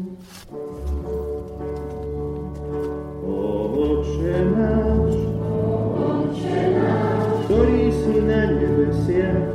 Oče 3.26 4.38
náš, 4.54 5.14
Oče 5.98 6.62
náš, 6.78 7.26
ktorý 7.50 7.82
si 7.90 8.14
na 8.22 8.42
nebesiach, 8.54 9.49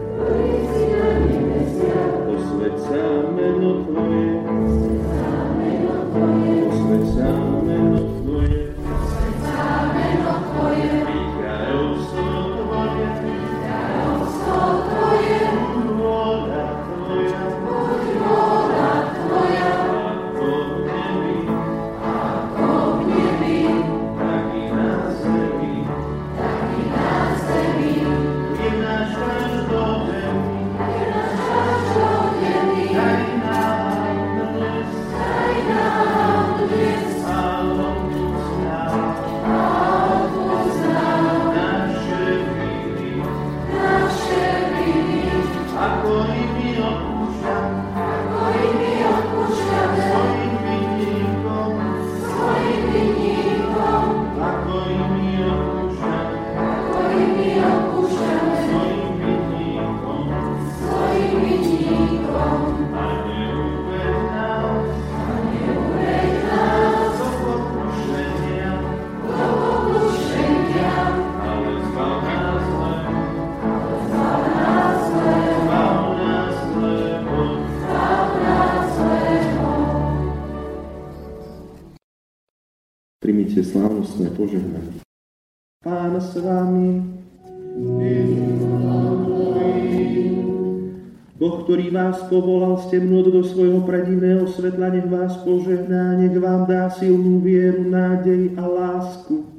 vás 92.06 92.22
povolal 92.30 92.78
z 92.86 92.86
temnot 92.94 93.34
do 93.34 93.42
svojho 93.42 93.82
predivného 93.82 94.46
svetla, 94.46 94.94
nech 94.94 95.10
vás 95.10 95.42
požehná, 95.42 96.22
nech 96.22 96.38
vám 96.38 96.70
dá 96.70 96.86
silnú 96.94 97.42
vieru, 97.42 97.82
nádej 97.82 98.54
a 98.62 98.64
lásku. 98.70 99.50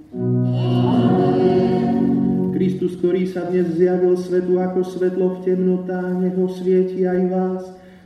Kristus, 2.54 2.94
ktorý 3.02 3.26
sa 3.26 3.50
dnes 3.50 3.74
zjavil 3.74 4.14
svetu 4.14 4.62
ako 4.62 4.86
svetlo 4.86 5.26
v 5.34 5.38
temnotách, 5.42 6.22
nech 6.22 6.38
ho 6.38 6.46
svieti 6.46 7.02
aj 7.02 7.20
vás, 7.34 7.62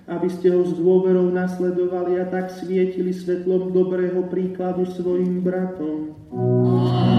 aby 0.09 0.29
ste 0.33 0.57
ho 0.57 0.65
s 0.65 0.73
dôverou 0.73 1.29
nasledovali 1.29 2.17
a 2.17 2.25
tak 2.25 2.49
svietili 2.49 3.13
svetlom 3.13 3.77
dobrého 3.77 4.25
príkladu 4.33 4.89
svojim 4.89 5.45
bratom. 5.45 6.17
Amen. 6.33 7.10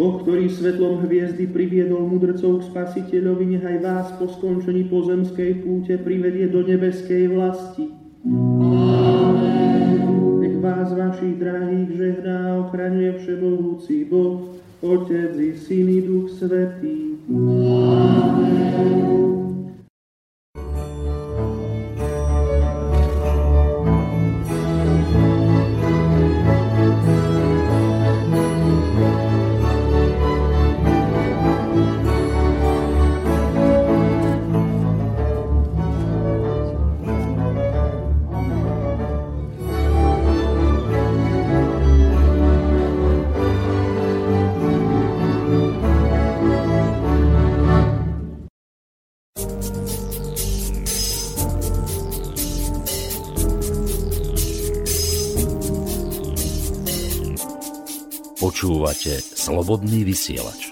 Boh, 0.00 0.16
ktorý 0.24 0.48
svetlom 0.48 1.04
hviezdy 1.04 1.44
priviedol 1.44 2.08
mudrcov 2.08 2.64
k 2.64 2.72
spasiteľovi, 2.72 3.60
nechaj 3.60 3.84
vás 3.84 4.08
po 4.16 4.32
skončení 4.32 4.88
pozemskej 4.88 5.60
púte 5.60 6.00
privedie 6.00 6.48
do 6.48 6.64
nebeskej 6.64 7.28
vlasti. 7.28 7.92
Amen. 8.24 10.00
Nech 10.40 10.56
vás 10.64 10.96
vašich 10.96 11.36
drahých 11.36 11.92
žehná 12.00 12.48
a 12.48 12.64
ochraňuje 12.64 13.20
všemohúci 13.20 14.08
Boh, 14.08 14.56
Otec 14.80 15.36
i 15.36 15.52
Syn 15.60 15.92
i 15.92 16.00
Duch 16.00 16.32
Svetý. 16.32 17.20
Amen. 17.28 19.19
Počúvate 58.70 59.18
Slobodný 59.18 60.06
vysielač. 60.06 60.70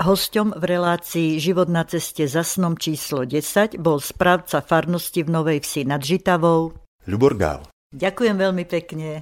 Hosťom 0.00 0.56
v 0.56 0.64
relácii 0.64 1.36
Život 1.36 1.68
na 1.68 1.84
ceste 1.84 2.24
za 2.24 2.40
snom 2.40 2.80
číslo 2.80 3.28
10 3.28 3.76
bol 3.76 4.00
správca 4.00 4.64
farnosti 4.64 5.20
v 5.20 5.28
Novej 5.28 5.60
Vsi 5.60 5.84
nad 5.84 6.00
Žitavou 6.00 6.72
Ľubor 7.04 7.36
Gál. 7.36 7.68
Ďakujem 7.92 8.36
veľmi 8.40 8.64
pekne. 8.64 9.20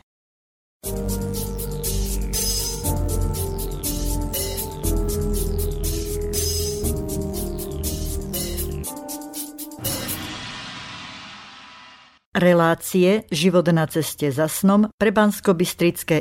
Relácie 12.35 13.31
Život 13.31 13.71
na 13.71 13.87
ceste 13.87 14.27
za 14.35 14.51
snom 14.51 14.91
pre 14.99 15.15
bansko 15.15 15.55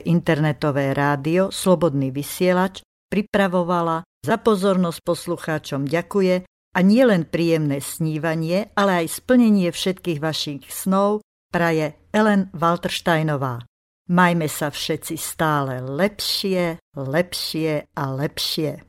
internetové 0.05 0.93
rádio 0.93 1.49
Slobodný 1.49 2.14
vysielač 2.14 2.86
pripravovala 3.09 4.05
za 4.22 4.38
pozornosť 4.38 5.01
poslucháčom 5.01 5.89
ďakuje 5.89 6.45
a 6.45 6.80
nielen 6.86 7.26
príjemné 7.26 7.82
snívanie, 7.82 8.70
ale 8.78 9.01
aj 9.01 9.26
splnenie 9.26 9.74
všetkých 9.74 10.22
vašich 10.22 10.70
snov 10.70 11.26
praje 11.49 11.97
Ellen 12.14 12.53
Waltersteinová. 12.53 13.66
Majme 14.14 14.45
sa 14.45 14.70
všetci 14.70 15.18
stále 15.18 15.82
lepšie, 15.82 16.78
lepšie 16.93 17.89
a 17.89 18.03
lepšie. 18.14 18.86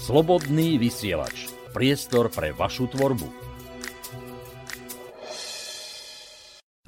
Slobodný 0.00 0.80
vysielač. 0.80 1.52
Priestor 1.76 2.32
pre 2.32 2.56
vašu 2.56 2.88
tvorbu. 2.88 3.28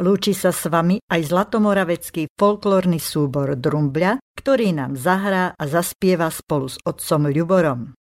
Lúči 0.00 0.32
sa 0.32 0.48
s 0.48 0.64
vami 0.64 0.96
aj 1.12 1.20
zlatomoravecký 1.28 2.32
folklórny 2.40 2.96
súbor 2.96 3.52
Drumbľa, 3.52 4.16
ktorý 4.32 4.72
nám 4.72 4.96
zahrá 4.96 5.52
a 5.52 5.64
zaspieva 5.68 6.32
spolu 6.32 6.72
s 6.72 6.80
otcom 6.88 7.28
Ľuborom. 7.28 7.92